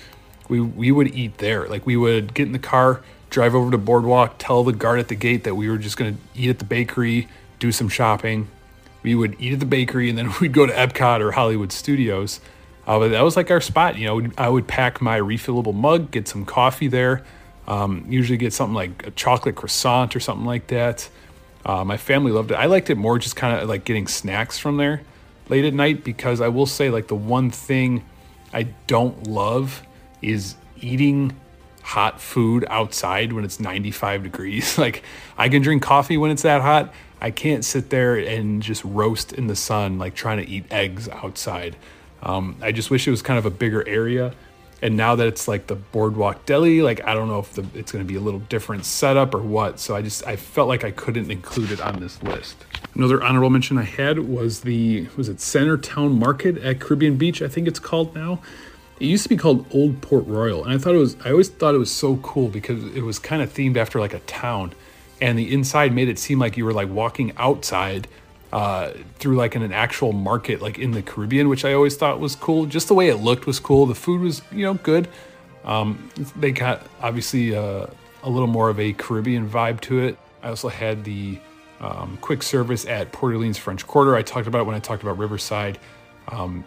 we 0.48 0.60
we 0.60 0.90
would 0.90 1.14
eat 1.14 1.38
there. 1.38 1.68
Like 1.68 1.86
we 1.86 1.96
would 1.96 2.34
get 2.34 2.46
in 2.46 2.52
the 2.52 2.58
car, 2.58 3.02
drive 3.30 3.54
over 3.54 3.70
to 3.70 3.78
Boardwalk, 3.78 4.34
tell 4.38 4.64
the 4.64 4.72
guard 4.72 4.98
at 4.98 5.08
the 5.08 5.14
gate 5.14 5.44
that 5.44 5.54
we 5.54 5.70
were 5.70 5.78
just 5.78 5.96
gonna 5.96 6.16
eat 6.34 6.50
at 6.50 6.58
the 6.58 6.64
bakery, 6.64 7.28
do 7.58 7.72
some 7.72 7.88
shopping. 7.88 8.48
We 9.02 9.14
would 9.14 9.36
eat 9.40 9.54
at 9.54 9.60
the 9.60 9.66
bakery, 9.66 10.10
and 10.10 10.18
then 10.18 10.32
we'd 10.40 10.52
go 10.52 10.66
to 10.66 10.72
Epcot 10.72 11.20
or 11.20 11.32
Hollywood 11.32 11.72
Studios. 11.72 12.40
Uh, 12.86 12.98
but 12.98 13.08
that 13.08 13.22
was 13.22 13.36
like 13.36 13.50
our 13.50 13.60
spot. 13.60 13.96
You 13.96 14.06
know, 14.06 14.30
I 14.36 14.48
would 14.48 14.66
pack 14.66 15.00
my 15.00 15.18
refillable 15.20 15.74
mug, 15.74 16.10
get 16.10 16.26
some 16.28 16.44
coffee 16.44 16.88
there 16.88 17.24
um, 17.70 18.04
usually 18.08 18.36
get 18.36 18.52
something 18.52 18.74
like 18.74 19.06
a 19.06 19.12
chocolate 19.12 19.54
croissant 19.54 20.16
or 20.16 20.20
something 20.20 20.44
like 20.44 20.66
that. 20.66 21.08
Uh, 21.64 21.84
my 21.84 21.96
family 21.96 22.32
loved 22.32 22.50
it. 22.50 22.54
I 22.54 22.66
liked 22.66 22.90
it 22.90 22.96
more 22.96 23.18
just 23.18 23.36
kind 23.36 23.60
of 23.60 23.68
like 23.68 23.84
getting 23.84 24.08
snacks 24.08 24.58
from 24.58 24.76
there 24.76 25.02
late 25.48 25.64
at 25.64 25.72
night 25.72 26.02
because 26.02 26.40
I 26.40 26.48
will 26.48 26.66
say, 26.66 26.90
like, 26.90 27.06
the 27.06 27.14
one 27.14 27.50
thing 27.50 28.04
I 28.52 28.64
don't 28.88 29.28
love 29.28 29.82
is 30.20 30.56
eating 30.80 31.36
hot 31.82 32.20
food 32.20 32.64
outside 32.68 33.32
when 33.32 33.44
it's 33.44 33.60
95 33.60 34.22
degrees. 34.22 34.78
like, 34.78 35.02
I 35.36 35.48
can 35.48 35.62
drink 35.62 35.82
coffee 35.82 36.16
when 36.16 36.30
it's 36.30 36.42
that 36.42 36.62
hot. 36.62 36.92
I 37.20 37.30
can't 37.30 37.64
sit 37.64 37.90
there 37.90 38.16
and 38.16 38.62
just 38.62 38.82
roast 38.84 39.32
in 39.32 39.46
the 39.46 39.56
sun, 39.56 39.98
like 39.98 40.14
trying 40.14 40.38
to 40.38 40.48
eat 40.48 40.64
eggs 40.70 41.08
outside. 41.08 41.76
Um, 42.22 42.56
I 42.62 42.72
just 42.72 42.90
wish 42.90 43.06
it 43.06 43.10
was 43.10 43.22
kind 43.22 43.38
of 43.38 43.46
a 43.46 43.50
bigger 43.50 43.86
area 43.86 44.34
and 44.82 44.96
now 44.96 45.14
that 45.14 45.26
it's 45.26 45.46
like 45.46 45.66
the 45.66 45.74
boardwalk 45.74 46.44
deli 46.46 46.82
like 46.82 47.04
i 47.04 47.14
don't 47.14 47.28
know 47.28 47.38
if 47.38 47.52
the, 47.52 47.66
it's 47.74 47.92
going 47.92 48.04
to 48.04 48.08
be 48.08 48.16
a 48.16 48.20
little 48.20 48.40
different 48.40 48.84
setup 48.84 49.34
or 49.34 49.42
what 49.42 49.78
so 49.78 49.94
i 49.94 50.02
just 50.02 50.26
i 50.26 50.36
felt 50.36 50.68
like 50.68 50.84
i 50.84 50.90
couldn't 50.90 51.30
include 51.30 51.70
it 51.70 51.80
on 51.80 52.00
this 52.00 52.22
list 52.22 52.56
another 52.94 53.22
honorable 53.22 53.50
mention 53.50 53.78
i 53.78 53.82
had 53.82 54.18
was 54.18 54.60
the 54.60 55.06
was 55.16 55.28
it 55.28 55.40
center 55.40 55.76
town 55.76 56.18
market 56.18 56.58
at 56.58 56.80
caribbean 56.80 57.16
beach 57.16 57.42
i 57.42 57.48
think 57.48 57.66
it's 57.66 57.78
called 57.78 58.14
now 58.14 58.40
it 59.00 59.06
used 59.06 59.22
to 59.22 59.28
be 59.28 59.36
called 59.36 59.66
old 59.72 60.00
port 60.02 60.26
royal 60.26 60.62
and 60.64 60.72
i 60.72 60.78
thought 60.78 60.94
it 60.94 60.98
was 60.98 61.16
i 61.24 61.30
always 61.30 61.48
thought 61.48 61.74
it 61.74 61.78
was 61.78 61.90
so 61.90 62.16
cool 62.18 62.48
because 62.48 62.84
it 62.94 63.02
was 63.02 63.18
kind 63.18 63.42
of 63.42 63.52
themed 63.52 63.76
after 63.76 63.98
like 63.98 64.14
a 64.14 64.20
town 64.20 64.72
and 65.20 65.38
the 65.38 65.52
inside 65.52 65.92
made 65.92 66.08
it 66.08 66.18
seem 66.18 66.38
like 66.38 66.56
you 66.56 66.64
were 66.64 66.72
like 66.72 66.88
walking 66.88 67.32
outside 67.36 68.08
uh, 68.52 68.92
through 69.18 69.36
like 69.36 69.54
in 69.54 69.62
an 69.62 69.72
actual 69.72 70.12
market 70.12 70.60
like 70.60 70.78
in 70.78 70.90
the 70.92 71.02
Caribbean, 71.02 71.48
which 71.48 71.64
I 71.64 71.72
always 71.72 71.96
thought 71.96 72.20
was 72.20 72.34
cool. 72.34 72.66
Just 72.66 72.88
the 72.88 72.94
way 72.94 73.08
it 73.08 73.16
looked 73.16 73.46
was 73.46 73.60
cool. 73.60 73.86
The 73.86 73.94
food 73.94 74.20
was 74.20 74.42
you 74.50 74.64
know 74.64 74.74
good. 74.74 75.08
Um, 75.64 76.10
they 76.36 76.52
got 76.52 76.86
obviously 77.00 77.54
uh, 77.54 77.86
a 78.22 78.30
little 78.30 78.48
more 78.48 78.70
of 78.70 78.80
a 78.80 78.92
Caribbean 78.94 79.48
vibe 79.48 79.80
to 79.82 80.00
it. 80.00 80.18
I 80.42 80.48
also 80.48 80.68
had 80.68 81.04
the 81.04 81.38
um, 81.80 82.18
quick 82.20 82.42
service 82.42 82.86
at 82.86 83.12
Port 83.12 83.34
Orleans 83.34 83.58
French 83.58 83.86
Quarter. 83.86 84.16
I 84.16 84.22
talked 84.22 84.46
about 84.46 84.66
when 84.66 84.74
I 84.74 84.80
talked 84.80 85.02
about 85.02 85.18
Riverside. 85.18 85.78
Um, 86.28 86.64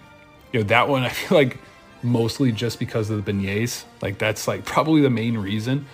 you 0.52 0.60
know 0.60 0.68
that 0.68 0.88
one 0.88 1.04
I 1.04 1.10
feel 1.10 1.38
like 1.38 1.58
mostly 2.04 2.52
just 2.52 2.80
because 2.80 3.10
of 3.10 3.24
the 3.24 3.32
beignets. 3.32 3.86
Like 4.02 4.18
that's 4.18 4.48
like 4.48 4.66
probably 4.66 5.02
the 5.02 5.10
main 5.10 5.38
reason. 5.38 5.86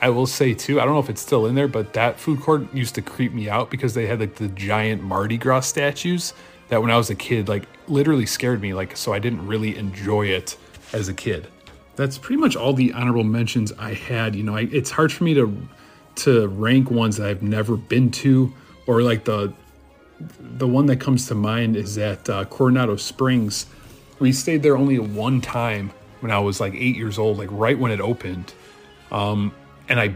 I 0.00 0.10
will 0.10 0.26
say 0.26 0.52
too, 0.52 0.80
I 0.80 0.84
don't 0.84 0.94
know 0.94 1.00
if 1.00 1.10
it's 1.10 1.20
still 1.20 1.46
in 1.46 1.54
there, 1.54 1.68
but 1.68 1.92
that 1.92 2.18
food 2.18 2.40
court 2.40 2.74
used 2.74 2.96
to 2.96 3.02
creep 3.02 3.32
me 3.32 3.48
out 3.48 3.70
because 3.70 3.94
they 3.94 4.06
had 4.06 4.18
like 4.18 4.34
the 4.34 4.48
giant 4.48 5.02
Mardi 5.02 5.38
Gras 5.38 5.60
statues 5.60 6.34
that 6.68 6.80
when 6.80 6.90
I 6.90 6.96
was 6.96 7.10
a 7.10 7.14
kid, 7.14 7.48
like 7.48 7.64
literally 7.86 8.26
scared 8.26 8.60
me. 8.60 8.74
Like, 8.74 8.96
so 8.96 9.12
I 9.12 9.18
didn't 9.18 9.46
really 9.46 9.76
enjoy 9.76 10.26
it 10.26 10.56
as 10.92 11.08
a 11.08 11.14
kid. 11.14 11.46
That's 11.96 12.18
pretty 12.18 12.40
much 12.40 12.56
all 12.56 12.72
the 12.72 12.92
honorable 12.94 13.24
mentions 13.24 13.72
I 13.72 13.94
had. 13.94 14.34
You 14.34 14.42
know, 14.42 14.56
I, 14.56 14.62
it's 14.72 14.90
hard 14.90 15.12
for 15.12 15.24
me 15.24 15.34
to 15.34 15.68
to 16.14 16.48
rank 16.48 16.90
ones 16.90 17.16
that 17.18 17.28
I've 17.28 17.42
never 17.42 17.76
been 17.76 18.10
to, 18.10 18.52
or 18.86 19.02
like 19.02 19.24
the 19.24 19.52
the 20.40 20.66
one 20.66 20.86
that 20.86 20.96
comes 20.96 21.26
to 21.28 21.34
mind 21.34 21.76
is 21.76 21.98
at 21.98 22.28
uh, 22.28 22.44
Coronado 22.46 22.96
Springs. 22.96 23.66
We 24.22 24.30
stayed 24.30 24.62
there 24.62 24.76
only 24.76 25.00
one 25.00 25.40
time 25.40 25.90
when 26.20 26.30
I 26.30 26.38
was 26.38 26.60
like 26.60 26.74
eight 26.74 26.94
years 26.94 27.18
old, 27.18 27.38
like 27.38 27.48
right 27.50 27.76
when 27.76 27.90
it 27.90 28.00
opened. 28.00 28.54
Um, 29.10 29.52
and 29.88 29.98
I 29.98 30.14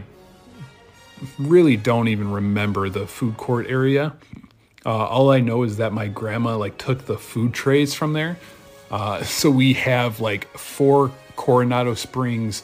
really 1.37 1.75
don't 1.75 2.07
even 2.07 2.31
remember 2.31 2.87
the 2.87 3.05
food 3.05 3.35
court 3.35 3.65
area. 3.67 4.15
Uh, 4.85 4.95
all 4.95 5.29
I 5.29 5.41
know 5.41 5.63
is 5.63 5.75
that 5.75 5.91
my 5.91 6.07
grandma 6.07 6.55
like 6.55 6.77
took 6.77 7.05
the 7.05 7.17
food 7.17 7.53
trays 7.53 7.93
from 7.93 8.13
there. 8.13 8.37
Uh, 8.89 9.23
so 9.25 9.51
we 9.51 9.73
have 9.73 10.21
like 10.21 10.47
four 10.57 11.11
Coronado 11.35 11.93
Springs 11.93 12.63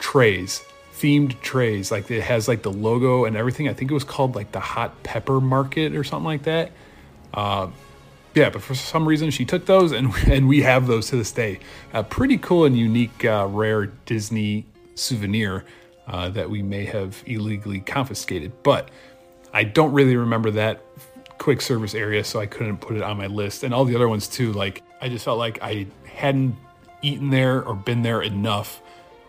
trays, 0.00 0.62
themed 0.96 1.40
trays. 1.40 1.90
Like 1.90 2.10
it 2.10 2.20
has 2.20 2.46
like 2.46 2.60
the 2.60 2.70
logo 2.70 3.24
and 3.24 3.38
everything. 3.38 3.70
I 3.70 3.72
think 3.72 3.90
it 3.90 3.94
was 3.94 4.04
called 4.04 4.34
like 4.34 4.52
the 4.52 4.60
Hot 4.60 5.02
Pepper 5.02 5.40
Market 5.40 5.94
or 5.96 6.04
something 6.04 6.26
like 6.26 6.42
that. 6.42 6.72
Uh, 7.32 7.68
yeah, 8.34 8.50
but 8.50 8.62
for 8.62 8.74
some 8.74 9.06
reason 9.06 9.30
she 9.30 9.44
took 9.44 9.66
those 9.66 9.92
and 9.92 10.12
and 10.26 10.48
we 10.48 10.62
have 10.62 10.86
those 10.86 11.08
to 11.08 11.16
this 11.16 11.32
day. 11.32 11.60
A 11.92 12.02
pretty 12.02 12.38
cool 12.38 12.64
and 12.64 12.76
unique, 12.76 13.24
uh, 13.24 13.46
rare 13.48 13.86
Disney 13.86 14.66
souvenir 14.94 15.64
uh, 16.06 16.28
that 16.30 16.50
we 16.50 16.62
may 16.62 16.84
have 16.84 17.22
illegally 17.26 17.80
confiscated. 17.80 18.52
But 18.62 18.90
I 19.52 19.64
don't 19.64 19.92
really 19.92 20.16
remember 20.16 20.50
that 20.52 20.82
quick 21.38 21.60
service 21.60 21.94
area, 21.94 22.24
so 22.24 22.40
I 22.40 22.46
couldn't 22.46 22.78
put 22.78 22.96
it 22.96 23.02
on 23.02 23.16
my 23.16 23.26
list. 23.26 23.62
And 23.62 23.72
all 23.72 23.84
the 23.84 23.94
other 23.94 24.08
ones 24.08 24.28
too. 24.28 24.52
Like 24.52 24.82
I 25.00 25.08
just 25.08 25.24
felt 25.24 25.38
like 25.38 25.58
I 25.62 25.86
hadn't 26.06 26.56
eaten 27.02 27.30
there 27.30 27.62
or 27.62 27.74
been 27.74 28.02
there 28.02 28.22
enough 28.22 28.80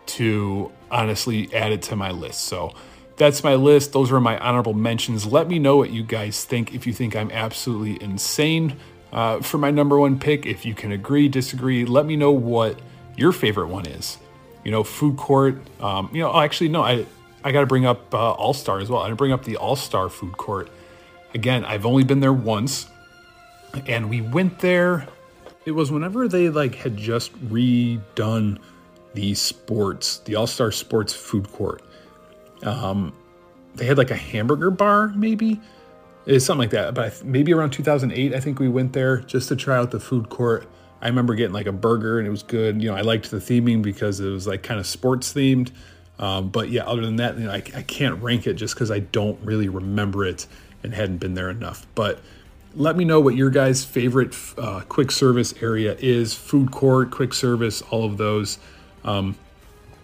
to 0.05 0.71
honestly 0.91 1.53
add 1.53 1.71
it 1.71 1.81
to 1.83 1.95
my 1.95 2.11
list. 2.11 2.45
So 2.45 2.73
that's 3.17 3.43
my 3.43 3.55
list. 3.55 3.93
Those 3.93 4.11
are 4.11 4.19
my 4.19 4.37
honorable 4.39 4.73
mentions. 4.73 5.25
Let 5.25 5.47
me 5.47 5.59
know 5.59 5.77
what 5.77 5.91
you 5.91 6.03
guys 6.03 6.43
think. 6.43 6.73
If 6.73 6.85
you 6.85 6.93
think 6.93 7.15
I'm 7.15 7.31
absolutely 7.31 8.01
insane 8.03 8.77
uh, 9.11 9.39
for 9.41 9.57
my 9.57 9.71
number 9.71 9.97
one 9.97 10.19
pick, 10.19 10.45
if 10.45 10.65
you 10.65 10.73
can 10.73 10.91
agree, 10.91 11.27
disagree, 11.27 11.85
let 11.85 12.05
me 12.05 12.15
know 12.15 12.31
what 12.31 12.79
your 13.15 13.31
favorite 13.31 13.67
one 13.67 13.87
is. 13.87 14.17
You 14.63 14.71
know, 14.71 14.83
food 14.83 15.17
court. 15.17 15.57
Um, 15.79 16.09
you 16.11 16.21
know, 16.21 16.31
oh, 16.31 16.41
actually, 16.41 16.69
no, 16.69 16.81
I 16.81 17.05
I 17.43 17.51
got 17.51 17.61
to 17.61 17.67
bring 17.67 17.85
up 17.85 18.13
uh, 18.13 18.31
All 18.31 18.53
Star 18.53 18.79
as 18.79 18.89
well. 18.89 19.01
I 19.01 19.11
bring 19.13 19.31
up 19.31 19.43
the 19.43 19.57
All 19.57 19.75
Star 19.75 20.09
food 20.09 20.35
court. 20.37 20.69
Again, 21.33 21.63
I've 21.65 21.85
only 21.85 22.03
been 22.03 22.19
there 22.19 22.33
once, 22.33 22.87
and 23.87 24.09
we 24.09 24.21
went 24.21 24.59
there. 24.59 25.07
It 25.65 25.71
was 25.71 25.91
whenever 25.91 26.27
they 26.27 26.49
like 26.49 26.75
had 26.75 26.97
just 26.97 27.33
redone 27.49 28.59
the 29.13 29.33
sports, 29.35 30.19
the 30.19 30.35
All 30.35 30.47
Star 30.47 30.71
Sports 30.71 31.13
food 31.13 31.51
court. 31.51 31.83
Um, 32.63 33.13
they 33.75 33.85
had 33.85 33.97
like 33.97 34.11
a 34.11 34.15
hamburger 34.15 34.71
bar, 34.71 35.09
maybe 35.09 35.61
it's 36.25 36.45
something 36.45 36.61
like 36.61 36.71
that. 36.71 36.93
But 36.93 37.23
maybe 37.23 37.53
around 37.53 37.71
2008, 37.71 38.33
I 38.33 38.39
think 38.39 38.59
we 38.59 38.69
went 38.69 38.93
there 38.93 39.17
just 39.17 39.49
to 39.49 39.55
try 39.55 39.77
out 39.77 39.91
the 39.91 39.99
food 39.99 40.29
court. 40.29 40.67
I 41.01 41.07
remember 41.07 41.35
getting 41.35 41.53
like 41.53 41.67
a 41.67 41.71
burger 41.71 42.17
and 42.19 42.27
it 42.27 42.31
was 42.31 42.43
good. 42.43 42.81
You 42.81 42.89
know, 42.89 42.95
I 42.95 43.01
liked 43.01 43.29
the 43.29 43.37
theming 43.37 43.81
because 43.81 44.19
it 44.19 44.29
was 44.29 44.47
like 44.47 44.63
kind 44.63 44.79
of 44.79 44.87
sports 44.87 45.33
themed. 45.33 45.71
Um, 46.17 46.49
but 46.49 46.69
yeah, 46.69 46.83
other 46.85 47.01
than 47.01 47.17
that, 47.17 47.37
you 47.37 47.45
know, 47.45 47.51
I, 47.51 47.61
I 47.75 47.81
can't 47.83 48.21
rank 48.23 48.47
it 48.47 48.53
just 48.53 48.73
because 48.73 48.89
I 48.89 48.99
don't 48.99 49.39
really 49.43 49.69
remember 49.69 50.25
it 50.25 50.47
and 50.81 50.93
hadn't 50.93 51.17
been 51.17 51.33
there 51.33 51.49
enough. 51.49 51.85
But 51.93 52.19
let 52.73 52.95
me 52.95 53.05
know 53.05 53.19
what 53.19 53.35
your 53.35 53.49
guys' 53.49 53.83
favorite 53.83 54.35
uh, 54.57 54.81
quick 54.87 55.11
service 55.11 55.53
area 55.61 55.95
is 55.99 56.33
food 56.33 56.71
court, 56.71 57.11
quick 57.11 57.33
service, 57.33 57.81
all 57.83 58.05
of 58.05 58.17
those. 58.17 58.57
Um, 59.03 59.35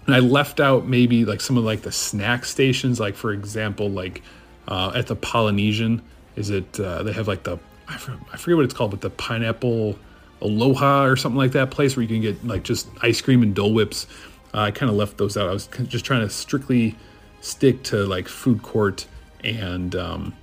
and 0.06 0.16
I 0.16 0.20
left 0.20 0.60
out 0.60 0.88
maybe 0.88 1.26
like 1.26 1.42
some 1.42 1.58
of 1.58 1.64
like 1.64 1.82
the 1.82 1.92
snack 1.92 2.46
stations, 2.46 3.00
like 3.00 3.16
for 3.16 3.32
example, 3.32 3.90
like 3.90 4.22
uh, 4.68 4.92
at 4.96 5.08
the 5.08 5.16
Polynesian, 5.16 6.02
is 6.36 6.50
it 6.50 6.80
uh, 6.80 7.04
they 7.04 7.14
have 7.14 7.28
like 7.28 7.44
the 7.44 7.60
I 7.88 7.98
forget 7.98 8.56
what 8.56 8.66
it's 8.66 8.74
called, 8.74 8.92
but 8.92 9.02
the 9.02 9.10
pineapple 9.10 9.98
aloha 10.42 11.04
or 11.04 11.16
something 11.16 11.38
like 11.38 11.52
that 11.52 11.72
place 11.72 11.96
where 11.96 12.04
you 12.04 12.08
can 12.08 12.22
get 12.22 12.46
like 12.46 12.64
just 12.64 12.88
ice 13.02 13.22
cream 13.22 13.44
and 13.44 13.54
Dole 13.54 13.74
Whips. 13.74 14.08
Uh, 14.54 14.60
I 14.60 14.72
kind 14.72 14.90
of 14.90 14.96
left 14.96 15.18
those 15.18 15.38
out. 15.38 15.50
I 15.50 15.54
was 15.54 15.68
just 15.88 16.06
trying 16.06 16.22
to 16.22 16.30
strictly 16.30 16.96
stick 17.42 17.84
to 17.84 18.06
like 18.06 18.28
food 18.28 18.62
court 18.64 19.08
and 19.44 19.96
um, 19.96 20.34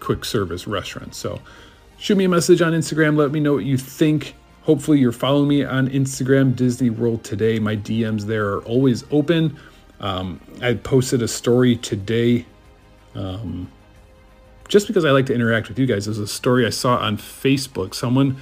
quick 0.00 0.24
service 0.24 0.66
restaurants. 0.66 1.16
So 1.18 1.40
shoot 1.98 2.16
me 2.16 2.24
a 2.24 2.28
message 2.28 2.62
on 2.62 2.72
Instagram. 2.72 3.16
Let 3.16 3.32
me 3.32 3.40
know 3.40 3.54
what 3.54 3.64
you 3.64 3.76
think. 3.76 4.34
Hopefully, 4.62 4.98
you're 4.98 5.12
following 5.12 5.48
me 5.48 5.64
on 5.64 5.88
Instagram, 5.90 6.56
Disney 6.56 6.90
World 6.90 7.22
Today. 7.22 7.60
My 7.60 7.76
DMs 7.76 8.22
there 8.22 8.48
are 8.48 8.62
always 8.62 9.04
open. 9.12 9.56
Um, 10.00 10.40
I 10.60 10.74
posted 10.74 11.22
a 11.22 11.28
story 11.28 11.76
today 11.76 12.44
um, 13.16 13.70
just 14.68 14.86
because 14.86 15.04
I 15.04 15.10
like 15.10 15.26
to 15.26 15.34
interact 15.34 15.68
with 15.68 15.78
you 15.78 15.86
guys. 15.86 16.06
There's 16.06 16.18
a 16.18 16.26
story 16.26 16.66
I 16.66 16.70
saw 16.70 16.96
on 16.96 17.18
Facebook. 17.18 17.94
Someone, 17.94 18.36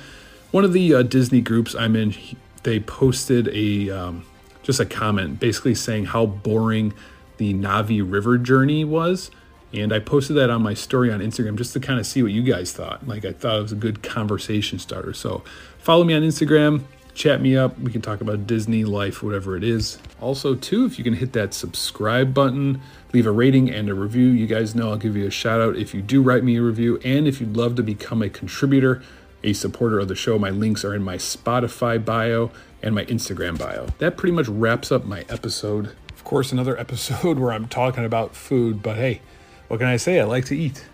one 0.50 0.64
of 0.64 0.72
the 0.72 0.94
uh, 0.94 1.02
Disney 1.02 1.40
groups 1.40 1.74
I'm 1.74 1.96
in, 1.96 2.14
they 2.62 2.80
posted 2.80 3.48
a 3.48 3.90
um, 3.90 4.26
just 4.62 4.80
a 4.80 4.86
comment 4.86 5.38
basically 5.38 5.74
saying 5.74 6.06
how 6.06 6.26
boring 6.26 6.92
the 7.36 7.54
Na'vi 7.54 8.02
River 8.04 8.38
journey 8.38 8.84
was. 8.84 9.30
And 9.72 9.92
I 9.92 9.98
posted 9.98 10.36
that 10.36 10.50
on 10.50 10.62
my 10.62 10.74
story 10.74 11.12
on 11.12 11.18
Instagram 11.18 11.56
just 11.56 11.72
to 11.72 11.80
kind 11.80 11.98
of 11.98 12.06
see 12.06 12.22
what 12.22 12.30
you 12.30 12.42
guys 12.42 12.72
thought. 12.72 13.08
Like, 13.08 13.24
I 13.24 13.32
thought 13.32 13.58
it 13.58 13.62
was 13.62 13.72
a 13.72 13.76
good 13.76 14.04
conversation 14.04 14.78
starter. 14.78 15.12
So, 15.12 15.42
follow 15.78 16.04
me 16.04 16.14
on 16.14 16.22
Instagram, 16.22 16.84
chat 17.14 17.40
me 17.40 17.56
up. 17.56 17.76
We 17.80 17.90
can 17.90 18.00
talk 18.00 18.20
about 18.20 18.46
Disney 18.46 18.84
life, 18.84 19.20
whatever 19.20 19.56
it 19.56 19.64
is. 19.64 19.98
Also, 20.20 20.54
too, 20.54 20.84
if 20.84 20.96
you 20.96 21.02
can 21.02 21.14
hit 21.14 21.32
that 21.32 21.54
subscribe 21.54 22.32
button, 22.32 22.80
leave 23.14 23.26
a 23.26 23.30
rating 23.30 23.70
and 23.70 23.88
a 23.88 23.94
review. 23.94 24.26
You 24.26 24.48
guys 24.48 24.74
know 24.74 24.90
I'll 24.90 24.96
give 24.96 25.16
you 25.16 25.26
a 25.26 25.30
shout 25.30 25.60
out 25.60 25.76
if 25.76 25.94
you 25.94 26.02
do 26.02 26.20
write 26.20 26.42
me 26.42 26.56
a 26.56 26.62
review. 26.62 26.98
And 27.04 27.28
if 27.28 27.40
you'd 27.40 27.56
love 27.56 27.76
to 27.76 27.82
become 27.82 28.20
a 28.22 28.28
contributor, 28.28 29.02
a 29.44 29.52
supporter 29.52 30.00
of 30.00 30.08
the 30.08 30.16
show, 30.16 30.36
my 30.36 30.50
links 30.50 30.84
are 30.84 30.92
in 30.92 31.02
my 31.04 31.16
Spotify 31.16 32.04
bio 32.04 32.50
and 32.82 32.92
my 32.92 33.04
Instagram 33.04 33.56
bio. 33.56 33.86
That 33.98 34.16
pretty 34.16 34.34
much 34.34 34.48
wraps 34.48 34.90
up 34.90 35.04
my 35.04 35.24
episode. 35.28 35.94
Of 36.10 36.24
course, 36.24 36.50
another 36.50 36.76
episode 36.80 37.38
where 37.38 37.52
I'm 37.52 37.68
talking 37.68 38.04
about 38.04 38.34
food, 38.34 38.82
but 38.82 38.96
hey, 38.96 39.20
what 39.68 39.78
can 39.78 39.86
I 39.86 39.96
say? 39.96 40.18
I 40.18 40.24
like 40.24 40.46
to 40.46 40.56
eat. 40.56 40.84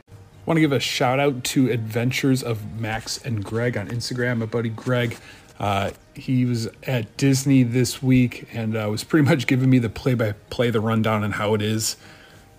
Want 0.45 0.59
to 0.59 0.61
give 0.61 0.73
a 0.73 0.81
shout 0.81 1.19
out 1.21 1.43
to 1.45 1.71
Adventures 1.71 2.43
of 2.43 2.79
Max 2.79 3.17
and 3.19 3.43
Greg 3.43 3.79
on 3.79 3.89
Instagram. 3.89 4.39
My 4.39 4.47
buddy 4.47 4.69
Greg, 4.69 5.17
uh, 5.61 5.91
he 6.15 6.47
was 6.47 6.69
at 6.85 7.17
Disney 7.19 7.63
this 7.63 8.03
week 8.03 8.49
and 8.53 8.77
uh, 8.77 8.89
was 8.91 9.05
pretty 9.05 9.29
much 9.31 9.47
giving 9.47 9.71
me 9.71 9.79
the 9.79 9.91
play 9.91 10.15
by 10.15 10.33
play, 10.49 10.71
the 10.71 10.81
rundown 10.81 11.23
on 11.23 11.33
how 11.33 11.55
it 11.55 11.63
is. 11.63 11.97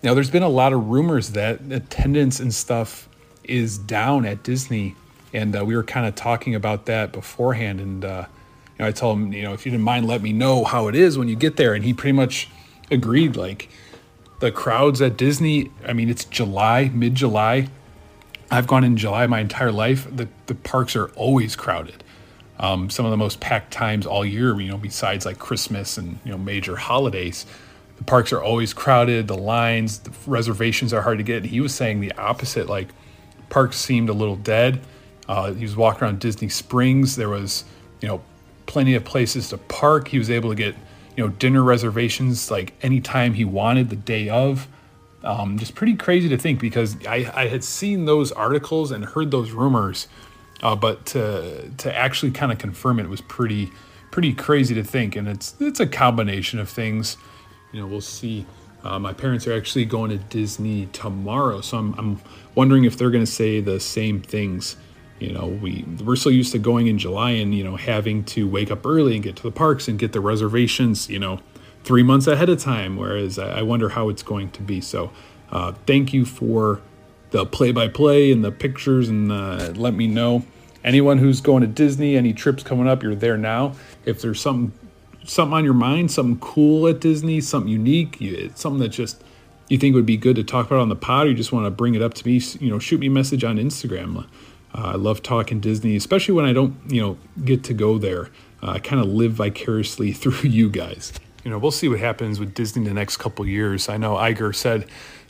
Now, 0.04 0.14
there's 0.14 0.30
been 0.30 0.44
a 0.44 0.50
lot 0.50 0.72
of 0.72 0.88
rumors 0.88 1.32
that 1.32 1.60
attendance 1.70 2.40
and 2.40 2.54
stuff 2.54 3.10
is 3.44 3.78
down 3.78 4.26
at 4.26 4.44
Disney, 4.44 4.96
and 5.34 5.56
uh, 5.56 5.66
we 5.66 5.76
were 5.76 5.84
kind 5.84 6.06
of 6.06 6.16
talking 6.16 6.56
about 6.56 6.86
that 6.86 7.12
beforehand. 7.12 7.80
And 7.80 8.06
uh, 8.06 8.26
you 8.78 8.84
know, 8.84 8.88
I 8.88 8.92
told 8.92 9.18
him, 9.18 9.34
you 9.34 9.44
know, 9.44 9.54
if 9.54 9.66
you 9.66 9.72
didn't 9.72 9.84
mind, 9.84 10.08
let 10.08 10.22
me 10.22 10.32
know 10.32 10.64
how 10.64 10.88
it 10.88 10.96
is 10.96 11.18
when 11.18 11.28
you 11.28 11.36
get 11.36 11.58
there. 11.58 11.74
And 11.74 11.84
he 11.84 11.94
pretty 11.94 12.14
much 12.14 12.50
agreed. 12.90 13.36
Like, 13.36 13.70
the 14.40 14.52
crowds 14.52 15.02
at 15.02 15.18
Disney, 15.18 15.72
I 15.88 15.94
mean, 15.94 16.10
it's 16.10 16.26
July, 16.26 16.90
mid 16.94 17.16
July. 17.16 17.68
I've 18.50 18.68
gone 18.68 18.84
in 18.84 18.98
July 18.98 19.28
my 19.28 19.40
entire 19.40 19.72
life. 19.72 20.08
The, 20.14 20.28
the 20.48 20.56
parks 20.56 20.96
are 20.96 21.10
always 21.10 21.56
crowded. 21.56 22.04
Um, 22.62 22.90
some 22.90 23.06
of 23.06 23.12
the 23.12 23.18
most 23.18 23.40
packed 23.40 23.74
times 23.74 24.06
all 24.06 24.24
year, 24.24 24.58
you 24.62 24.70
know, 24.70 24.78
besides 24.78 25.26
like 25.26 25.40
Christmas 25.40 25.98
and, 25.98 26.20
you 26.24 26.32
know, 26.32 26.38
major 26.38 26.76
holidays. 26.76 27.46
The 27.98 28.04
parks 28.04 28.32
are 28.32 28.42
always 28.42 28.74
crowded, 28.74 29.28
the 29.28 29.38
lines, 29.38 30.00
the 30.00 30.12
reservations 30.26 30.94
are 30.94 31.02
hard 31.02 31.18
to 31.18 31.24
get. 31.24 31.44
He 31.44 31.60
was 31.60 31.74
saying 31.74 32.00
the 32.00 32.14
opposite, 32.14 32.70
like 32.70 32.90
parks 33.50 33.78
seemed 33.78 34.10
a 34.10 34.14
little 34.14 34.36
dead. 34.36 34.80
Uh, 35.28 35.54
he 35.54 35.64
was 35.64 35.76
walking 35.76 36.04
around 36.04 36.20
Disney 36.20 36.50
Springs. 36.50 37.16
There 37.16 37.30
was, 37.30 37.64
you 38.00 38.08
know, 38.08 38.22
plenty 38.68 38.96
of 38.96 39.04
places 39.04 39.50
to 39.50 39.58
park. 39.58 40.08
He 40.08 40.20
was 40.20 40.30
able 40.30 40.50
to 40.50 40.56
get 40.56 40.76
you 41.16 41.24
know, 41.24 41.30
dinner 41.30 41.64
reservations 41.64 42.50
like 42.50 42.74
anytime 42.82 43.34
he 43.34 43.46
wanted 43.46 43.90
the 43.90 43.96
day 43.96 44.30
of. 44.30 44.68
Um, 45.24 45.60
just 45.60 45.76
pretty 45.76 45.96
crazy 45.96 46.30
to 46.30 46.38
think 46.38 46.60
because 46.60 46.98
I, 47.06 47.32
I 47.36 47.48
had 47.48 47.64
seen 47.64 48.06
those 48.06 48.32
articles 48.32 48.92
and 48.92 49.06
heard 49.06 49.30
those 49.30 49.52
rumors, 49.52 50.08
uh, 50.62 50.76
but 50.76 51.06
to 51.08 51.72
to 51.78 51.96
actually 51.96 52.32
kind 52.32 52.52
of 52.52 52.58
confirm 52.58 53.00
it 53.00 53.10
was 53.10 53.22
pretty 53.22 53.72
pretty 54.12 54.34
crazy 54.34 54.76
to 54.76 54.84
think. 54.84 55.16
And 55.16 55.28
it's 55.28 55.56
it's 55.60 55.80
a 55.80 55.88
combination 55.88 56.60
of 56.60 56.70
things. 56.70 57.18
You 57.72 57.82
know, 57.82 57.88
we'll 57.88 58.02
see. 58.02 58.46
Uh, 58.84 58.98
my 58.98 59.14
parents 59.14 59.46
are 59.46 59.54
actually 59.54 59.86
going 59.86 60.10
to 60.10 60.18
Disney 60.18 60.88
tomorrow, 60.88 61.62
so 61.62 61.78
I'm, 61.78 61.94
I'm 62.00 62.22
wondering 62.56 62.84
if 62.84 62.98
they're 62.98 63.12
going 63.12 63.24
to 63.24 63.32
say 63.32 63.62
the 63.62 63.80
same 63.80 64.22
things 64.22 64.76
you 65.22 65.32
know 65.32 65.46
we 65.46 65.86
we're 66.04 66.16
so 66.16 66.30
used 66.30 66.52
to 66.52 66.58
going 66.58 66.88
in 66.88 66.98
july 66.98 67.30
and 67.30 67.54
you 67.54 67.64
know 67.64 67.76
having 67.76 68.24
to 68.24 68.50
wake 68.50 68.72
up 68.72 68.86
early 68.86 69.14
and 69.14 69.24
get 69.24 69.36
to 69.36 69.44
the 69.44 69.52
parks 69.52 69.88
and 69.88 70.00
get 70.00 70.12
the 70.14 70.20
reservations 70.20 71.08
you 71.10 71.20
know 71.20 71.40
three 71.84 72.02
months 72.02 72.26
ahead 72.26 72.50
of 72.50 72.60
time 72.60 72.98
whereas 72.98 73.38
i 73.38 73.62
wonder 73.62 73.90
how 73.90 74.10
it's 74.10 74.24
going 74.24 74.50
to 74.50 74.64
be 74.64 74.82
so 74.82 75.12
uh, 75.52 75.74
thank 75.86 76.12
you 76.12 76.26
for 76.26 76.82
the 77.32 77.46
play-by-play 77.46 78.32
and 78.32 78.44
the 78.44 78.52
pictures 78.52 79.10
and 79.10 79.32
uh, 79.32 79.72
let 79.76 79.94
me 79.94 80.08
know 80.08 80.46
anyone 80.84 81.18
who's 81.18 81.42
going 81.42 81.62
to 81.62 81.68
disney 81.68 82.16
any 82.16 82.34
trips 82.34 82.64
coming 82.64 82.88
up 82.88 83.04
you're 83.04 83.16
there 83.16 83.38
now 83.38 83.74
if 84.06 84.22
there's 84.22 84.40
something 84.40 84.72
something 85.24 85.54
on 85.54 85.64
your 85.64 85.74
mind 85.74 86.12
something 86.12 86.40
cool 86.40 86.88
at 86.88 87.00
disney 87.00 87.42
something 87.42 87.72
unique 87.72 88.18
something 88.56 88.80
that 88.80 88.90
just 88.90 89.24
you 89.70 89.78
think 89.78 89.96
would 89.96 90.06
be 90.06 90.18
good 90.18 90.36
to 90.36 90.44
talk 90.44 90.66
about 90.66 90.80
on 90.80 90.90
the 90.90 90.96
pod 90.96 91.28
or 91.28 91.30
you 91.30 91.36
just 91.36 91.52
want 91.52 91.66
to 91.66 91.72
bring 91.72 91.96
it 91.96 92.02
up 92.02 92.14
to 92.14 92.26
me 92.28 92.42
you 92.60 92.70
know 92.70 92.80
shoot 92.80 93.00
me 93.00 93.08
a 93.08 93.12
message 93.12 93.44
on 93.44 93.58
instagram 93.58 94.26
uh, 94.74 94.92
I 94.94 94.96
love 94.96 95.22
talking 95.22 95.60
Disney, 95.60 95.96
especially 95.96 96.34
when 96.34 96.46
I 96.46 96.54
don't, 96.54 96.76
you 96.88 97.02
know, 97.02 97.18
get 97.44 97.64
to 97.66 97.74
go 97.74 97.98
there. 97.98 98.30
Uh, 98.64 98.72
I 98.72 98.80
kind 98.80 99.02
of 99.02 99.08
live 99.10 99.34
vicariously 99.34 100.12
through 100.14 100.50
you 100.50 100.70
guys. 100.70 101.14
You 101.44 101.52
know, 101.52 101.58
we'll 101.58 101.72
see 101.72 101.88
what 101.88 102.00
happens 102.00 102.40
with 102.40 102.54
Disney 102.54 102.86
the 102.86 102.94
next 102.94 103.18
couple 103.18 103.46
years. 103.48 103.90
I 103.90 103.98
know 103.98 104.16
Iger 104.16 104.54
said 104.56 104.86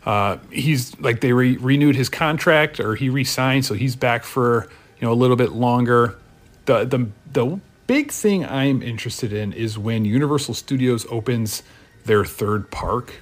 uh, 0.05 0.37
he's 0.51 0.99
like 0.99 1.21
they 1.21 1.33
re- 1.33 1.57
renewed 1.57 1.95
his 1.95 2.09
contract 2.09 2.79
or 2.79 2.95
he 2.95 3.09
re-signed, 3.09 3.65
so 3.65 3.73
he's 3.73 3.95
back 3.95 4.23
for 4.23 4.67
you 4.99 5.07
know 5.07 5.13
a 5.13 5.15
little 5.15 5.35
bit 5.35 5.51
longer. 5.51 6.17
The 6.65 6.85
the 6.85 7.07
the 7.31 7.59
big 7.87 8.11
thing 8.11 8.45
I'm 8.45 8.81
interested 8.81 9.33
in 9.33 9.53
is 9.53 9.77
when 9.77 10.05
Universal 10.05 10.55
Studios 10.55 11.05
opens 11.09 11.63
their 12.05 12.25
third 12.25 12.71
park. 12.71 13.21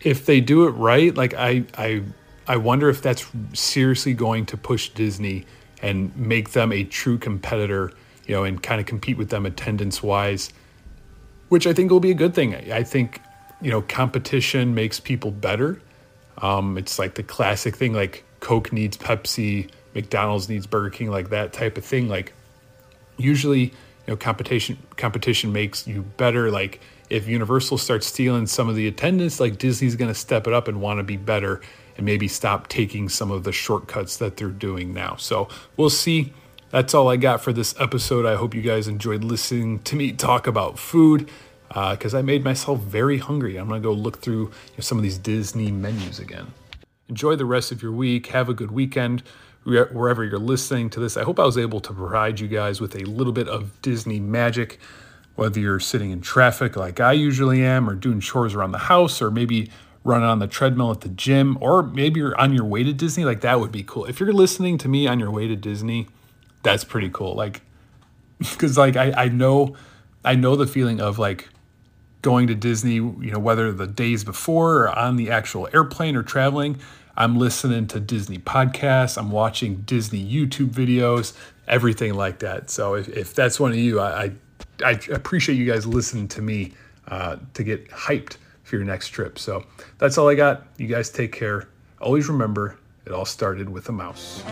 If 0.00 0.26
they 0.26 0.40
do 0.40 0.66
it 0.66 0.70
right, 0.70 1.14
like 1.14 1.34
I 1.34 1.64
I 1.76 2.02
I 2.46 2.56
wonder 2.56 2.88
if 2.88 3.00
that's 3.00 3.26
seriously 3.52 4.14
going 4.14 4.46
to 4.46 4.56
push 4.56 4.90
Disney 4.90 5.46
and 5.80 6.14
make 6.16 6.52
them 6.52 6.72
a 6.72 6.84
true 6.84 7.18
competitor, 7.18 7.92
you 8.26 8.34
know, 8.34 8.44
and 8.44 8.62
kind 8.62 8.80
of 8.80 8.86
compete 8.86 9.16
with 9.16 9.30
them 9.30 9.46
attendance 9.46 10.02
wise, 10.02 10.50
which 11.48 11.66
I 11.66 11.72
think 11.72 11.90
will 11.90 12.00
be 12.00 12.10
a 12.10 12.14
good 12.14 12.34
thing. 12.34 12.54
I 12.72 12.82
think, 12.82 13.20
you 13.64 13.70
know, 13.70 13.80
competition 13.80 14.74
makes 14.74 15.00
people 15.00 15.30
better. 15.30 15.80
Um, 16.36 16.76
it's 16.76 16.98
like 16.98 17.14
the 17.14 17.22
classic 17.22 17.74
thing, 17.74 17.94
like 17.94 18.22
Coke 18.40 18.72
needs 18.74 18.98
Pepsi, 18.98 19.70
McDonald's 19.94 20.50
needs 20.50 20.66
Burger 20.66 20.90
King, 20.90 21.10
like 21.10 21.30
that 21.30 21.54
type 21.54 21.78
of 21.78 21.84
thing. 21.84 22.06
Like 22.06 22.34
usually, 23.16 23.62
you 23.62 23.72
know, 24.08 24.16
competition 24.16 24.76
competition 24.98 25.50
makes 25.50 25.86
you 25.86 26.02
better. 26.02 26.50
Like 26.50 26.80
if 27.08 27.26
Universal 27.26 27.78
starts 27.78 28.06
stealing 28.06 28.46
some 28.46 28.68
of 28.68 28.76
the 28.76 28.86
attendance, 28.86 29.40
like 29.40 29.56
Disney's 29.56 29.96
going 29.96 30.12
to 30.12 30.18
step 30.18 30.46
it 30.46 30.52
up 30.52 30.68
and 30.68 30.82
want 30.82 30.98
to 30.98 31.04
be 31.04 31.16
better 31.16 31.62
and 31.96 32.04
maybe 32.04 32.28
stop 32.28 32.68
taking 32.68 33.08
some 33.08 33.30
of 33.30 33.44
the 33.44 33.52
shortcuts 33.52 34.18
that 34.18 34.36
they're 34.36 34.48
doing 34.48 34.92
now. 34.92 35.16
So 35.16 35.48
we'll 35.78 35.88
see. 35.88 36.34
That's 36.68 36.92
all 36.92 37.08
I 37.08 37.16
got 37.16 37.40
for 37.40 37.52
this 37.52 37.74
episode. 37.80 38.26
I 38.26 38.34
hope 38.34 38.52
you 38.52 38.60
guys 38.60 38.88
enjoyed 38.88 39.24
listening 39.24 39.78
to 39.84 39.96
me 39.96 40.12
talk 40.12 40.46
about 40.46 40.78
food 40.78 41.30
because 41.74 42.14
uh, 42.14 42.18
I 42.18 42.22
made 42.22 42.44
myself 42.44 42.78
very 42.80 43.18
hungry. 43.18 43.56
I'm 43.56 43.66
going 43.66 43.82
to 43.82 43.86
go 43.86 43.92
look 43.92 44.18
through 44.18 44.42
you 44.42 44.76
know, 44.78 44.80
some 44.80 44.96
of 44.96 45.02
these 45.02 45.18
Disney 45.18 45.72
menus 45.72 46.20
again. 46.20 46.52
Enjoy 47.08 47.34
the 47.34 47.44
rest 47.44 47.72
of 47.72 47.82
your 47.82 47.90
week. 47.90 48.28
Have 48.28 48.48
a 48.48 48.54
good 48.54 48.70
weekend 48.70 49.24
wherever 49.64 50.22
you're 50.22 50.38
listening 50.38 50.88
to 50.90 51.00
this. 51.00 51.16
I 51.16 51.24
hope 51.24 51.40
I 51.40 51.44
was 51.44 51.58
able 51.58 51.80
to 51.80 51.92
provide 51.92 52.38
you 52.38 52.46
guys 52.46 52.80
with 52.80 52.94
a 52.94 53.04
little 53.04 53.32
bit 53.32 53.48
of 53.48 53.80
Disney 53.82 54.20
magic, 54.20 54.78
whether 55.34 55.58
you're 55.58 55.80
sitting 55.80 56.12
in 56.12 56.20
traffic 56.20 56.76
like 56.76 57.00
I 57.00 57.12
usually 57.12 57.64
am, 57.64 57.90
or 57.90 57.94
doing 57.94 58.20
chores 58.20 58.54
around 58.54 58.70
the 58.72 58.78
house, 58.78 59.20
or 59.20 59.32
maybe 59.32 59.68
running 60.04 60.28
on 60.28 60.38
the 60.38 60.46
treadmill 60.46 60.92
at 60.92 61.00
the 61.00 61.08
gym, 61.08 61.58
or 61.60 61.82
maybe 61.82 62.20
you're 62.20 62.38
on 62.38 62.52
your 62.52 62.64
way 62.64 62.84
to 62.84 62.92
Disney. 62.92 63.24
Like 63.24 63.40
that 63.40 63.58
would 63.58 63.72
be 63.72 63.82
cool. 63.82 64.04
If 64.04 64.20
you're 64.20 64.32
listening 64.32 64.78
to 64.78 64.88
me 64.88 65.08
on 65.08 65.18
your 65.18 65.30
way 65.30 65.48
to 65.48 65.56
Disney, 65.56 66.06
that's 66.62 66.84
pretty 66.84 67.10
cool. 67.10 67.34
Like, 67.34 67.62
because 68.38 68.78
like 68.78 68.96
I, 68.96 69.12
I 69.12 69.28
know, 69.28 69.74
I 70.24 70.36
know 70.36 70.54
the 70.54 70.68
feeling 70.68 71.00
of 71.00 71.18
like 71.18 71.48
going 72.24 72.46
to 72.46 72.54
Disney, 72.54 72.94
you 72.94 73.30
know, 73.30 73.38
whether 73.38 73.70
the 73.70 73.86
days 73.86 74.24
before 74.24 74.84
or 74.84 74.98
on 74.98 75.16
the 75.16 75.30
actual 75.30 75.68
airplane 75.74 76.16
or 76.16 76.22
traveling, 76.22 76.78
I'm 77.18 77.38
listening 77.38 77.86
to 77.88 78.00
Disney 78.00 78.38
podcasts, 78.38 79.18
I'm 79.18 79.30
watching 79.30 79.82
Disney 79.82 80.24
YouTube 80.24 80.70
videos, 80.70 81.34
everything 81.68 82.14
like 82.14 82.38
that. 82.38 82.70
So 82.70 82.94
if, 82.94 83.08
if 83.10 83.34
that's 83.34 83.60
one 83.60 83.72
of 83.72 83.76
you, 83.76 84.00
I, 84.00 84.24
I, 84.24 84.32
I 84.84 84.90
appreciate 85.12 85.56
you 85.56 85.70
guys 85.70 85.86
listening 85.86 86.26
to 86.28 86.40
me 86.40 86.72
uh, 87.08 87.36
to 87.52 87.62
get 87.62 87.90
hyped 87.90 88.38
for 88.62 88.76
your 88.76 88.86
next 88.86 89.10
trip. 89.10 89.38
So 89.38 89.62
that's 89.98 90.16
all 90.16 90.26
I 90.26 90.34
got. 90.34 90.66
You 90.78 90.86
guys 90.86 91.10
take 91.10 91.30
care. 91.30 91.68
Always 92.00 92.26
remember, 92.28 92.78
it 93.04 93.12
all 93.12 93.26
started 93.26 93.68
with 93.68 93.90
a 93.90 93.92
mouse. 93.92 94.42